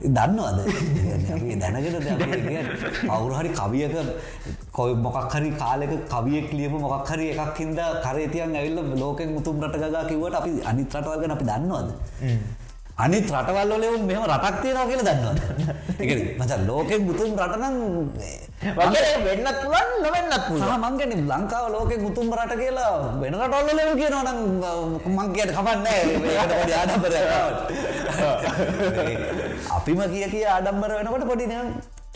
දන්නවද? 0.09 0.59
අපි 1.31 1.57
දැනගෙන 1.57 1.97
අවුරු 3.11 3.35
හරි 3.35 3.51
කවියක 3.51 3.97
කොයි 4.73 4.95
මොකක් 4.97 5.35
හරි 5.35 5.51
කාලෙක 5.53 5.93
කවියෙක් 6.09 6.49
ලියපු 6.53 6.79
මොකක් 6.79 7.11
හරි 7.11 7.27
එකක් 7.35 7.59
හින්ද 7.59 7.81
කරේතියන් 8.05 8.57
ඇවිල්ල 8.57 8.81
ලෝකෙන් 8.97 9.37
උතුම් 9.37 9.61
රටගා 9.61 10.05
කිවට 10.05 10.35
අපි 10.35 10.53
අනිත් 10.65 10.95
රටවල්ගෙන 10.95 11.31
අපි 11.31 11.45
දන්නවද? 11.45 11.89
අනිත් 13.01 13.27
රටවල් 13.27 13.73
වලවුන් 13.73 14.03
මෙහම 14.05 14.25
රටක් 14.27 14.57
තියෙනවා 14.63 14.89
කියලා 14.89 15.07
දන්නවද 15.09 15.41
එක 16.03 16.11
මච 16.39 16.53
ලෝකෙන් 16.67 17.01
මුතුම් 17.07 17.31
රටනම් 17.37 17.77
වගේ 18.61 19.13
වෙන්නත් 19.25 19.61
පුලන් 19.63 19.89
නොවෙන්නත් 19.99 20.35
පුල 20.47 20.63
මංගෙන 20.77 21.13
ලංකාව 21.25 21.67
ලෝකෙ 21.71 21.97
මුතුම් 21.99 22.29
රට 22.31 22.53
කියලා 22.57 22.93
වෙන 23.17 23.35
රටොල්ලලව 23.37 23.93
කියනවනම් 24.01 24.39
මංකයට 25.11 25.51
කපන්න 25.51 25.87
ආඩම්බර 26.75 27.15
අපිම 29.71 30.01
කිය 30.07 30.27
කිය 30.29 30.47
ආඩම්බර 30.47 30.91
වෙනකොට 30.93 31.25
පොඩින 31.25 31.57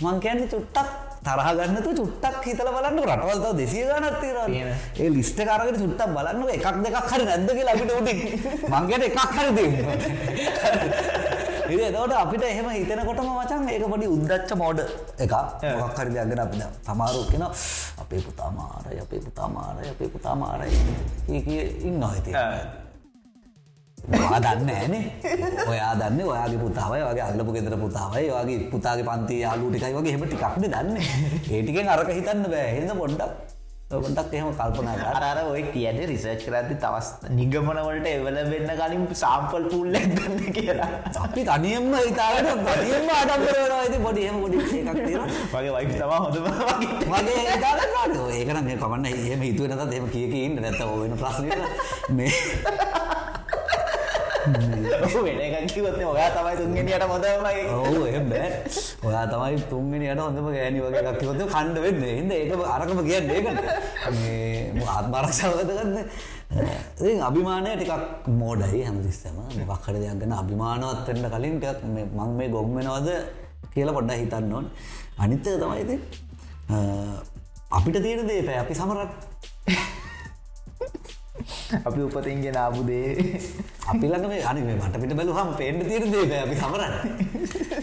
මං 0.01 0.17
කියන්නේ 0.21 0.51
චුට්ටක් 0.51 1.14
තරහගන්නතු 1.27 1.91
චුට්ටක් 1.99 2.45
හිතල 2.49 2.69
බලන්න 2.77 2.99
රටවල්ත 3.05 3.57
දෙසිය 3.61 3.85
ගනත් 3.91 4.17
තීර 4.23 4.39
තියෙන. 4.47 4.71
ඒ 5.03 5.09
ලිස්ට 5.17 5.39
කරගෙන 5.49 5.77
චුට්ටක් 5.83 6.11
බලන්න 6.17 6.41
එකක් 6.57 6.67
දෙකක් 6.85 6.99
හරි 7.13 7.25
නැද්ද 7.31 7.51
කියලා 7.59 7.75
අපිට 7.77 7.93
උඩින්. 7.99 8.19
මංගේට 8.73 9.05
එකක් 9.09 9.19
හරි 9.37 9.51
දෙන්න 9.59 9.75
එතකොට 11.65 12.13
අපිට 12.13 12.45
එහෙම 12.45 12.69
හිතනකොටම 12.77 13.29
මචං 13.35 13.69
ඒක 13.73 13.85
පොඩි 13.95 14.07
උද්දච්ච 14.15 14.51
මෝඩ 14.63 14.79
එකක්. 15.25 15.35
මොකක් 15.81 15.99
හරි 15.99 16.11
දෙයක් 16.15 16.29
ගැන 16.31 16.45
අපි 16.47 16.57
දැන් 16.61 16.73
සමහරව 16.87 17.25
කියන 17.33 17.45
අපේ 18.05 18.23
පුතා 18.29 18.51
මාරයි 18.61 19.01
අපේ 19.09 19.25
පුතා 19.27 19.49
මාරයි 19.57 19.91
අපේ 19.97 20.13
පුතා 20.15 20.35
මාරයි 20.45 20.79
කිය 21.27 21.41
කිය 21.49 21.63
ඔයා 24.13 24.41
දන්න 24.45 24.71
ෑනේ 24.75 25.03
ඔයා 25.73 25.95
දන්න 26.01 26.21
ඔයාගේ 26.33 26.61
පුතාවයි 26.65 27.03
වගේ 27.09 27.25
අල්ලපු 27.29 27.53
ගෙදර 27.57 27.77
පුතාවයි 27.85 28.29
වගේ 28.37 28.59
පුතාගේ 28.75 29.07
පන්ති 29.09 29.35
යාලු 29.45 29.71
ටිකයි 29.73 29.95
වගේ 29.99 30.13
හෙම 30.15 30.25
ටිකක්න 30.29 30.65
දන්න. 30.75 30.97
ඒටිකෙන් 31.57 31.89
අරක 31.97 32.11
හිතන්න 32.19 32.47
බෑ. 32.53 32.69
හිද 32.77 32.91
පොඩ්ඩක් 33.01 33.33
පොඩ්ඩක් 33.95 34.35
එහෙම 34.37 34.51
කල්පනා 34.59 35.13
අර 35.31 35.39
ඔය 35.53 35.63
තියද 35.73 35.99
රිසර්ච් 36.11 36.45
කරති 36.47 36.77
තවස් 36.85 37.09
නිගමනවලට 37.39 38.07
එවල 38.13 38.39
වෙන්න 38.53 38.71
කලින් 38.81 39.05
සාම්පල් 39.23 39.65
පුල්ල 39.73 39.99
ඇදන්න 40.01 40.39
කියලා. 40.59 40.91
අපි 41.25 41.43
තනියම්ම 41.51 41.93
හිතාවට 41.97 42.49
බඩියම්ම 42.69 43.09
අඩම්බරනවා 43.21 43.81
ඇති 43.81 43.99
එකක් 44.81 45.01
තියෙනවා. 45.07 45.29
වගේ 45.55 45.73
වයි් 45.77 45.87
තම 46.01 46.13
හොඳම 46.25 46.45
වගේ. 47.13 47.45
ඒකන 48.41 48.59
කමන්න. 48.85 49.07
එහෙම 49.13 49.41
හිතුව 49.49 49.65
නැත 49.73 49.97
එම 50.01 50.07
කියක 50.17 50.35
ඉන්න. 50.45 50.61
නැත 50.67 50.81
වෙන 51.03 51.17
ප්‍රශ්නය 51.23 51.49
මේ 52.19 52.31
වෙන 54.45 55.41
එකකිවත්න 55.41 56.03
ඔයා 56.05 56.31
තමයි 56.37 56.55
තුන්ගෙනයට 56.61 57.05
මොදමයි 57.09 57.63
ඔහු 57.75 58.01
එම 58.09 58.27
බෑ 58.31 58.49
ඔයා 59.09 59.25
තමයි 59.33 59.61
තුන්ගෙනයට 59.71 60.21
හොඳම 60.21 60.49
ගෑනි 60.57 60.81
වගේ 60.85 61.03
එකක්කිවත 61.03 61.41
කණ්ඩ 61.55 61.79
වෙන්න. 61.85 62.03
හිද 62.19 62.31
ඒක 62.33 62.53
අරකම 62.75 63.01
කියන්න 63.09 63.31
ඒකට 63.31 63.61
ආත්මරක්ෂාවත 64.89 65.61
ගන්න 65.69 65.97
ඉතින් 67.01 67.23
අභිමානය 67.29 67.71
ටිකක් 67.77 68.29
මෝඩයි 68.41 68.83
හැමතිස්සම. 68.87 69.37
මොකක්හර 69.71 69.95
දෙයක් 69.97 70.19
ගැන 70.21 70.33
අභිමානවත් 70.43 71.09
වෙන්න 71.09 71.31
කලින් 71.35 71.57
ටිකක් 71.61 71.81
මේ- 71.95 72.11
මං 72.19 72.31
මේ 72.39 72.49
ගොම්මෙනවද 72.49 73.09
කියලා 73.75 73.97
පොඩ්ඩ 73.97 74.19
හිතන්න 74.23 74.53
ඕන. 74.53 74.67
අනිත්තක 75.19 75.57
තමයි 75.63 75.81
ඉතින් 75.85 76.01
අ, 76.71 76.77
අපිට 77.71 77.97
තියෙන 78.05 78.27
දේ 78.29 78.43
පැ 78.43 78.59
අපි 78.63 78.75
සමරත් 78.75 79.13
අපි 81.89 82.01
උපතින්ගෙන 82.07 82.57
ආපුදේ 82.57 83.09
අපි 83.91 84.05
ළඟ 84.11 84.27
මේ 84.33 84.43
අනි 84.51 84.61
මේ 84.67 84.77
මට 84.79 85.01
පිට 85.03 85.15
බැලුවහම 85.19 85.51
පේන්න 85.61 85.81
තියෙන 85.89 86.13
දේ 86.15 86.25
බෑ 86.31 86.41
අපි 86.47 86.57
සමරන්න. 86.61 86.95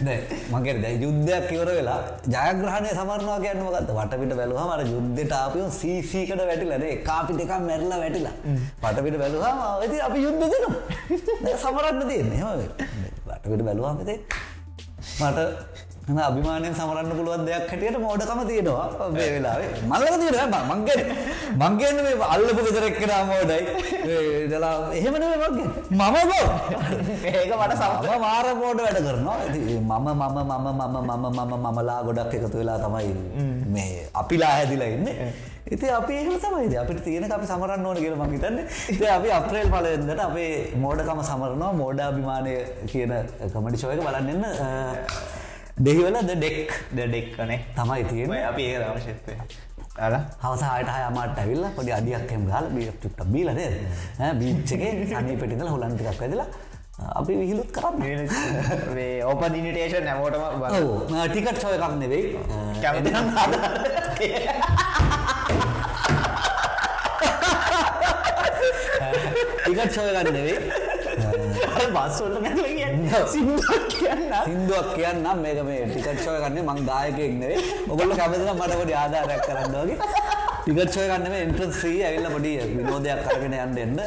දැන් 0.06 0.22
මං 0.52 0.64
කියන්නේ 0.64 0.82
දැන් 0.84 1.04
යුද්ධයක් 1.04 1.52
ඉවර 1.56 1.70
වෙලා 1.78 1.98
ජයග්‍රහණය 2.34 2.90
සමරනවා 2.98 3.38
කියන්නේ 3.44 3.66
මොකද්ද? 3.68 3.92
වටපිට 3.98 4.34
බැලුවහම 4.40 4.72
අර 4.74 4.82
යුද්ධයට 4.94 5.36
ආපියෝ 5.38 5.70
CC 5.80 6.24
කට 6.28 6.48
වැටිලා 6.50 6.80
නේ 6.84 6.92
එක 6.96 7.12
අපි 7.18 7.38
දෙකක් 7.40 7.54
මැරිලා 7.68 8.00
වැටිලා. 8.04 8.34
වටපිට 8.82 9.16
බැලුවහම 9.22 9.58
ඉතින් 9.86 10.00
අපි 10.08 10.18
යුද්ධ 10.26 10.44
දෙනවා. 10.54 10.76
දැන් 11.44 11.58
සමරන්න 11.64 12.04
තියෙන්නේ. 12.10 12.38
එහෙම 12.38 12.60
වටපිට 13.28 13.64
බැලුවහම 13.68 14.04
ඉතින් 14.04 14.20
මට 15.20 15.38
අභිමානයෙන් 16.02 16.74
සමරන්න 16.74 17.14
පුළුවන් 17.14 17.44
දෙයක් 17.46 17.68
හැටියට 17.70 17.98
මෝඩකම 18.04 18.40
තියෙනවා 18.48 19.08
මේ 19.14 19.28
වෙලාවේ. 19.34 19.68
මල්ලක 19.90 20.14
තියෙනවා 20.22 20.62
මං 20.70 20.80
කියන්නේ. 20.86 21.14
මං 21.54 22.22
අල්ලපු 22.34 22.60
ගෙදර 22.66 22.84
එක්කෙනා 22.88 23.22
මෝඩයි. 23.30 23.62
දලා 24.50 24.72
එහෙම 24.98 25.14
නෙමෙයි 25.22 25.38
මං 25.42 25.52
කියන්නේ. 25.58 25.82
මම 25.90 26.16
බෝ. 26.30 26.46
ඒක 27.22 27.52
මට 27.60 27.74
සම 27.78 28.18
මාර 28.24 28.46
මෝඩ 28.62 28.78
වැඩ 28.84 28.98
කරනවා. 29.06 29.38
මම 29.54 30.02
මම 30.02 30.22
මම 30.22 30.50
මම 30.50 30.82
මම 30.90 31.38
මම 31.38 31.66
මමලා 31.66 32.02
ගොඩක් 32.06 32.34
එකතු 32.34 32.58
වෙලා 32.58 32.78
තමයි 32.84 33.14
මේ 33.74 34.08
අපිලා 34.22 34.52
හැදිලා 34.58 34.90
ඉන්නේ. 34.96 35.30
ඉතින් 35.70 35.94
අපි 35.98 36.12
එහෙම 36.22 36.34
තමයි 36.44 36.64
ඉතින්. 36.66 36.80
අපිට 36.82 37.04
තියෙනක 37.04 37.32
අපි 37.36 37.46
සමරන්න 37.46 37.86
ඕන 37.86 37.96
කියලා 38.02 38.24
මං 38.24 38.34
හිතන්නේ. 38.34 38.66
ඉතින් 38.94 39.10
අපි 39.18 39.30
අප්‍රේල් 39.38 39.70
පළවෙනිදාට 39.76 40.24
අපේ 40.26 40.50
මෝඩකම 40.86 41.22
සමරනවා. 41.30 41.72
මෝඩ 41.82 42.02
අභිමානය 42.08 42.58
කියන 42.90 43.14
කමෙඩි 43.54 43.76
ෂෝ 43.78 43.94
එක 43.94 44.02
බලන්න 45.84 46.06
එන්න 46.08 46.16
දෙහිවල 46.16 46.16
ද 46.28 46.30
ඩෙක් 46.38 46.70
දෙඩෙක්කනේ 46.96 47.60
තමයි 47.76 48.02
තියෙන්නේ. 48.10 48.42
අපි 48.50 48.62
ඒ 48.62 48.78
දවශත්ය 48.82 49.32
අල 49.98 50.14
හවස 50.42 50.62
හයට 50.62 50.90
හයමට 50.96 51.38
ඇවිල්ල 51.42 51.64
පොඩි 51.76 51.92
අඩියක්කෙම 51.98 52.42
ගාල 52.50 52.66
බියක්ට 52.76 53.20
බීලනේ 53.32 53.70
බීච්චගේ 54.40 54.92
සනී 55.10 55.36
පෙටිදල 55.40 55.68
හොලන්ටිකක් 55.74 56.22
ඇදලා 56.22 56.48
අපි 57.18 57.32
විහිලුත් 57.40 57.70
කරන්න. 57.76 58.28
ඕපන් 59.30 59.52
ඉනිටේෂන් 59.60 60.04
නැමෝටම 60.08 60.42
ටිකට් 61.32 61.58
සොය 61.62 61.74
එකක් 61.76 61.94
නෙවෙයි. 62.02 62.24
කැමති 62.82 63.10
ටිකට් 69.64 69.92
සොය 69.96 70.08
ගන්න 70.14 70.28
නෙවෙයි. 70.38 70.58
බස්වල 71.94 72.34
සිදුවක් 72.44 72.70
කියන්න 72.76 72.81
සිින්දුවක් 73.32 74.88
කියන්න. 74.94 75.26
මේක 75.44 75.58
මේ 75.66 75.86
ටිකට් 75.88 76.20
සොය 76.24 76.38
ගන්න 76.42 76.58
මං 76.64 76.80
දායකෙක් 76.86 77.32
නෙවෙයි. 77.40 77.60
ඔගොල්ල 77.88 78.12
කැමතින 78.16 78.50
මට 78.54 78.72
පොඩි 78.80 78.94
ආධාරයක් 79.02 79.42
කරන්න 79.46 79.74
වගේ 79.74 79.96
ටිකට් 80.64 80.92
සොය 80.96 81.06
ගන්න 81.10 81.34
එන්ට්‍රන්ස් 81.38 81.76
ෆ්‍රී 81.80 82.00
ඇවිල්ලා 82.08 82.34
පොඩි 82.36 82.52
විනෝදයක් 82.76 83.20
අරගෙන 83.32 83.56
යන්න 83.58 83.78
එන්න. 83.84 83.98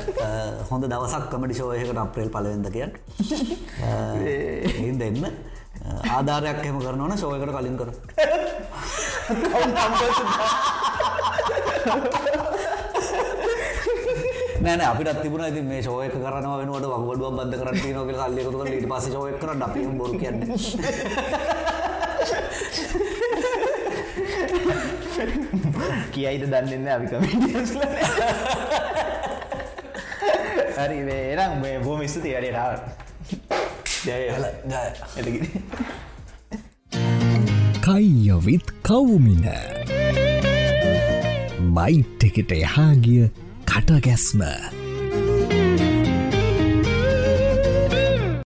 හොඳ 0.69 0.84
දවසක් 0.91 1.26
කමඩි 1.34 1.56
ෂෝ 1.60 1.72
එකකට 1.77 1.99
අප්‍රේල් 2.06 2.30
පළවෙනිද 2.36 2.68
කියන්න. 2.76 2.91
එහෙනම් 4.26 4.98
දෙන්න. 5.03 5.22
ආධාරයක් 6.18 6.60
එහෙම 6.64 6.77
කරනවා 6.82 7.10
නම් 7.10 7.18
ෂෝ 7.18 7.34
එකට 7.36 7.53
කලින් 7.56 7.77
කර 7.80 7.90
නෑ 14.66 14.78
නෑ 14.78 14.90
අපිට 14.92 15.22
තිබුණා 15.22 15.50
ඉතින් 15.52 15.66
මේ 15.70 15.82
ෂෝ 15.82 16.00
එක 16.04 16.14
කරනවා 16.14 16.58
වෙනුවට 16.60 16.86
කියලා 18.08 18.28
සල්ලි 18.30 18.42
එකතු 18.42 18.58
කරලා 18.58 18.74
ඊට 18.78 18.88
පස්සේ 18.92 19.12
ෂෝ 19.12 19.26
එක 19.32 19.38
කරන්න 19.42 19.62
අපි 19.66 19.80
බොරු 20.00 20.14
කියන්නේ. 20.22 20.58
කියයිද 26.14 26.44
දන්නන්න 26.54 26.88
අපි 26.96 27.06
කමිටියස්ල 27.12 27.80
හරි 30.80 31.00
එනම් 31.36 31.54
මේ 31.62 31.78
බෝම 31.86 32.02
ස්තුති 32.16 32.30
අඩටාව 32.42 32.74
ජය 34.08 34.22
කයියවිත් 37.86 38.68
කවුමින. 38.84 39.46
බයිට් 41.76 42.20
එකට 42.28 42.52
එහාගිය 42.62 43.26
කටගැස්ම 43.66 44.42